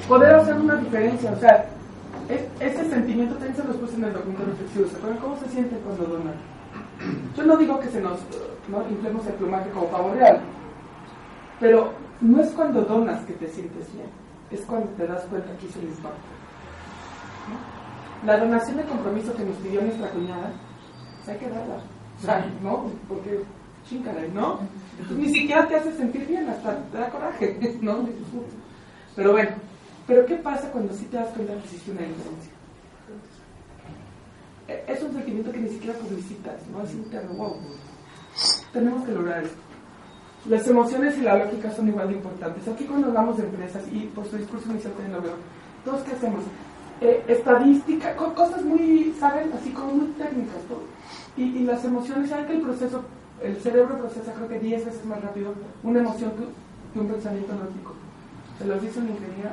[0.08, 1.32] poder hacer una diferencia.
[1.32, 1.66] O sea,
[2.28, 4.88] es- ese sentimiento también se nos puso en el documento reflexivo.
[4.88, 6.34] ¿Se acuerdan cómo se siente cuando donan?
[7.36, 8.18] Yo no digo que se nos
[8.68, 8.82] ¿no?
[8.90, 10.40] inflemos el plumaje como pavo real,
[11.60, 14.06] pero no es cuando donas que te sientes bien,
[14.50, 16.18] es cuando te das cuenta que hizo el impacto.
[17.48, 18.26] ¿no?
[18.26, 20.50] La donación de compromiso que nos pidió nuestra cuñada,
[21.24, 21.76] pues hay que darla.
[22.18, 22.86] O sea, ¿no?
[23.08, 23.44] Porque,
[23.88, 24.58] chingada, ¿no?
[25.16, 28.08] Ni siquiera te hace sentir bien, hasta te da coraje, ¿no?
[29.16, 29.50] Pero bueno,
[30.06, 32.52] pero ¿qué pasa cuando sí te das cuenta que hiciste una diferencia?
[34.68, 36.82] E- Es un sentimiento que ni siquiera publicitas, ¿no?
[36.82, 37.56] Es interno, wow.
[38.72, 39.56] Tenemos que lograr esto.
[40.48, 42.66] Las emociones y la lógica son igual de importantes.
[42.68, 45.34] Aquí cuando hablamos de empresas, y por su discurso inicial también lo veo,
[45.84, 46.42] todos qué hacemos?
[47.00, 49.50] Eh, estadística, co- cosas muy, ¿saben?
[49.52, 50.62] Así como muy técnicas.
[50.68, 50.82] todo.
[51.36, 53.02] Y, y las emociones, ¿saben que el proceso,
[53.42, 57.94] el cerebro procesa creo que 10 veces más rápido una emoción que, un pensamiento lógico?
[58.58, 59.52] Se los dice una ingeniería.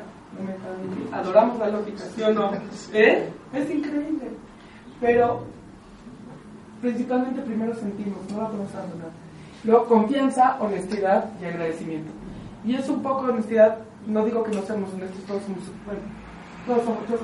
[1.12, 2.52] Adoramos la lógica, ¿sí o no?
[2.94, 3.30] ¿Eh?
[3.54, 4.32] Es increíble.
[5.00, 5.44] Pero
[6.82, 9.12] principalmente primero sentimos, no la podemos abandonar.
[9.64, 12.12] Luego confianza, honestidad y agradecimiento.
[12.64, 13.78] Y es un poco de honestidad,
[14.08, 16.02] no digo que no seamos honestos, todos somos, bueno,
[16.66, 17.22] todos somos, que somos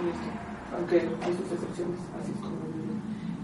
[0.00, 0.28] honestos,
[0.76, 2.57] aunque hay sus excepciones, así es como lo.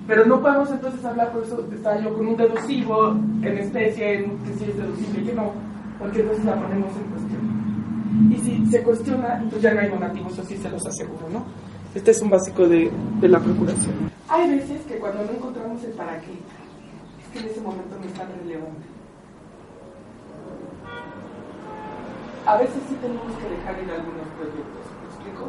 [0.07, 4.71] Pero no podemos entonces hablar, por eso estaba con un deducivo en especie, que sí
[4.71, 5.53] es deducible y que no,
[5.99, 8.31] porque entonces la ponemos en cuestión.
[8.31, 11.45] Y si se cuestiona, entonces ya no hay donativos, eso sí se los aseguro, ¿no?
[11.95, 12.91] Este es un básico de,
[13.21, 13.95] de la procuración.
[14.29, 18.05] Hay veces que cuando no encontramos el para qué, es que en ese momento no
[18.05, 18.87] es tan relevante.
[22.47, 25.49] A veces sí tenemos que dejar ir algunos proyectos, ¿me explico?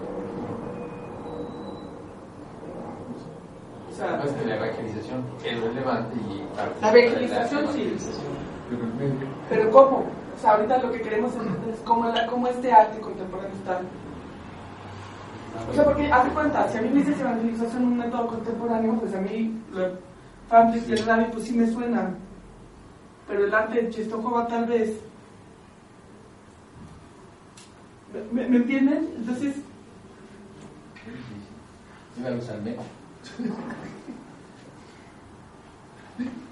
[3.95, 6.43] O sea, Además que la evangelización es relevante y
[6.81, 7.93] La evangelización, sí.
[9.49, 9.97] Pero ¿cómo?
[10.35, 13.79] O sea, ahorita lo que queremos entender es cómo, la- cómo este arte contemporáneo está.
[15.71, 18.95] O sea, porque haz de cuenta, si a mí me dices evangelización un método contemporáneo,
[18.99, 19.91] pues a mí los
[20.49, 22.17] fanfics y el radio pues sí me suenan.
[23.29, 24.99] Pero el arte de Czestochowa tal vez.
[28.13, 29.09] ¿Me, me- me entienden?
[29.17, 29.55] Entonces,
[32.17, 32.85] menos.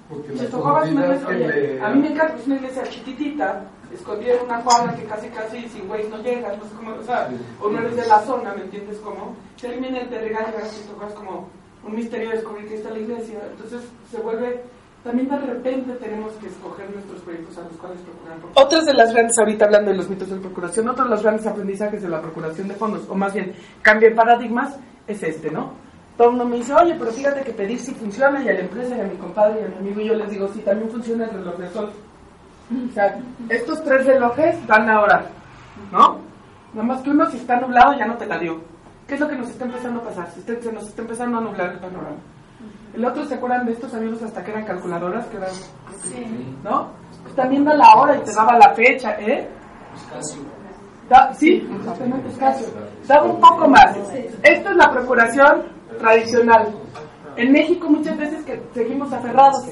[0.09, 3.61] Porque la es una que oye, le- a mí me encanta, es una iglesia chiquitita,
[3.93, 7.03] escondida en una cuadra que casi casi sin güey no llegas, no sé cómo, o
[7.03, 7.29] sea,
[7.61, 9.35] o no eres de la zona, ¿me entiendes cómo?
[9.55, 11.47] Si alguien viene te regala Czestochowa es como
[11.85, 14.61] un misterio descubrir que está la iglesia, entonces se vuelve,
[15.03, 18.37] también de repente tenemos que escoger nuestros proyectos a los cuales procurar.
[18.55, 21.47] Otras de las grandes, ahorita hablando de los mitos de procuración, otro de los grandes
[21.47, 24.75] aprendizajes de la procuración de fondos, o más bien cambio de paradigmas,
[25.07, 25.71] es este, ¿no?
[26.17, 28.59] Todo el mundo me dice, oye, pero fíjate que pedir sí funciona, y a la
[28.59, 30.89] empresa, y a mi compadre, y a mi amigo, y yo les digo, sí, también
[30.91, 31.89] funciona el reloj de sol.
[32.89, 35.25] O sea, estos tres relojes dan la hora,
[35.91, 36.19] ¿no?
[36.73, 38.61] Nada más que uno si está nublado ya no te la dio.
[39.07, 40.29] ¿Qué es lo que nos está empezando a pasar?
[40.31, 42.15] Se, está- se nos está empezando a nublar el panorama.
[42.93, 45.25] El otro, ¿se acuerdan de estos amigos hasta que eran calculadoras?
[45.27, 45.49] Que eran,
[46.63, 46.87] ¿No?
[47.23, 49.47] Pues también da la hora y te daba la fecha, ¿eh?
[51.09, 52.29] Da- sí, exactamente.
[53.07, 53.95] Daba un poco más.
[54.41, 55.63] Esto es la procuración
[55.99, 56.73] tradicional.
[57.35, 59.65] En México muchas veces que seguimos aferrados.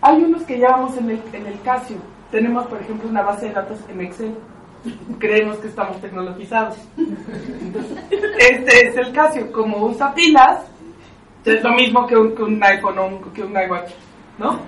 [0.00, 1.98] Hay unos que llevamos en el, en el Casio.
[2.30, 4.34] Tenemos, por ejemplo, una base de datos en Excel.
[5.18, 6.76] Creemos que estamos tecnologizados.
[8.10, 9.52] Este es el Casio.
[9.52, 10.64] Como usa pilas,
[11.44, 13.90] Es lo mismo que un, que un iPhone o que un iWatch,
[14.38, 14.60] ¿no?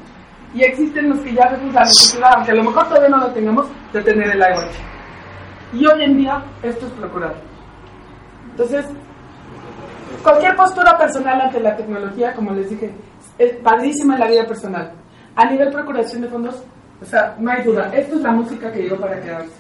[0.55, 3.33] Y existen los que ya vemos la necesidad, aunque a lo mejor todavía no lo
[3.33, 4.75] tengamos, de tener el iWatch.
[5.73, 7.35] Y hoy en día esto es procurado.
[8.51, 8.87] Entonces,
[10.23, 12.91] cualquier postura personal ante la tecnología, como les dije,
[13.39, 14.93] es padrísima en la vida personal.
[15.37, 16.63] A nivel procuración de fondos,
[17.03, 19.53] o sea, no hay duda, esto es la música que llegó para quedarse.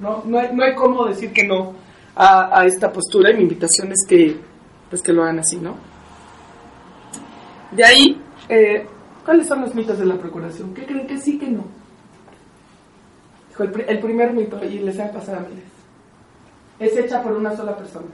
[0.00, 1.74] No, no, hay, no hay cómo decir que no
[2.14, 4.36] a, esta postura y mi invitación es que,
[4.90, 5.76] pues que lo hagan así, ¿no?
[7.72, 8.86] De ahí, eh,
[9.24, 10.74] ¿cuáles son los mitos de la procuración?
[10.74, 11.64] ¿Qué creen que sí, que no?
[13.58, 15.64] El, el primer mito, y les ha pasado a miles,
[16.78, 18.06] es hecha por una sola persona.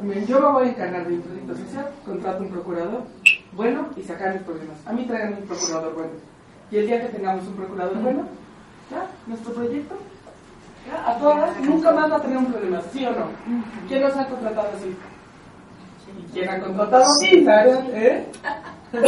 [0.00, 3.02] Yo me voy a encargar de un proyecto social, contrato un procurador
[3.52, 4.78] bueno y sacar mis problemas.
[4.86, 6.12] A mí traigan un procurador bueno.
[6.70, 8.22] Y el día que tengamos un procurador bueno,
[8.90, 9.96] ya, nuestro proyecto,
[10.88, 13.26] ya, a todas, nunca más va a tener un problema, ¿sí o no?
[13.88, 14.96] ¿Quién nos ha contratado así?
[16.18, 17.46] ¿Y quién ha contratado así?
[17.46, 18.26] ¿Eh?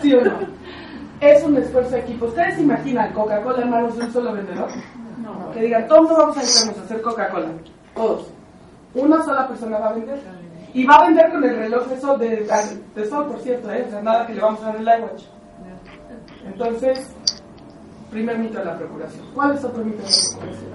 [0.00, 0.32] ¿Sí o no?
[1.20, 2.26] Es un esfuerzo de equipo.
[2.26, 4.68] ¿Ustedes se imaginan Coca-Cola en manos de un solo vendedor?
[5.22, 5.52] No.
[5.52, 7.46] Que digan, todos vamos a dedicarnos a hacer Coca-Cola.
[7.94, 8.32] Todos.
[8.94, 10.20] Una sola persona va a vender.
[10.74, 12.48] Y va a vender con el reloj de sol, de,
[12.94, 13.84] de sol por cierto, ¿eh?
[13.86, 15.22] o sea, nada que le vamos a dar el iWatch.
[16.46, 17.14] Entonces,
[18.10, 19.26] primer mito de la procuración.
[19.34, 20.72] ¿Cuál es otro mito de la procuración?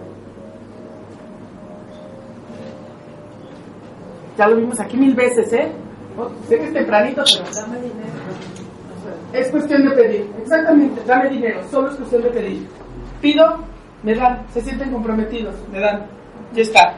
[4.38, 5.72] Ya lo vimos aquí mil veces, ¿eh?
[6.18, 8.18] Oh, sé que es tempranito, pero dame dinero.
[9.34, 12.68] Es cuestión de pedir, exactamente, dame dinero, solo es cuestión de pedir.
[13.22, 13.58] Pido,
[14.04, 16.06] me dan, se sienten comprometidos, me dan,
[16.54, 16.96] ya está.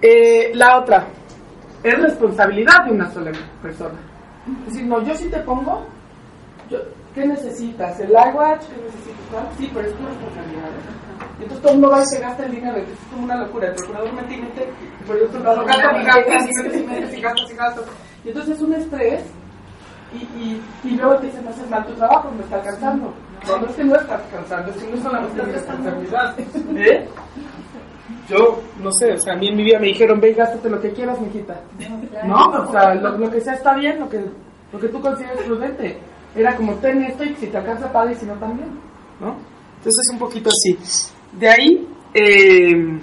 [0.00, 1.06] Eh, la otra,
[1.82, 3.32] es responsabilidad de una sola
[3.62, 3.98] persona.
[4.66, 5.86] Es decir, no, yo sí te pongo,
[6.70, 6.78] yo,
[7.14, 7.98] ¿qué necesitas?
[8.00, 8.62] ¿El iWatch?
[8.62, 9.56] ¿Qué necesitas?
[9.58, 10.70] Sí, pero es tu responsabilidad.
[11.40, 13.68] Entonces todo el mundo va y se gasta el dinero, es como una locura.
[13.68, 14.48] El procurador me tiene,
[15.06, 18.24] por el otro lado gasta y gastas y metes y y y.
[18.24, 19.22] Y entonces es un estrés
[20.12, 23.14] y, y, y luego te dicen, no haces mal tu trabajo, me está cansando.
[23.46, 26.34] No, no es que no estás cansando, es que no es solamente mi responsabilidad.
[26.76, 27.08] ¿Eh?
[28.28, 30.68] Yo, no sé, o sea, a mí en mi vida me dijeron, ve y gástate
[30.68, 31.60] lo que quieras, mijita.
[32.24, 34.22] No, o sea, lo, lo, que sea está bien, lo que,
[34.72, 35.98] lo que tú consideres prudente.
[36.36, 38.68] Era como, ten esto y si te alcanza, y si no, también.
[39.20, 39.36] ¿No?
[39.78, 40.78] Entonces es un poquito así.
[41.32, 43.00] De ahí, eh,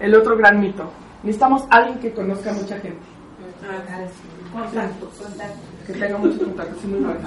[0.00, 0.90] el otro gran mito.
[1.22, 2.98] Necesitamos alguien que conozca a mucha gente.
[4.52, 5.77] Contactos, contactos.
[5.88, 7.20] Que tenga muchos contactos, muy bueno.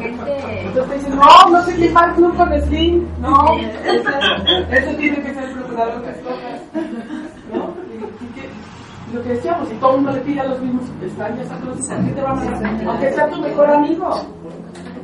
[0.00, 0.66] Gente.
[0.66, 3.06] Entonces dicen, no, no sé quién va al club con Slim.
[3.20, 6.60] No, eso tiene que ser el procurador que escojas.
[7.54, 7.74] ¿No?
[7.94, 11.46] Y, lo que decíamos, si todo el mundo le pide a los mismos, están ya
[11.46, 12.88] sacros, ¿por qué te van a hacer?
[12.88, 14.20] Aunque sea tu mejor amigo.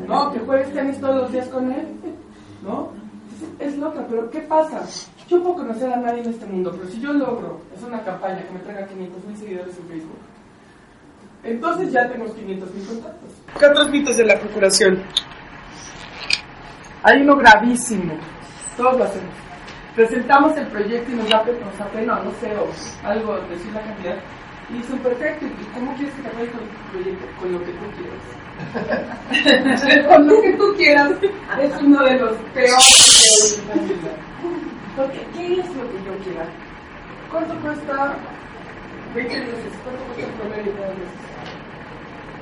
[0.09, 0.33] ¿No?
[0.33, 1.87] Que juegues tenis todos los días con él.
[2.65, 2.89] ¿No?
[3.61, 4.83] Es loca, pero ¿qué pasa?
[5.29, 8.43] Yo puedo conocer a nadie en este mundo, pero si yo logro, es una campaña
[8.43, 10.19] que me traiga 500 mil seguidores en Facebook,
[11.47, 13.31] entonces ya tenemos 500 mil contactos.
[13.59, 15.03] ¿Qué otros mitos de la procuración?
[17.03, 18.15] Hay uno gravísimo,
[18.77, 19.35] todos lo hacemos.
[19.95, 22.69] Presentamos el proyecto y nos da nos pena, no sé, o
[23.07, 24.17] algo, decir la cantidad,
[24.69, 27.25] y dicen, perfecto, ¿y cómo quieres que te vaya con tu proyecto?
[27.41, 28.37] Con lo que tú quieras.
[30.09, 31.13] con lo que tú quieras
[31.63, 33.71] es uno de los peores que
[34.97, 36.47] Porque, ¿qué es lo que yo quiera?
[37.31, 38.17] ¿Cuánto cuesta
[39.15, 39.73] 20 meses?
[39.85, 41.36] ¿Cuánto cuesta el promedio de meses?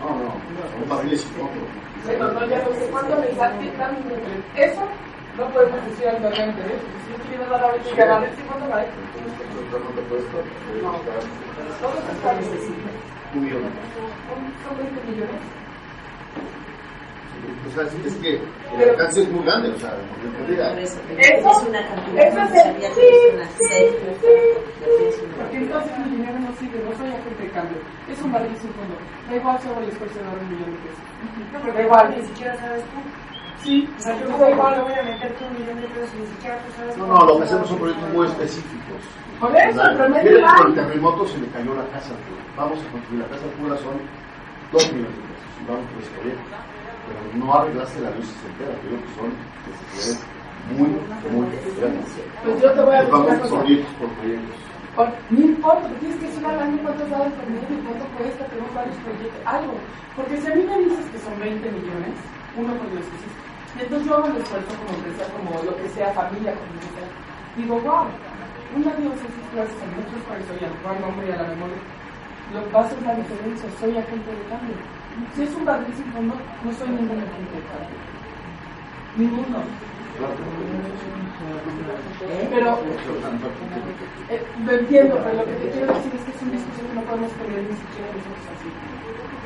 [0.05, 0.37] No, no,
[0.69, 0.85] son
[1.33, 1.65] fondo.
[2.05, 3.29] Bueno, no, ya no sé cuánto me
[4.63, 4.83] Eso
[5.39, 6.79] no podemos decir actualmente, ¿eh?
[7.07, 8.87] Si yo quiero dar ahorita y ganar, ¿sí cuánto vale?
[9.71, 10.37] ¿Cuánto te cuesta?
[10.83, 11.01] No.
[13.35, 13.63] Un millón.
[14.63, 15.41] Son 20 millones.
[17.67, 18.41] O sea, es que
[18.79, 19.95] el alcance es muy grande, o sea.
[20.79, 23.65] Eso es una no sabía sí, que es una sí,
[24.21, 25.23] sí.
[25.37, 27.79] Porque entonces mi dinero no sirve, no soy agente de cambio.
[28.09, 28.95] Es un barril sin fondo.
[29.29, 31.75] Da igual si hago el esfuerzo de dar un millón de pesos.
[31.75, 32.15] Da igual.
[32.17, 32.99] Ni siquiera sabes tú.
[33.63, 34.77] Sí, O sea, yo da como igual.
[34.77, 37.25] no voy a meterte un millón de pesos y ni siquiera tú sabes No, no,
[37.25, 39.01] lo que hacemos son proyectos muy específicos.
[39.41, 40.57] Por eso, el Miren, va.
[40.57, 42.15] Por el terremoto se le cayó la casa.
[42.57, 43.97] Vamos a construir la casa pura, son
[44.73, 45.51] 2 millones de pesos.
[45.61, 46.74] Y vamos por ese proyecto.
[47.07, 49.29] Pero no arreglaste la luz entera, creo que son
[49.69, 50.19] necesidades
[50.73, 50.89] muy,
[51.33, 51.47] muy
[51.77, 52.09] grandes.
[52.43, 54.57] Pues yo te voy a decir proyectos por proyectos.
[54.97, 58.43] Por- No importa, tienes que decir al año cuánto da el promedio y cuánto cuesta,
[58.47, 59.75] tenemos varios proyectos, algo.
[60.17, 62.15] Porque si a mí me dices que son 20 millones,
[62.57, 63.43] uno por hiciste,
[63.75, 66.81] y entonces yo hago el esfuerzo como empresa, como lo que sea, familia, como lo
[66.81, 67.09] que sea,
[67.59, 68.07] digo, wow,
[68.79, 71.81] una esas clases a muchos para soy al cual nombre y a la memoria,
[72.55, 74.79] lo va a hacer la diferencia, soy agente de cambio.
[75.35, 77.99] Si es un barril sin fondo, no soy ningún cambio.
[79.17, 79.59] Ninguno.
[82.51, 82.79] Pero,
[84.31, 86.95] eh, lo entiendo, pero lo que te quiero decir es que es una discusión que
[86.95, 88.71] no podemos tener ni siquiera nosotros así.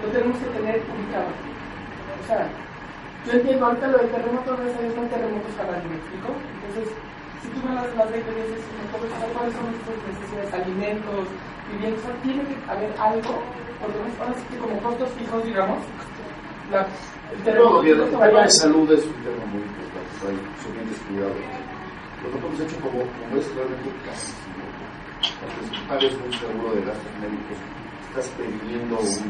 [0.04, 1.30] Lo tenemos que tener ubicado.
[1.32, 2.48] O sea,
[3.26, 6.32] yo entiendo ahorita lo del terremoto, no es un terremoto escalar, ¿me explico?
[6.32, 6.88] Entonces,
[7.42, 11.22] si tú me das las 20 veces, me puedo saber cuáles son nuestras necesidades, alimentos,
[11.70, 13.32] viviendas, o sea, tiene que haber algo,
[13.80, 15.78] porque ahora sí que como costos fijos, digamos,
[16.70, 16.86] la,
[17.32, 17.54] el.
[17.54, 21.36] No, tema de salud es un tema muy importante, está ahí, son bien descuidados.
[22.22, 24.64] Lo que hemos hecho como, como es realmente carísimo,
[25.38, 27.58] porque si pagas un seguro de gastos médicos,
[28.10, 29.22] estás previniendo un,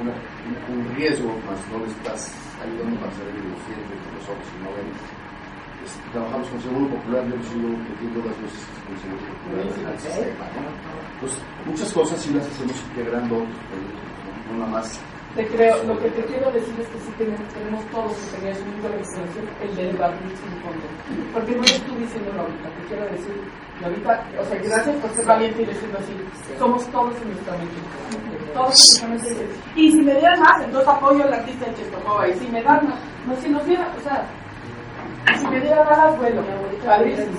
[0.00, 2.32] una, un, un riesgo, más no le estás
[2.62, 5.25] ayudando para salir de los dientes, de los ojos y no ven.
[6.12, 10.44] Trabajamos con Seguro Popular, yo sigo metiendo las veces con Seguro Popular al sistema.
[10.54, 10.68] ¿no?
[11.14, 14.52] Entonces, muchas cosas sí las hacemos integrando otros proyectos, ¿no?
[14.52, 15.00] no nada más
[15.36, 18.56] te creo, lo que te quiero decir es que sí tenemos, tenemos todos que tener
[18.56, 20.86] un legislación, el del barril sin fondo.
[21.34, 23.36] Porque no estoy diciéndolo ahorita, te quiero decir,
[23.78, 26.12] y ahorita, o sea, gracias por ser valiente y decirlo así,
[26.58, 27.76] somos todos en nuestra mente.
[28.54, 29.54] Todos en nuestra mente.
[29.76, 32.88] Y si me dieran más, entonces apoyo al artista de Chestokova, y si me dan
[32.88, 34.24] más, no, si nos dieran, o sea,
[35.38, 36.42] si me dieran más, bueno,
[36.84, 37.38] padrísimo,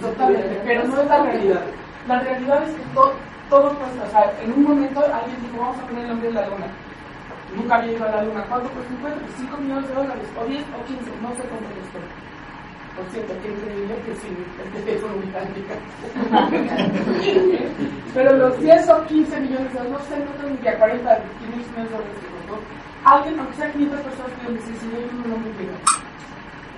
[0.00, 1.62] totalmente, pero no es la realidad.
[2.08, 3.12] La realidad es que todo,
[3.48, 6.34] todo cuesta, o sea, en un momento alguien dijo, vamos a poner el nombre de
[6.34, 6.66] la luna
[7.56, 8.44] nunca había ido a la luna.
[8.48, 9.20] ¿Cuánto pues 50?
[9.36, 12.00] 5 millones de dólares, o 10 o 15, no sé cuánto costó.
[12.92, 15.74] Por cierto, qué increíble que sin el teléfono británica.
[18.14, 21.18] Pero los 10 o 15 millones de dólares, no sé, no tengo ni idea, 40,
[21.40, 22.54] 500 millones de dólares que costó.
[23.04, 25.76] Alguien, aunque sea 500 personas, pudieron decir, si yo no lo llega.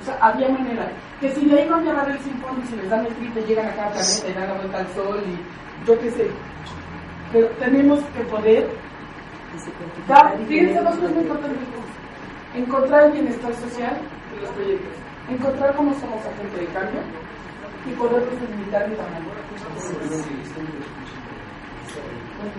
[0.04, 0.86] O sea, había manera.
[1.18, 3.42] Que si de ahí no había barril sin fondo y si les dan el triple,
[3.46, 6.30] llegan a cada planeta y dan la vuelta al sol y yo qué sé.
[7.32, 8.68] Pero tenemos que poder
[10.08, 11.58] Da, fíjense dos cosas importantes.
[12.54, 13.96] Encontrar el bienestar social
[14.34, 14.92] de los proyectos.
[15.30, 17.00] Encontrar cómo somos agente de cambio
[17.86, 19.30] y poderlos limitar de tamaño.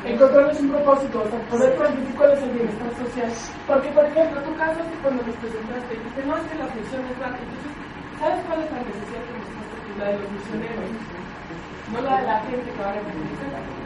[0.05, 3.31] Encontrarles un propósito, o sea, poder transmitir cuál es el bienestar social.
[3.67, 7.01] Porque, por ejemplo, tu caso que cuando nos presentaste, dijiste, no es que la función
[7.05, 7.15] es.
[7.15, 7.73] Entonces,
[8.19, 9.55] ¿sabes cuál es la necesidad que nos?
[9.95, 13.03] La de los misioneros, no la de la gente que va a la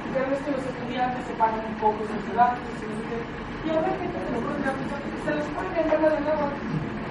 [0.10, 2.58] pero es que los estudiantes se pagan un poco sus ciudades,
[3.62, 6.46] y habrá gente que lo pensar que se les puede vender de nuevo.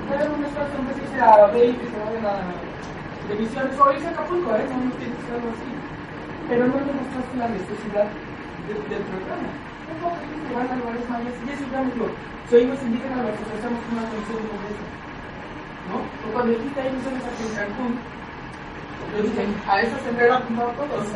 [0.08, 2.42] Pueden un esfuerzo en vez de irse a Bay que se vayan a
[3.28, 4.66] de misiones o irse a Acapulco, ¿eh?
[4.66, 5.70] no tiene que así.
[6.48, 8.08] Pero no demostraste la necesidad
[8.68, 9.48] de, del programa.
[10.00, 13.56] Poco que van a lugares mayores y eso ya hoy nos indican a los que
[13.56, 14.86] hacemos una atención de eso.
[15.88, 15.96] ¿No?
[15.98, 17.98] O cuando dijiste ahí misiones aquí en Cancún,
[19.16, 21.06] yo dije, a eso se me han apuntado todos.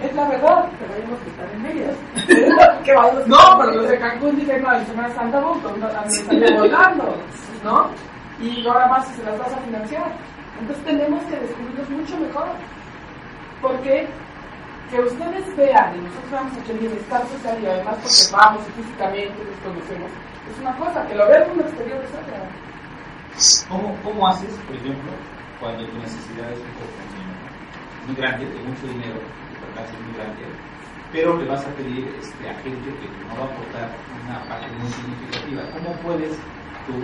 [0.00, 1.96] Es la verdad, pero hay unos que están en medias.
[3.26, 7.16] no, pero los de Cancún dije, no, en Semana Santa voto, me salía volando,
[7.64, 7.90] ¿no?
[8.40, 10.12] Y ahora más si se las vas a financiar.
[10.60, 12.46] Entonces tenemos que descubrirlos mucho mejor.
[13.60, 14.08] Porque
[14.90, 18.72] que ustedes vean, y nosotros vamos a el bienestar social y además porque vamos y
[18.80, 20.10] físicamente los conocemos,
[20.48, 22.40] es una cosa, que lo vean en un exterior es otra.
[23.68, 25.12] ¿Cómo, ¿Cómo haces, por ejemplo,
[25.60, 26.58] cuando tu necesidad es
[28.06, 29.20] muy grande, de mucho dinero,
[29.78, 30.42] es muy grande,
[31.12, 33.92] pero le vas a pedir este, a gente que no va a aportar
[34.24, 35.62] una parte muy significativa.
[35.72, 36.32] ¿Cómo puedes
[36.88, 36.96] tú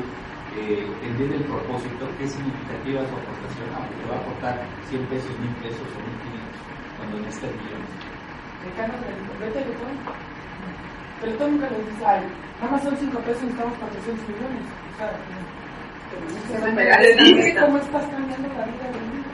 [0.57, 2.09] eh, entender el propósito?
[2.19, 3.69] ¿Qué significativa es su aportación?
[3.77, 4.55] Aunque te va a aportar
[4.89, 6.34] 100 pesos, 1000 pesos o 1500
[7.05, 7.91] cuando necesitas millones.
[9.41, 10.25] Vete de todo.
[11.21, 12.21] Teletón nunca le dice, ay,
[12.61, 14.65] nada más son 5 pesos y estamos 400 millones.
[14.95, 15.11] O sea,
[17.61, 19.29] ¿Cómo estás cambiando la vida del mundo?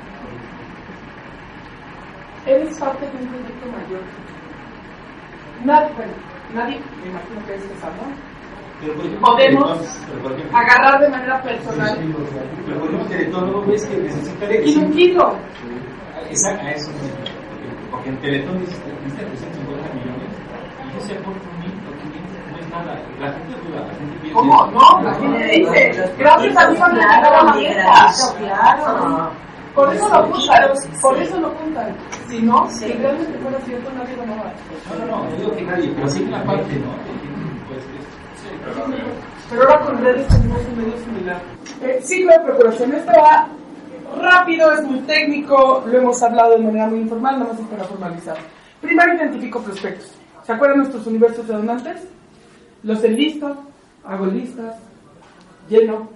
[2.47, 4.03] Eres parte de un proyecto mayor.
[5.65, 6.13] Nadie, bueno,
[6.55, 8.31] nadie, me imagino que es esa, ¿no?
[9.21, 9.79] Podemos
[10.55, 11.99] agarrar de manera personal.
[12.67, 14.55] Pero por ejemplo, Teletón no ves que necesita...
[14.55, 15.37] Y un kilo.
[16.31, 16.91] Exacto, eso
[18.07, 20.31] en Teletón necesita 350 millones
[20.81, 21.91] y yo sé por 500
[22.51, 23.01] no es nada.
[23.21, 24.39] La gente duda, la gente piensa...
[24.39, 24.67] ¿Cómo?
[24.67, 28.37] No, la gente dice, gracias a Dios me la maestra.
[28.39, 29.31] Claro.
[29.75, 30.71] Por eso lo apuntan,
[31.01, 31.97] por eso lo apuntan.
[32.29, 34.53] Si no, si realmente fuera cierto, nadie lo va
[34.99, 36.91] No, no, no, digo que nadie, pero sí que la parte, ¿no?
[37.69, 37.85] Pues,
[39.49, 41.41] pero ahora con redes tenemos un medio similar.
[41.83, 42.95] Eh, ciclo de procuración.
[42.95, 43.49] Esto va
[44.19, 47.85] rápido, es muy técnico, lo hemos hablado de manera muy informal, nada más es para
[47.85, 48.37] formalizar.
[48.81, 50.15] Primero identifico prospectos.
[50.45, 52.03] ¿Se acuerdan nuestros universos de donantes?
[52.83, 53.57] Los enlisto,
[54.05, 54.77] hago listas,
[55.69, 56.09] lleno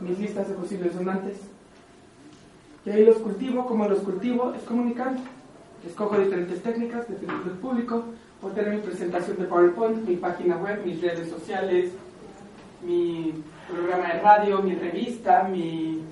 [0.00, 1.38] mis listas de posibles donantes
[2.84, 5.20] y ahí los cultivo, como los cultivo, es comunicando.
[5.86, 8.04] Escojo diferentes técnicas, dependiendo del público.
[8.40, 11.92] Puedo tener mi presentación de PowerPoint, mi página web, mis redes sociales,
[12.82, 13.32] mi
[14.22, 16.02] radio, mi revista, mi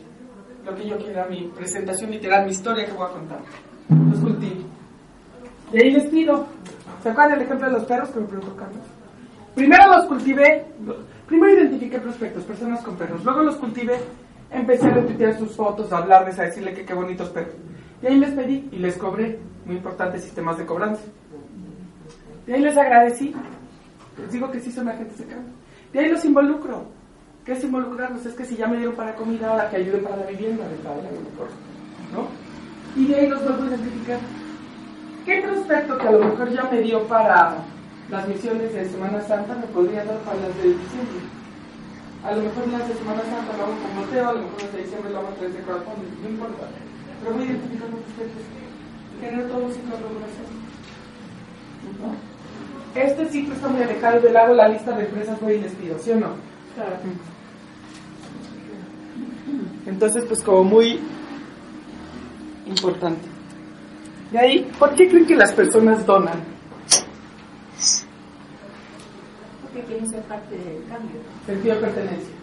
[0.65, 3.41] lo que yo quiera, mi presentación literal, mi historia que voy a contar.
[3.89, 4.63] Los cultivo.
[5.73, 6.47] Y ahí les pido.
[7.03, 8.83] ¿Se acuerdan del ejemplo de los perros que me preguntó Carlos?
[9.55, 10.65] Primero los cultivé,
[11.27, 13.25] primero identifiqué prospectos, personas con perros.
[13.25, 13.99] Luego los cultivé,
[14.51, 17.55] empecé a retuitear sus fotos, a hablarles, a decirle que qué bonitos perros.
[18.03, 19.39] Y ahí les pedí y les cobré.
[19.65, 21.03] Muy importante, sistemas de cobranza.
[22.47, 23.35] Y ahí les agradecí.
[24.19, 25.53] Les digo que sí son agentes de cambio.
[25.93, 26.85] Y ahí los involucro.
[27.45, 28.25] ¿Qué es involucrarlos?
[28.25, 30.71] Es que si ya me dieron para comida, ahora que ayuden para la vivienda, lo
[30.71, 31.51] mejor,
[32.15, 32.29] ¿no?
[32.95, 34.19] Y de ahí los vuelvo a identificar.
[35.27, 37.57] ¿Qué prospecto que a lo mejor ya me dio para
[38.11, 41.19] las misiones de Semana Santa me podría dar para las de diciembre?
[42.23, 44.73] A lo mejor las de Semana Santa lo hago con Mateo, a lo mejor las
[44.73, 46.67] de diciembre lo hago través de corazón, no importa.
[47.23, 48.43] Pero voy identificando prospectos.
[49.21, 50.47] Genero todo un ciclo de regulación.
[51.99, 53.01] ¿No?
[53.01, 55.99] Este ciclo está muy alejado del lado la lista de empresas voy y les pido,
[55.99, 56.31] ¿sí o no?
[56.75, 56.97] Claro.
[59.87, 60.99] Entonces, pues como muy
[62.67, 63.29] importante.
[64.31, 66.41] De ahí, ¿por qué creen que las personas donan?
[69.63, 71.21] Porque quieren ser parte del cambio.
[71.47, 72.35] Sentido de pertenencia.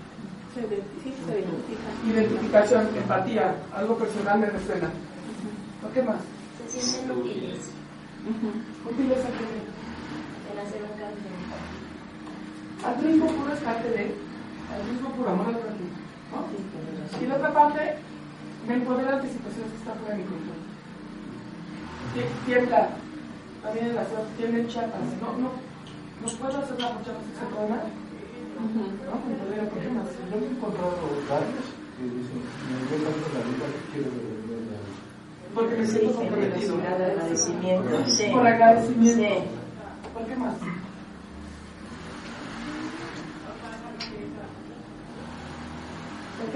[0.53, 1.87] Se identifica, se identifica.
[2.11, 4.89] Identificación, empatía, algo personal me resuena.
[5.83, 6.17] ¿O qué más?
[6.67, 7.71] Se sienten útiles
[8.85, 9.79] Útiles a qué?
[10.51, 11.29] en hacer un cambio.
[12.83, 14.11] Altruismo puro es parte de
[14.73, 15.89] altruismo puro, amor al prójimo.
[16.31, 16.88] ¿no?
[17.21, 17.95] Y la otra parte,
[18.67, 20.59] me empodera ante situaciones que están fuera de mi control.
[22.13, 22.89] Tie- Tiembla,
[23.63, 25.01] también en la ciudad, tiembla en Chiapas.
[25.21, 25.49] No, no,
[26.21, 27.85] no puedo hacer Chiapas que se dar.
[28.59, 29.15] ¿No?
[29.25, 30.07] Me empodera, ¿por qué más?
[30.29, 30.91] Yo he encontrado
[31.31, 34.09] varios que dicen, me dio tanto la vida que quiero
[35.55, 36.75] Porque me siento comprometido.
[36.75, 38.33] Por agradecimiento.
[38.33, 39.51] Por agradecimiento.
[40.13, 40.53] ¿Por qué más?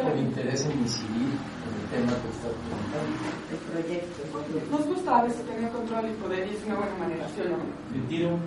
[0.02, 3.14] Por interés en incidir en el tema que está presentando.
[3.54, 4.26] El proyecto.
[4.72, 7.50] Nos gusta a veces tener control y poder y es una buena manera, ¿sí o
[7.50, 7.58] no?
[7.94, 8.40] Retiro,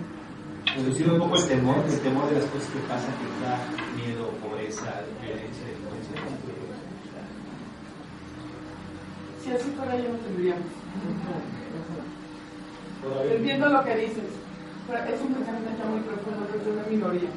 [0.75, 3.55] reducir un poco el temor, el temor de las cosas que pasan, que da
[3.95, 4.91] miedo, pobreza,
[5.23, 6.19] violencia, delincuencia.
[9.41, 10.67] Si así fuera ya no tendríamos.
[13.31, 14.25] Entiendo lo que dices,
[14.87, 17.29] pero es un pensamiento ya muy profundo, pero es una minoría.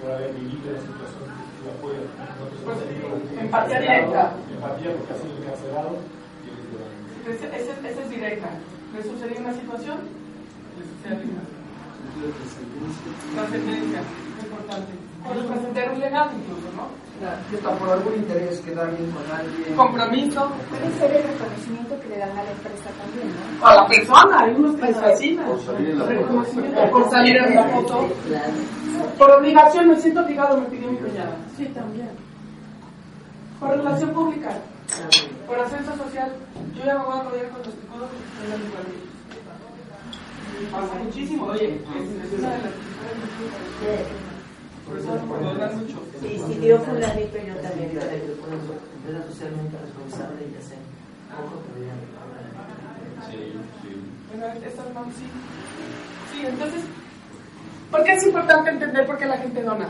[0.00, 4.32] por haber vivido la situación la empatía directa.
[4.52, 5.98] Empatía porque ha sido encarcelado.
[7.26, 8.48] Esa es directa.
[8.94, 9.98] ¿Le sucedió una situación?
[10.78, 11.44] Le sucede a alguien más.
[13.34, 14.92] Trascendencia, es importante.
[15.24, 17.03] Puede trascender un legado incluso, ¿no?
[17.78, 19.76] Por algún interés quedar bien con alguien.
[19.76, 20.50] Compromiso.
[20.68, 23.64] Puede ser el reconocimiento que le dan a la empresa también, ¿no?
[23.64, 25.46] O a la persona, hay unos que les fascina.
[25.46, 26.90] Por salir en la foto.
[26.90, 28.08] Por salir en la foto.
[29.18, 31.36] Por obligación, me siento obligado, me pidió mi cuñada.
[31.56, 32.10] Sí, también.
[33.58, 34.50] Por relación pública,
[35.46, 36.32] por ascenso social.
[36.74, 38.84] Yo ya me voy a rodear con los picudos que estoy en igual.
[40.70, 42.72] Pasa muchísimo, oye, es, es una de las
[44.86, 46.02] Por eso me donan mucho.
[46.20, 48.36] Sí, si dio fulanito, yo también de
[48.96, 50.78] empresa socialmente responsable y hacer
[51.34, 51.92] poco podría
[53.30, 54.38] Sí, sí.
[54.38, 54.54] Bueno,
[55.16, 55.26] sí.
[56.32, 56.82] Sí, entonces,
[57.90, 59.88] ¿por qué es importante entender por qué la gente dona?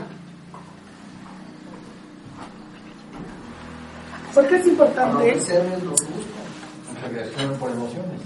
[4.33, 5.23] ¿Por qué es Para importante?
[7.11, 8.21] reaccionan por emociones.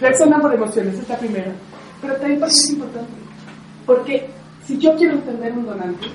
[0.00, 1.52] Reacciona por emociones, es la primera.
[2.00, 3.12] Pero también por qué es importante.
[3.86, 4.30] Porque
[4.66, 6.06] si yo quiero entender un donante,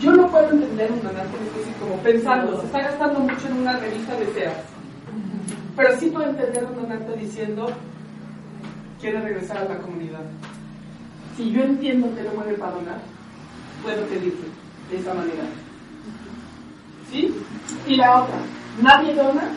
[0.00, 3.58] yo no puedo entender un donante es decir, como pensando, se está gastando mucho en
[3.58, 4.52] una revista de SEA.
[5.76, 7.70] Pero sí puedo entender un donante diciendo,
[9.00, 10.22] quiere regresar a la comunidad.
[11.36, 13.00] Si yo entiendo que no mueve para donar,
[13.82, 14.46] puedo pedirte
[14.90, 15.44] de esa manera.
[17.10, 17.34] ¿Sí?
[17.86, 18.36] Y la otra,
[18.82, 19.48] nadie dona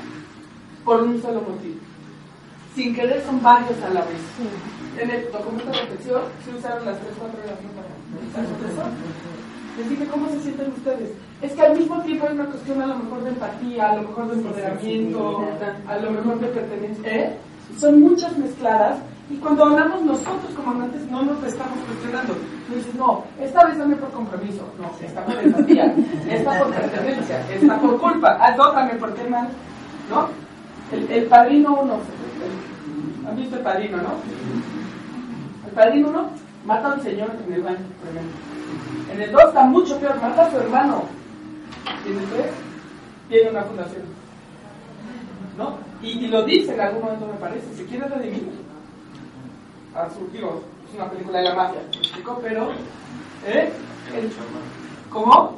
[0.84, 1.85] por un solo motivo.
[2.76, 4.22] Sin querer son varios a la vez.
[5.00, 7.72] En el documento de reflexión se usaron las tres, cuatro horas ¿no?
[7.72, 8.84] para eso.
[9.78, 11.12] Les dije, ¿cómo se sienten ustedes?
[11.42, 14.02] Es que al mismo tiempo hay una cuestión a lo mejor de empatía, a lo
[14.04, 15.46] mejor de empoderamiento,
[15.88, 17.16] a lo mejor de pertenencia.
[17.16, 17.38] ¿eh?
[17.78, 19.00] Son muchas mezcladas
[19.30, 22.34] y cuando hablamos nosotros como amantes no nos estamos cuestionando.
[22.68, 25.96] Tú dices, no, esta vez dame por compromiso, no, esta por empatía,
[26.30, 29.48] esta por pertenencia, esta por culpa, ah, tócame por qué mal,
[30.10, 30.28] ¿no?
[30.92, 32.00] El, el padrino uno,
[33.28, 34.14] ¿han visto el padrino, no?
[35.68, 36.30] El padrino uno
[36.66, 39.14] mata a un señor en el baño, por ejemplo.
[39.14, 41.04] En el 2 está mucho peor, mata a su hermano.
[42.06, 42.46] Y en el 3
[43.30, 44.04] tiene una fundación.
[45.58, 45.78] ¿No?
[46.02, 48.50] Y, y lo dice en algún momento, me parece, se quiere redimir.
[49.96, 52.40] A su, digo, es una película de la mafia, ¿me explico?
[52.44, 52.72] Pero,
[53.48, 53.72] ¿eh?
[54.14, 54.32] El-
[55.10, 55.56] ¿Cómo?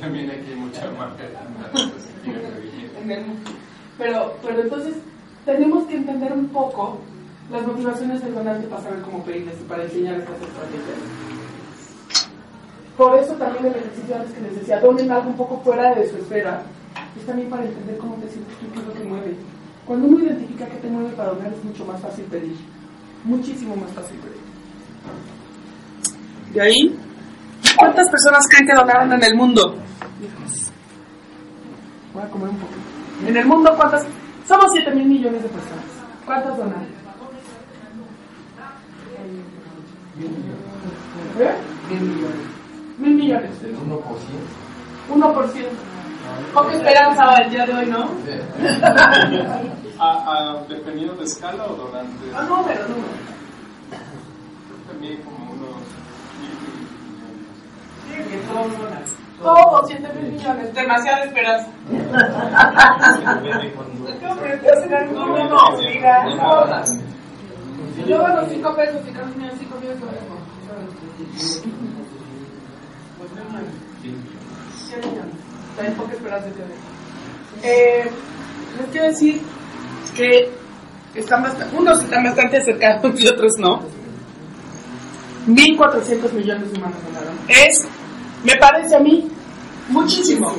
[0.00, 1.10] También aquí hay mucha mundo.
[3.98, 4.94] Pero, pero entonces
[5.44, 6.98] tenemos que entender un poco
[7.50, 10.98] las motivaciones del donante para saber cómo pedirles y para enseñar estas estrategias.
[12.96, 16.08] Por eso también el ejercicio antes que les decía, donen algo un poco fuera de
[16.08, 16.62] su esfera,
[17.18, 19.36] es también para entender cómo te sientes tú, qué es lo que mueve.
[19.84, 22.56] Cuando uno identifica qué te mueve para donar es mucho más fácil pedir,
[23.24, 24.40] muchísimo más fácil pedir.
[26.54, 26.98] De ahí,
[27.76, 29.76] ¿cuántas personas creen que donaron en el mundo?
[32.14, 32.72] Voy a comer un poco.
[33.26, 34.06] En el mundo, ¿cuántas?
[34.46, 35.84] Somos 7 mil millones de personas.
[36.26, 36.82] ¿Cuántas donaron?
[41.38, 41.54] ¿Eh?
[41.90, 42.36] Mil millones.
[42.98, 43.50] Mil millones.
[43.62, 44.00] ¿El 1%?
[45.10, 45.66] 1%.
[46.52, 48.08] Poca esperanza el día de hoy, ¿no?
[49.98, 52.32] ¿A, a, ¿Dependiendo de escala o donantes?
[52.34, 53.14] Ah, número, número.
[54.88, 55.76] También como unos
[56.40, 56.54] mil
[58.08, 59.23] Sí, que todos donan.
[59.42, 60.74] Todos, 7 mil millones.
[60.74, 61.68] Demasiada esperanza.
[65.12, 66.26] No, no, no, diga.
[68.06, 70.02] Yo dono 5 pesos y Carlos me da 5 millones.
[75.76, 76.48] También poca esperanza.
[77.62, 78.10] Eh,
[78.78, 79.40] les quiero decir
[80.14, 80.50] que
[81.14, 83.82] están bastante, unos están bastante acercados y otros no.
[85.46, 87.34] 1.400 millones de humanos donaron.
[87.48, 87.86] Es,
[88.44, 89.28] me parece a mí,
[89.88, 90.52] muchísimo.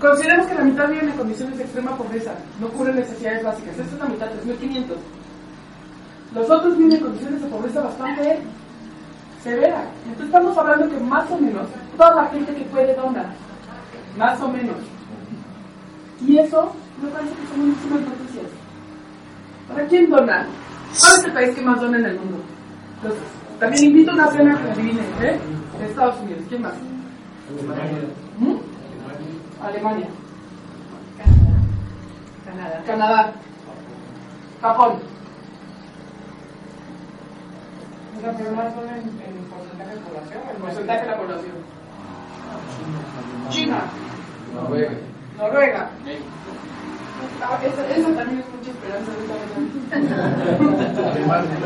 [0.00, 3.78] Consideremos que la mitad viven en condiciones de extrema pobreza, no cubren necesidades básicas.
[3.78, 4.84] Esta es la mitad, 3.500.
[6.34, 8.38] Los otros viven en condiciones de pobreza bastante
[9.42, 9.84] severa.
[10.04, 11.66] Entonces estamos hablando que más o menos
[11.96, 13.26] toda la gente que puede donar,
[14.16, 14.76] más o menos.
[16.24, 16.72] Y eso
[17.02, 18.46] me parece que son muchísimas noticias.
[19.68, 20.46] ¿Para quién dona?
[21.00, 22.38] ¿Cuál es el país que más dona en el mundo?
[22.96, 23.22] Entonces,
[23.58, 25.38] también invito a una cena que adivinen, ¿eh?
[25.80, 26.42] Estados Unidos.
[26.48, 26.74] ¿Quién más?
[28.38, 28.56] ¿Mm?
[29.62, 30.06] Alemania.
[32.44, 32.82] Canadá.
[32.86, 33.32] Canadá.
[34.60, 34.92] Japón.
[38.22, 40.40] La más son en, en porcentaje de población.
[40.50, 41.52] El porcentaje de la población.
[43.50, 43.80] China.
[44.54, 44.90] Noruega.
[45.38, 45.90] Noruega.
[47.42, 49.12] Ah, esa, esa también es mucha esperanza.
[51.10, 51.58] Alemania.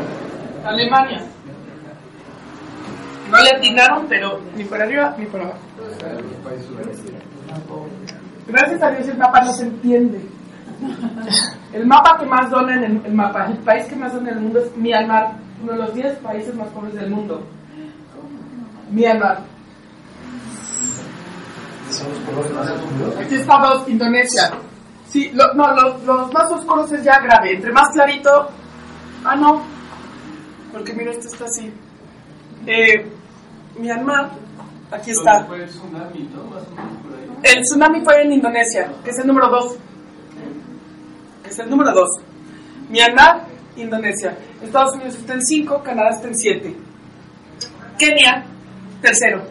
[0.65, 1.21] Alemania.
[3.31, 5.57] No le atinaron, pero ni por arriba ni por abajo.
[8.47, 10.21] Gracias a Dios el mapa no se entiende.
[11.71, 14.43] El mapa que más dona en el, mapa, el país que más dona en el
[14.43, 17.41] mundo es Myanmar, uno de los 10 países más pobres del mundo.
[18.91, 19.39] Myanmar.
[23.25, 24.51] Aquí estamos, Indonesia.
[25.07, 27.53] Sí, lo- no, los, los más oscuros es ya grave.
[27.55, 28.49] Entre más clarito.
[29.23, 29.61] Ah, no.
[30.71, 31.71] Porque mira, esto está así.
[32.65, 33.05] Eh,
[33.77, 34.31] Myanmar.
[34.91, 35.45] Aquí está.
[35.45, 36.43] Fue el tsunami, ¿no?
[36.45, 37.55] Más o menos por ahí.
[37.55, 39.77] El tsunami fue en Indonesia, que es el número 2.
[41.49, 42.09] Es el número 2.
[42.89, 44.37] Myanmar, Indonesia.
[44.61, 46.75] Estados Unidos está en 5, Canadá está en 7.
[47.97, 48.45] Kenia,
[49.01, 49.41] tercero.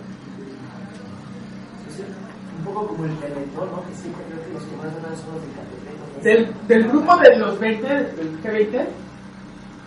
[2.59, 3.85] Un poco como el Teletón, ¿no?
[3.87, 6.31] Que siempre creo que los que más donan son los de.
[6.31, 8.87] Del, del grupo de los 20, del G20,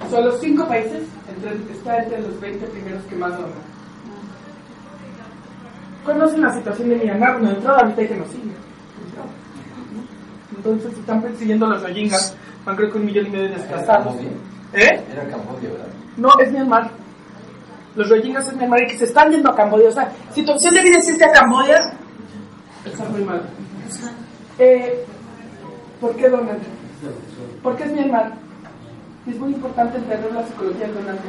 [0.09, 1.03] son los 5 países,
[1.35, 3.51] entre- está entre los 20 primeros que más donan.
[6.05, 8.53] Conocen la situación de Myanmar, no entró ahorita hay genocidio.
[10.55, 12.35] Entonces están persiguiendo a los rohingyas,
[12.65, 14.15] van creo que un millón y medio de desplazados.
[14.73, 15.03] ¿Eh?
[15.11, 15.87] Era Cambodia, ¿verdad?
[16.17, 16.91] No, es Myanmar.
[17.95, 19.89] Los rohingyas es Myanmar y que se están yendo a Cambodia.
[19.89, 21.77] O sea, si tu opción de vida es irte a Cambodia,
[22.85, 23.41] está muy mal.
[24.59, 25.03] Eh,
[25.99, 26.57] ¿Por qué donan?
[27.63, 28.33] ¿Por qué es Myanmar?
[29.27, 31.27] Es muy importante entender la psicología del donante.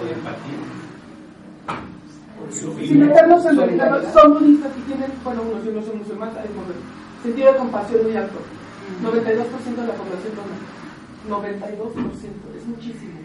[2.86, 6.48] Sin meternos en religión, son budistas y tienen, bueno, unos y unos son musulmanes, hay.
[7.22, 8.38] Sentido de compasión muy alto.
[9.02, 10.56] 92% de la población dona.
[11.26, 13.18] 92%, es muchísimo.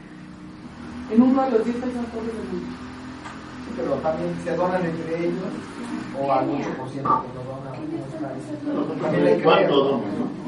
[1.11, 2.90] En uno de los 10 países más pobres del mundo.
[3.75, 5.39] Pero también se donan entre ellos
[6.19, 7.11] o al 8% que no
[7.43, 7.71] donan.
[9.43, 10.01] ¿Cuánto donan?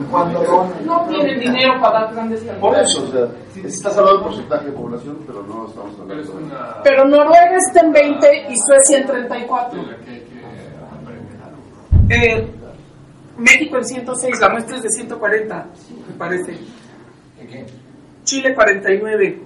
[0.09, 0.85] cuánto donan.
[0.85, 2.61] No tienen dinero para dar grandes cantidades.
[2.61, 6.29] Por eso, o sea, estás hablando de porcentaje de población, pero no estamos hablando de
[6.31, 6.83] una.
[6.83, 9.81] Pero Noruega está en 20 y Suecia en 34.
[9.81, 10.45] de la que hay que
[12.09, 12.39] aprender.
[12.39, 12.51] Eh,
[13.37, 15.67] México en 106, la muestra es de 140,
[16.07, 16.57] me parece.
[17.39, 17.65] ¿En qué?
[18.23, 19.41] Chile 49.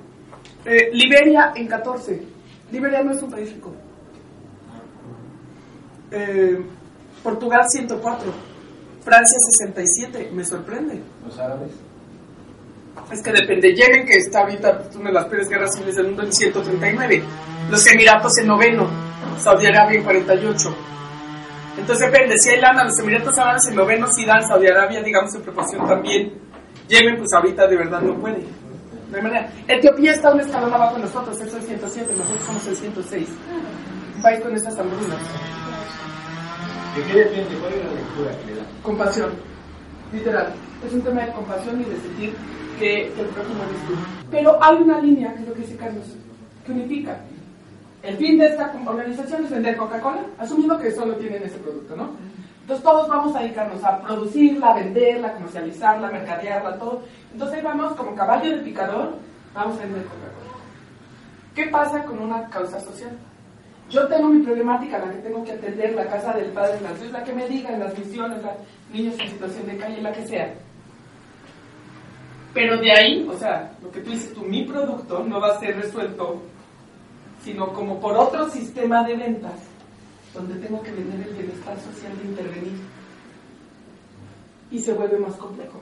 [0.65, 2.36] Eh, Liberia en 14.
[2.71, 3.73] Liberia no es un país rico.
[6.11, 6.59] Eh,
[7.23, 8.31] Portugal 104.
[9.03, 10.31] Francia 67.
[10.33, 11.01] Me sorprende.
[11.25, 11.71] Los árabes.
[13.11, 13.73] Es que depende.
[13.73, 17.23] Yemen, que está ahorita pues, una de las peores guerras civiles del mundo, en 139.
[17.69, 18.87] Los Emiratos en noveno.
[19.37, 20.75] Saudi Arabia en 48.
[21.77, 25.87] Entonces depende, si hay lana, los Emiratos Árabes, Eslovenos, Irán, Saudi Arabia, digamos en proporción
[25.87, 26.33] también,
[26.87, 28.43] Yemen, pues ahorita de verdad no puede.
[29.09, 29.49] No hay manera.
[29.67, 33.29] Etiopía está un escalón abajo de nosotros, es el 107, nosotros somos el 106.
[34.15, 35.17] Un país con estas hambrunas.
[36.95, 37.55] ¿De qué depende?
[37.59, 38.65] ¿Cuál es la lectura que le da?
[38.83, 39.31] Compasión,
[40.11, 40.53] literal.
[40.85, 42.33] Es un tema de compasión y de sentir
[42.79, 43.93] que el prójimo eres tú.
[44.31, 46.05] Pero hay una línea, que es lo que dice Carlos,
[46.65, 47.19] que unifica.
[48.03, 52.11] El fin de esta organización es vender Coca-Cola, asumiendo que solo tienen ese producto, ¿no?
[52.67, 57.01] Entonces todos vamos a dedicarnos a producirla, venderla, comercializarla, mercadearla, todo.
[57.31, 59.13] Entonces ahí vamos como caballo de picador,
[59.53, 60.63] vamos a vender Coca-Cola.
[61.55, 63.17] ¿Qué pasa con una causa social?
[63.89, 67.23] Yo tengo mi problemática, la que tengo que atender, la casa del padre, la, la
[67.23, 68.57] que me digan, las misiones, la,
[68.91, 70.53] niños en situación de calle, la que sea.
[72.53, 75.59] Pero de ahí, o sea, lo que tú dices tú, mi producto no va a
[75.59, 76.41] ser resuelto,
[77.41, 79.53] sino como por otro sistema de ventas,
[80.37, 82.79] donde tengo que vender el bienestar social de intervenir.
[84.71, 85.81] Y se vuelve más complejo.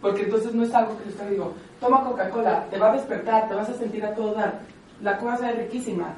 [0.00, 3.48] Porque entonces no es algo que yo te digo, toma Coca-Cola, te va a despertar,
[3.48, 4.60] te vas a sentir a todo dar,
[5.02, 6.14] la cosa es riquísima.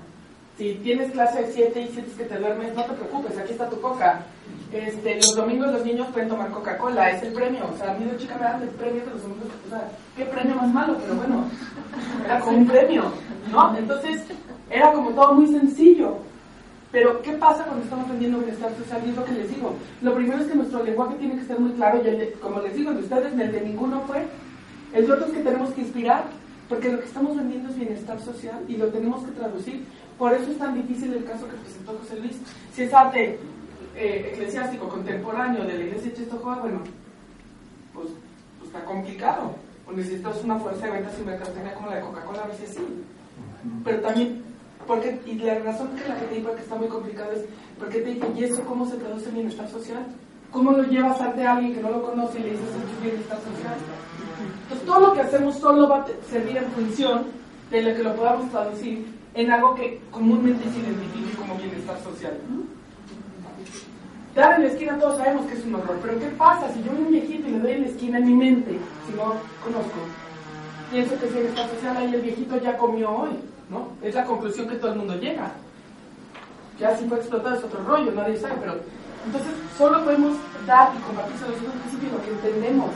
[0.57, 3.69] Si tienes clase de 7 y sientes que te duermes, no te preocupes, aquí está
[3.69, 4.21] tu coca.
[4.73, 7.65] Este, los domingos los niños pueden tomar Coca-Cola, es el premio.
[7.73, 9.49] O sea, a mí de chica me dan el premio de los domingos.
[9.67, 11.45] O sea, qué premio más malo, pero bueno,
[12.25, 13.05] era como un premio,
[13.51, 13.77] ¿no?
[13.77, 14.23] Entonces,
[14.71, 16.19] era como todo muy sencillo.
[16.93, 19.03] Pero, ¿qué pasa cuando estamos vendiendo bienestar social?
[19.07, 19.75] Y es lo que les digo.
[20.03, 22.75] Lo primero es que nuestro lenguaje tiene que ser muy claro, y el como les
[22.75, 24.27] digo, de ustedes, el de ninguno fue.
[24.93, 26.25] El otro es que tenemos que inspirar,
[26.69, 29.85] porque lo que estamos vendiendo es bienestar social y lo tenemos que traducir.
[30.19, 32.37] Por eso es tan difícil el caso que presentó José Luis.
[32.75, 33.39] Si es arte
[33.97, 36.81] eh, eclesiástico contemporáneo de la iglesia de Chistojua, bueno,
[37.95, 38.09] pues,
[38.59, 39.55] pues, está complicado.
[39.87, 42.83] O necesitas una fuerza de ventas y mercadotecnia como la de Coca-Cola, a veces sí.
[43.83, 44.43] Pero también,
[44.87, 47.45] porque, y la razón que la gente dice que está muy complicado es,
[47.79, 50.05] porque te dicen, ¿y eso cómo se traduce en bienestar social?
[50.51, 53.75] ¿Cómo lo llevas ante alguien que no lo conoce y le dices, es bienestar social?
[54.63, 57.25] Entonces, todo lo que hacemos solo va a servir en función
[57.71, 62.39] de lo que lo podamos traducir en algo que comúnmente se identifique como bienestar social.
[64.35, 66.93] Dar en la esquina todos sabemos que es un horror, pero ¿qué pasa si yo
[66.93, 70.01] veo un viejito y le doy en la esquina en mi mente, si no conozco?
[70.91, 73.31] Pienso que es bienestar social, ahí el viejito ya comió hoy,
[73.73, 73.89] ¿no?
[74.03, 75.51] Es la conclusión que todo el mundo llega.
[76.79, 78.77] Ya si fue explotado es otro rollo, nadie sabe, pero
[79.27, 80.37] entonces solo podemos
[80.67, 82.91] dar y compartir sobre los principios lo que entendemos.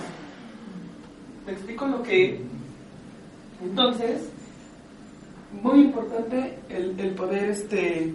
[1.46, 2.44] ¿Me explico lo que...
[3.62, 4.28] Entonces,
[5.62, 8.12] muy importante el, poder este,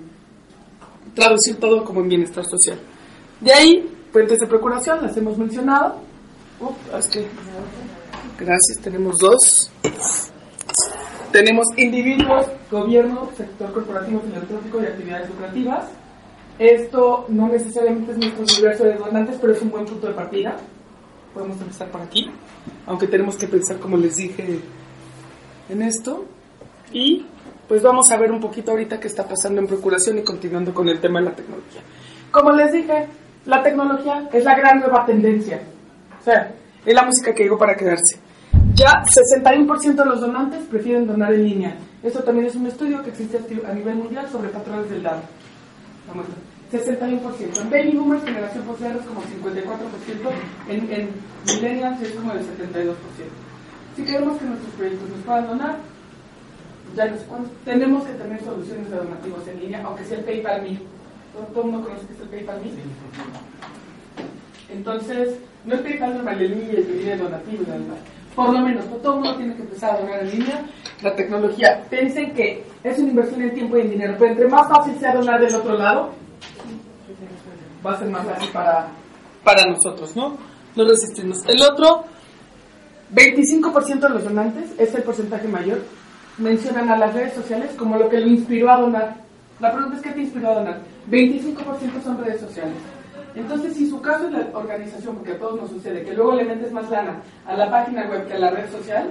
[1.16, 2.78] traducir todo como en bienestar social.
[3.40, 5.96] De ahí, fuentes de procuración, las hemos mencionado.
[6.96, 7.26] es que,
[8.38, 9.72] gracias, tenemos dos.
[11.32, 15.86] Tenemos individuos, gobierno, sector corporativo, filantrópico y actividades lucrativas.
[16.60, 20.58] Esto no necesariamente es nuestro universo de donantes, pero es un buen punto de partida.
[21.34, 22.30] Podemos empezar por aquí,
[22.86, 24.60] aunque tenemos que pensar, como les dije,
[25.70, 26.26] en esto.
[26.92, 27.26] Y
[27.68, 30.90] pues vamos a ver un poquito ahorita qué está pasando en procuración y continuando con
[30.90, 31.82] el tema de la tecnología.
[32.30, 33.08] Como les dije,
[33.46, 35.62] la tecnología es la gran nueva tendencia.
[36.20, 36.52] O sea,
[36.86, 38.20] es la música que llegó para quedarse.
[38.82, 41.76] Ya 61% de los donantes prefieren donar en línea.
[42.02, 45.22] Esto también es un estudio que existe a nivel mundial sobre patrones del DAO.
[46.72, 47.62] 61%.
[47.62, 49.28] En Baby Boomers, generación posterior es como 54%.
[50.68, 51.10] En, en
[51.46, 52.96] Millennials es como el 72%.
[53.96, 55.76] Si queremos que nuestros proyectos nos puedan donar,
[56.96, 60.24] ya no sé cuándo, tenemos que tener soluciones de donativos en línea, aunque sea el
[60.24, 60.80] PayPal Me.
[61.54, 62.72] ¿Todo el mundo conoce que es el PayPal Me?
[64.74, 65.36] Entonces,
[65.66, 67.64] no es PayPal normal, el MI, el que donativo,
[68.36, 70.66] por lo menos, no todo el mundo tiene que empezar a donar en línea.
[71.02, 74.68] La tecnología, piensen que es una inversión en tiempo y en dinero, pero entre más
[74.70, 76.12] fácil sea donar del otro lado,
[77.86, 78.88] va a ser más fácil para,
[79.44, 80.38] para nosotros, ¿no?
[80.76, 81.44] No resistimos.
[81.48, 82.06] El otro,
[83.14, 85.82] 25% de los donantes, es el porcentaje mayor,
[86.38, 89.16] mencionan a las redes sociales como lo que lo inspiró a donar.
[89.60, 90.82] La pregunta es, ¿qué te inspiró a donar?
[91.10, 92.78] 25% son redes sociales.
[93.36, 96.46] Entonces, si su caso es la organización, porque a todos nos sucede, que luego le
[96.46, 99.10] metes más lana a la página web que a la red social,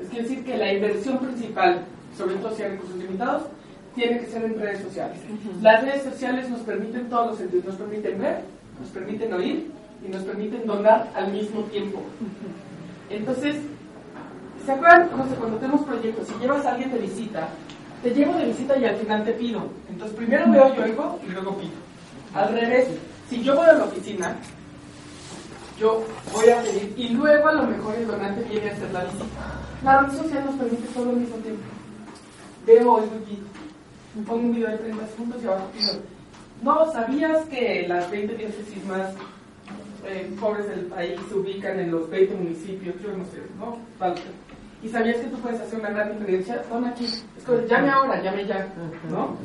[0.00, 1.84] es quiere decir que la inversión principal,
[2.16, 3.42] sobre todo si hay recursos limitados,
[3.94, 5.18] tiene que ser en redes sociales.
[5.62, 8.40] Las redes sociales nos permiten todos los sentidos, nos permiten ver,
[8.78, 9.70] nos permiten oír
[10.06, 12.00] y nos permiten donar al mismo tiempo.
[13.08, 13.56] Entonces,
[14.64, 17.48] ¿se acuerdan cuando tenemos proyectos, si llevas a alguien de visita,
[18.02, 19.62] te llevo de visita y al final te pido?
[19.90, 21.72] Entonces, primero veo yo oigo y luego pido.
[22.34, 22.88] Al revés,
[23.30, 24.36] si yo voy a la oficina,
[25.78, 29.04] yo voy a pedir y luego a lo mejor el donante viene a hacer la
[29.04, 29.24] visita.
[29.84, 31.62] La red social nos permite todo al mismo tiempo.
[32.66, 33.46] Veo, oigo y pido.
[34.16, 35.92] Me pongo un video de 30 segundos y abajo pido.
[36.62, 39.14] no, ¿sabías que las 20 diócesis más
[40.04, 42.96] eh, pobres del país se ubican en los 20 municipios?
[43.00, 43.78] Yo no sé, ¿no?
[44.00, 44.20] Vale.
[44.82, 46.62] ¿Y sabías que tú puedes hacer una gran inferencia?
[46.62, 47.04] Pon aquí.
[47.04, 48.66] Es como, llame ahora, llame ya,
[49.10, 49.36] ¿no?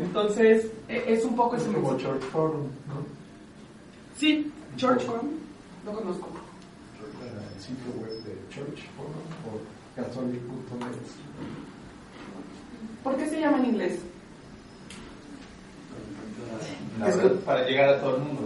[0.00, 2.04] Entonces, e- es un poco ese Como mensaje.
[2.04, 2.94] Church Forum, ¿no?
[4.16, 5.28] Sí, Church Forum,
[5.86, 6.28] lo conozco.
[7.22, 9.12] El sitio web de Church Forum
[9.46, 10.96] o catholic.net.
[13.02, 13.98] ¿Por qué se llama en inglés?
[17.46, 18.42] Para llegar a todo el mundo.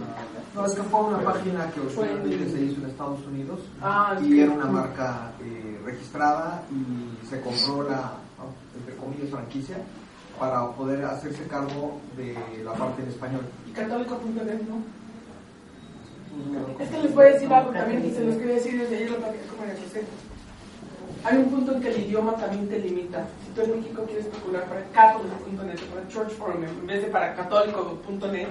[0.55, 4.39] No, es que fue una página que originalmente se hizo en Estados Unidos Ah, y
[4.41, 8.13] era una marca eh, registrada y se compró la,
[8.79, 9.77] entre comillas, franquicia
[10.39, 13.43] para poder hacerse cargo de la parte en español.
[13.69, 14.83] Y católico.net, ¿no?
[16.79, 19.11] Es que les voy a decir algo también, y se los quería decir desde ayer,
[19.11, 20.05] lo platiqué con María José.
[21.25, 23.27] Hay un punto en que el idioma también te limita.
[23.45, 27.09] Si tú en México quieres procurar para catholic.net o para church forum en vez de
[27.09, 28.49] para católico.net,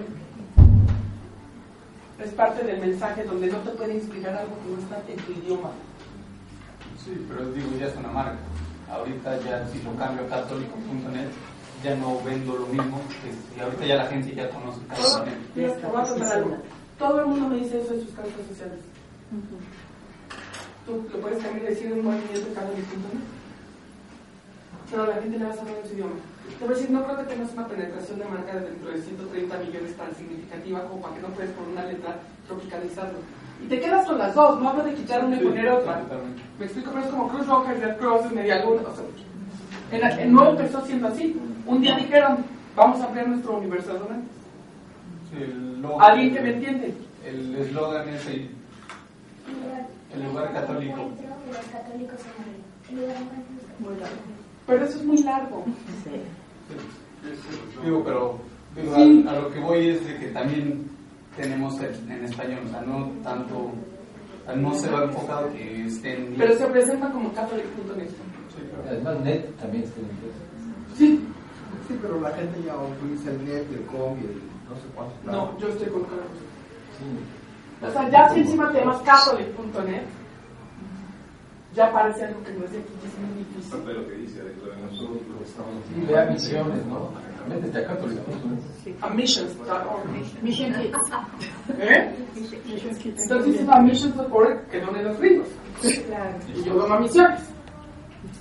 [2.19, 5.31] es parte del mensaje donde no te puede inspirar algo que no está en tu
[5.31, 5.71] idioma.
[7.03, 8.37] Sí, pero digo, ya es una marca.
[8.89, 11.27] Ahorita ya si lo cambio a católico.net,
[11.83, 13.01] ya no vendo lo mismo.
[13.21, 15.37] que si ahorita ya la gente ya conoce católico.net.
[15.55, 16.57] mira, te voy a contar algo.
[16.99, 18.79] Todo el mundo me dice eso en sus causas sociales.
[20.85, 23.23] Tú lo puedes también decir en un movimiento católico.net.
[24.91, 26.15] Pero a la gente le vas a hablar en su idioma.
[26.59, 29.01] Te voy a decir, no creo que tengas una penetración de marca de dentro de
[29.01, 33.19] 130 millones tan significativa como para que no puedes por una letra tropicalizarlo.
[33.63, 36.01] Y te quedas con las dos, no hablo de quitar una y Sí, poner otra.
[36.59, 38.81] Me explico, pero es como Cruz Roja y Red Cross y Media Luna.
[38.87, 39.05] O sea,
[40.11, 41.39] en, en nuevo empezó siendo así.
[41.65, 42.37] Un día dijeron,
[42.75, 44.31] vamos a ampliar nuestro universo de donantes.
[45.37, 46.93] El ¿Alguien que me entiende?
[47.25, 48.49] El eslogan es el,
[50.13, 51.09] el lugar católico.
[51.15, 52.93] Que los católicos se.
[52.93, 55.65] El lugar de Pero eso es muy largo.
[57.83, 58.37] Digo, pero
[58.75, 59.25] digo, Sí.
[59.27, 60.89] a, a lo que voy es de que también
[61.35, 63.71] tenemos en, en español, o sea, no tanto,
[64.55, 68.09] no se va enfocado que esté en Pero se presenta como catholic.net.
[68.87, 70.35] Además, net también está en inglés.
[70.97, 71.27] Sí.
[71.87, 75.13] Sí, pero la gente ya utiliza el net, el com y el no sé cuánto.
[75.25, 77.87] No, yo estoy con cada cosa.
[77.87, 80.03] O sea, ya si encima te llamas catholic.net,
[81.75, 83.71] ya parece algo que no es de aquí, es muy difícil.
[83.71, 87.09] Parte de lo que dice Alejandro, nosotros lo estamos Y vea misiones, ¿no?
[87.47, 88.95] Métete a católico.net.
[89.01, 90.43] A missions.org.
[90.43, 91.11] Mission Kids.
[91.79, 92.15] ¿Eh?
[92.35, 93.23] Mission Kids.
[93.23, 95.47] Entonces a missions.org que donen los libros.
[95.81, 96.37] Claro.
[96.55, 97.41] Y yo dono a misiones.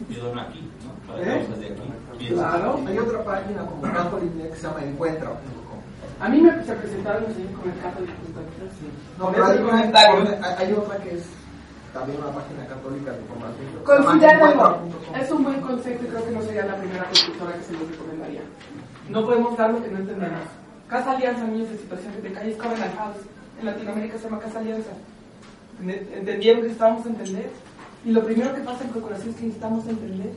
[0.08, 1.12] Yo dono aquí, ¿no?
[1.12, 1.46] Para ¿Eh?
[1.58, 2.28] de aquí.
[2.28, 2.80] Claro.
[2.86, 5.78] Hay otra página como Catholic.net que se llama Encuentra.com.
[6.20, 8.70] A mí me se presentaron como el catholic.net.
[9.18, 9.92] No, Con pero hay
[10.58, 11.41] hay otra que es
[11.92, 13.66] también una página católica de información.
[13.80, 15.20] Encuentra.com.
[15.20, 17.80] Es un buen concepto y creo que no sería la primera constructora que se lo
[17.80, 18.40] recomendaría.
[19.08, 20.40] No podemos dar lo que no entendemos.
[20.88, 23.16] Casa Alianza, niños de situación de calle, es Covenant House.
[23.60, 24.90] En Latinoamérica se llama Casa Alianza.
[25.82, 27.50] ¿Ent- ¿Entendieron que estábamos a entender?
[28.04, 30.32] Y lo primero que pasa en Procuración es que necesitamos entender.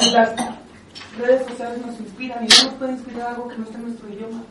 [0.00, 0.32] Y las
[1.18, 4.08] redes sociales nos inspiran y no nos puede inspirar algo que no está en nuestro
[4.08, 4.42] idioma.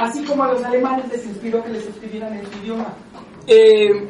[0.00, 2.86] Así como a los alemanes les inspiró que les escribieran en su idioma.
[3.46, 4.08] Eh,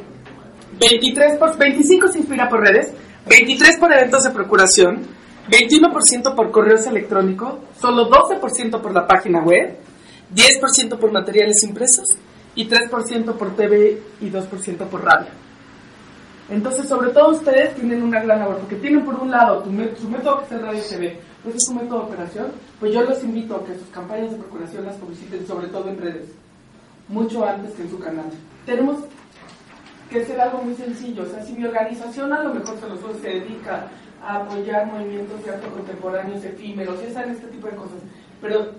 [0.79, 2.93] 23 por, 25 se inspira por redes,
[3.29, 5.03] 23 por eventos de procuración,
[5.49, 9.77] 21% por correos electrónicos, solo 12% por la página web,
[10.35, 12.09] 10% por materiales impresos
[12.55, 15.29] y 3% por TV y 2% por radio.
[16.49, 20.41] Entonces, sobre todo ustedes tienen una gran labor, porque tienen por un lado su método
[20.41, 22.47] que es el radio TV, pues es su método de operación,
[22.79, 25.99] pues yo los invito a que sus campañas de procuración las publiciten, sobre todo en
[25.99, 26.29] redes,
[27.09, 28.27] mucho antes que en su canal.
[28.65, 28.99] Tenemos
[30.11, 31.23] que ser algo muy sencillo.
[31.23, 33.89] O sea, si mi organización a lo mejor se, los, se dedica
[34.25, 37.99] a apoyar movimientos de arte contemporáneos efímeros, ya saben este tipo de cosas,
[38.41, 38.71] pero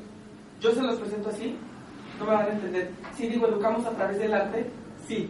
[0.59, 1.55] yo se los presento así,
[2.19, 2.89] no me van a entender.
[3.15, 4.65] Si digo educamos a través del arte,
[5.07, 5.29] sí.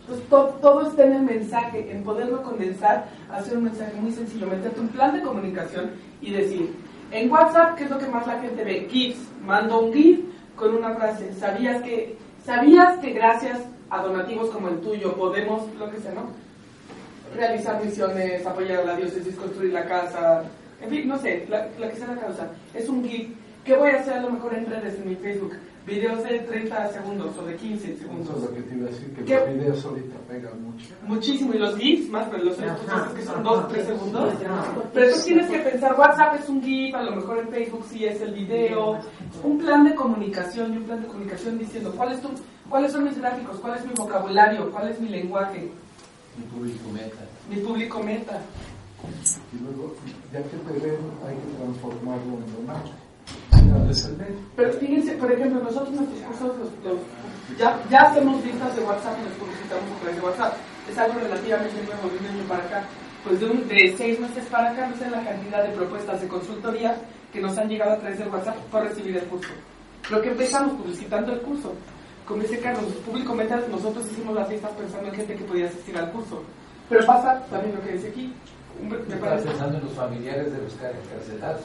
[0.00, 4.46] Entonces to- todo está en el mensaje, en poderlo condensar, hacer un mensaje muy sencillo,
[4.46, 6.74] meterte un plan de comunicación y decir,
[7.10, 8.86] en WhatsApp, ¿qué es lo que más la gente ve?
[8.90, 9.18] GIFs.
[9.46, 10.20] Mando un GIF
[10.56, 11.32] con una frase.
[11.34, 13.60] ¿Sabías que, ¿Sabías que gracias
[13.94, 16.30] a donativos como el tuyo podemos, lo que sea, ¿no?
[17.34, 20.44] Realizar misiones, apoyar a la diócesis, construir la casa,
[20.82, 22.50] en fin, no sé, la, la que sea la causa.
[22.74, 23.28] Es un GIF.
[23.64, 25.54] ¿Qué voy a hacer a lo mejor en redes, en mi Facebook?
[25.86, 28.30] Videos de 30 segundos o de 15 segundos.
[28.30, 29.34] Eso es lo que te iba a decir, que ¿Qué?
[29.36, 30.86] los videos ahorita pegan mucho.
[31.06, 34.34] Muchísimo, y los GIFs más, pero los cosas que son 2 o 3 segundos.
[34.94, 38.06] Pero tú tienes que pensar, WhatsApp es un GIF, a lo mejor en Facebook sí
[38.06, 38.98] es el video,
[39.42, 42.30] un plan de comunicación y un plan de comunicación diciendo cuál es tu,
[42.70, 45.70] cuáles son mis gráficos, cuál es mi vocabulario, cuál es mi lenguaje,
[46.38, 47.24] Mi público meta.
[47.50, 48.40] mi público meta.
[49.52, 49.94] Y luego,
[50.32, 50.96] ya que te ven,
[51.28, 52.90] hay que transformarlo en donante.
[52.90, 53.63] cuál es el medio.
[54.56, 59.16] Pero fíjense, por ejemplo, nosotros nuestros cursos los, los- ya, ya hacemos listas de WhatsApp
[59.20, 60.52] y los publicitamos a través de WhatsApp.
[60.90, 62.82] Es algo relativamente nuevo de un año para acá.
[63.24, 66.28] Pues de, un- de seis meses para acá, no sé la cantidad de propuestas de
[66.28, 66.96] consultoría
[67.32, 69.52] que nos han llegado a través de WhatsApp por recibir el curso.
[70.10, 71.72] Lo que empezamos publicitando el curso.
[72.26, 76.10] Como dice Carlos, públicamente nosotros hicimos las listas pensando en gente que podía asistir al
[76.10, 76.42] curso.
[76.88, 78.32] Pero pasa también lo que dice aquí.
[78.82, 81.62] Me parece pensando en los familiares de los car- encarcelados.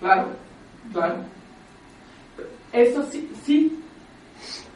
[0.00, 0.28] Claro,
[0.92, 1.14] claro.
[2.74, 3.80] Eso sí, sí,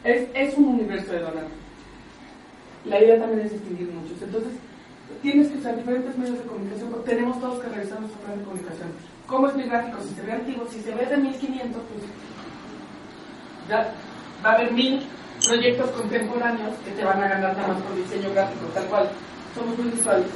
[0.05, 1.59] es, un universo de donantes.
[2.85, 4.21] La idea también es distinguir muchos.
[4.21, 4.53] Entonces,
[5.21, 6.95] tienes que usar diferentes medios de comunicación.
[7.03, 8.87] Tenemos todos que revisar nuestro plan de comunicación.
[9.27, 9.97] ¿Cómo es mi gráfico?
[10.01, 12.05] Si se ve antiguo, si se ve de 1500, pues
[13.67, 13.93] ya
[14.45, 15.05] va a haber mil
[15.45, 19.09] proyectos contemporáneos que te van a ganar nada más por diseño gráfico, tal cual.
[19.53, 20.27] Somos muy visuales.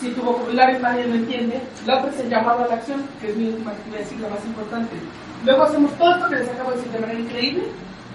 [0.00, 3.30] Si tu vocabulario nadie lo entiende, la otra es el llamado a la acción, que
[3.30, 4.96] es mi más importante.
[5.44, 7.62] Luego hacemos todo esto que les acabo de decir de manera increíble,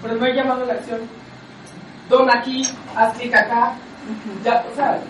[0.02, 1.00] pero no hay llamado a la acción.
[2.08, 2.62] Dona aquí,
[2.94, 3.74] haz clic acá,
[4.44, 5.00] ya, o sea,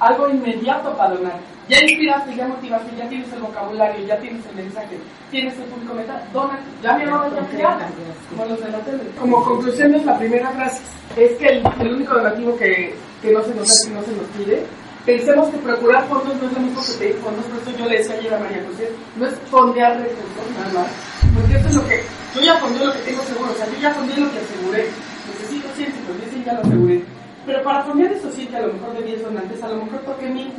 [0.00, 1.38] algo inmediato para donar.
[1.68, 4.98] Ya inspiraste, ya motivaste, ya tienes el vocabulario, ya tienes el mensaje,
[5.30, 7.88] tienes el público meta, dona, ya me va ya ya,
[8.30, 9.02] como los de la tele.
[9.20, 10.80] Como conclusión es la primera frase,
[11.16, 14.12] es que el, el único donativo que, que no se nos da, que no se
[14.12, 14.66] nos pide,
[15.04, 17.98] pensemos que procurar fondos no es lo mismo que pedir fondos, por eso yo le
[17.98, 21.86] decía ayer a María José, no es fondear recursos nada más, porque eso es lo
[21.86, 22.02] que,
[22.34, 24.86] yo ya fondeo lo que tengo seguro, o sea, yo ya fondeé lo que aseguré,
[25.26, 27.02] necesito 100, si fondeé 100 ya lo aseguré,
[27.46, 30.00] pero para fondear esos 100 que a lo mejor de 10 donantes, a lo mejor
[30.00, 30.52] toque mil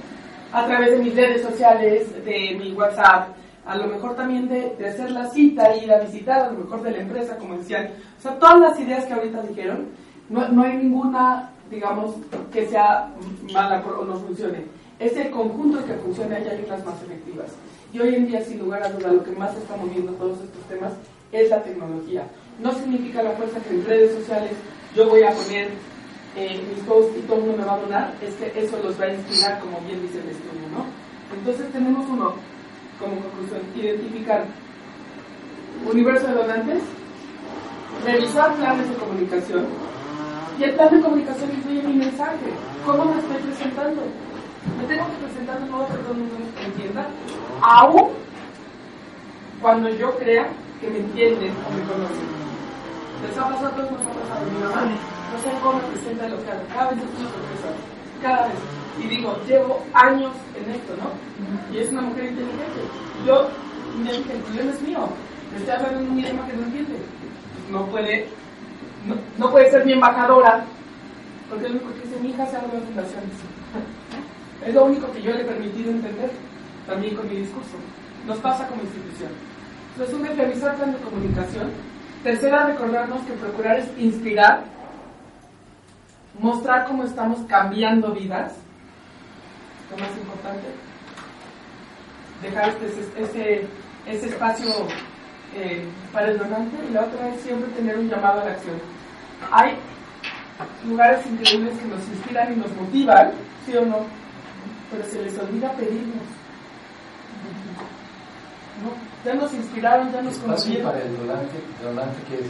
[0.52, 3.30] a través de mis redes sociales, de mi WhatsApp,
[3.66, 6.82] a lo mejor también de, de hacer la cita, ir a visitar, a lo mejor
[6.82, 7.90] de la empresa, como decían.
[8.18, 9.90] O sea, todas las ideas que ahorita dijeron,
[10.30, 12.16] no, no hay ninguna, digamos,
[12.52, 13.12] que sea
[13.54, 14.66] mala o no funcione.
[14.98, 17.48] Es el conjunto que funciona y hay las más efectivas.
[17.92, 20.62] Y hoy en día, sin lugar a duda, lo que más está moviendo todos estos
[20.70, 20.94] temas
[21.32, 22.28] es la tecnología.
[22.62, 24.52] No significa la fuerza que en redes sociales
[24.96, 25.70] yo voy a poner
[26.36, 29.00] eh, mis posts y todo el mundo me va a donar, es que eso los
[29.00, 30.86] va a inspirar, como bien dice el estudio, ¿no?
[31.36, 32.34] Entonces tenemos uno,
[33.00, 34.46] como conclusión, identificar
[35.90, 36.84] universo de donantes,
[38.06, 39.66] revisar planes de comunicación,
[40.60, 42.50] y el plan de comunicación incluye mi mensaje,
[42.86, 44.02] cómo me estoy presentando.
[44.78, 47.08] Me tengo que presentar de modo que todo el mundo me entienda,
[47.62, 48.12] aún
[49.62, 50.48] cuando yo crea
[50.80, 52.30] que me entienden o me conocen.
[53.22, 54.82] Les ha pasado a todos, nos ha pasado mi mamá.
[54.86, 56.64] No sé cómo presenta lo que hago.
[56.74, 57.70] Cada vez es una sorpresa.
[58.22, 58.56] Cada vez.
[59.00, 61.74] Y digo, llevo años en esto, ¿no?
[61.74, 62.82] Y es una mujer inteligente.
[63.26, 63.48] Yo
[64.04, 65.10] me dije, el problema es mío.
[65.52, 66.96] Me estoy hablando en un idioma que no entiende.
[67.72, 68.28] No puede,
[69.06, 70.66] no, no puede ser mi embajadora,
[71.50, 73.36] porque lo único que dice mi hija se habla de fundaciones.
[74.66, 76.32] Es lo único que yo le he permitido entender,
[76.86, 77.78] también con mi discurso.
[78.26, 79.32] Nos pasa como institución.
[79.98, 81.72] Resumen, revisar plan de comunicación.
[82.24, 84.64] Tercera, recordarnos que procurar es inspirar,
[86.40, 88.54] mostrar cómo estamos cambiando vidas,
[89.90, 90.68] lo más importante.
[92.42, 93.68] Dejar este, ese,
[94.06, 94.70] ese espacio
[95.56, 98.76] eh, para el donante y la otra es siempre tener un llamado a la acción.
[99.52, 99.74] Hay
[100.88, 103.32] lugares increíbles que nos inspiran y nos motivan,
[103.66, 104.19] ¿sí o no?
[104.92, 106.24] Pero se les olvida pedirnos.
[108.82, 109.10] ¿No?
[109.26, 110.92] Ya nos inspiraron, ya nos conocieron.
[110.92, 112.48] para el donante, donante que es.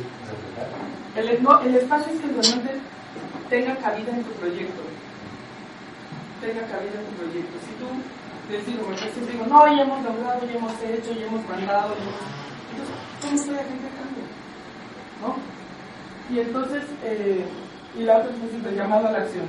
[1.16, 2.80] El, no, el espacio es que el donante
[3.49, 4.82] tenga cabida en tu proyecto.
[6.40, 7.57] Tenga cabida en tu proyecto.
[7.66, 7.88] Si tú
[8.52, 11.95] les digo, me siempre digo, no, ya hemos logrado, ya hemos hecho, ya hemos mandado,
[11.95, 12.40] ya hemos...
[12.72, 14.26] Entonces, ¿cómo está la gente cambia?
[15.22, 15.36] ¿No?
[16.34, 17.45] Y entonces, eh,
[17.98, 19.45] y la otra es el llamado a la acción.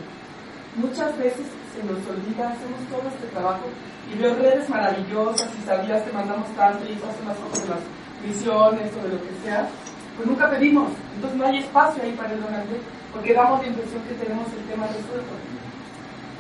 [0.77, 3.67] Muchas veces se nos olvida, hacemos todo este trabajo
[4.13, 7.83] y veo redes maravillosas y sabías que mandamos tanto y hacen las cosas de las
[8.25, 9.69] misiones o de lo que sea,
[10.17, 10.91] pues nunca pedimos.
[11.15, 12.77] Entonces no hay espacio ahí para el donante
[13.13, 15.35] porque damos la impresión que tenemos el tema resuelto.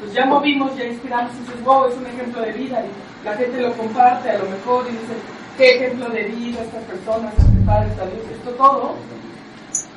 [0.01, 3.37] Pues ya movimos, ya inspiramos y dices, wow, es un ejemplo de vida y la
[3.37, 5.15] gente lo comparte a lo mejor y dice,
[5.59, 8.95] qué ejemplo de vida estas personas, este padre, esta Dios, esto todo,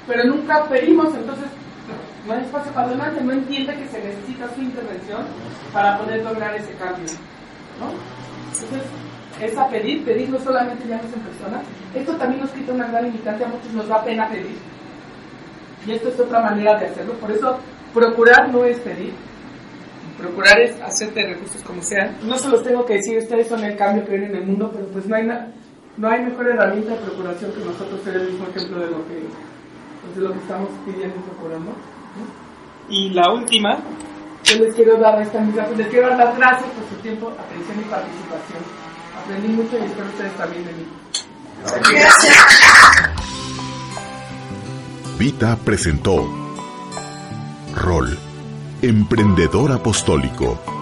[0.08, 1.48] pero nunca pedimos, entonces
[2.26, 5.26] no hay espacio para donante, no entiende que se necesita su intervención
[5.74, 7.06] para poder lograr ese cambio.
[7.80, 7.92] ¿no?
[8.54, 8.84] Entonces,
[9.42, 11.62] es a pedir, pedir no solamente llamas en persona,
[11.94, 14.58] esto también nos quita una gran limitante, a muchos nos da pena pedir.
[15.86, 17.58] Y esto es otra manera de hacerlo, por eso
[17.94, 19.14] procurar no es pedir,
[20.18, 22.16] procurar es hacerte recursos como sean.
[22.24, 24.72] No se los tengo que decir, ustedes son el cambio que ven en el mundo,
[24.74, 25.28] pero pues no hay,
[25.98, 29.24] no hay mejor herramienta de procuración que nosotros ser el mismo ejemplo de lo que,
[30.02, 31.72] pues, de lo que estamos pidiendo y procurando.
[32.90, 33.80] Y la última.
[34.44, 37.32] Yo les quiero dar esta misma, pues, les quiero dar las gracias por su tiempo,
[37.32, 38.60] atención y participación.
[39.24, 40.88] Aprendí mucho y espero ustedes también de mí.
[41.64, 42.34] Gracias.
[45.18, 46.28] Vita presentó
[47.74, 48.18] Rol
[48.82, 50.73] Emprendedor Apostólico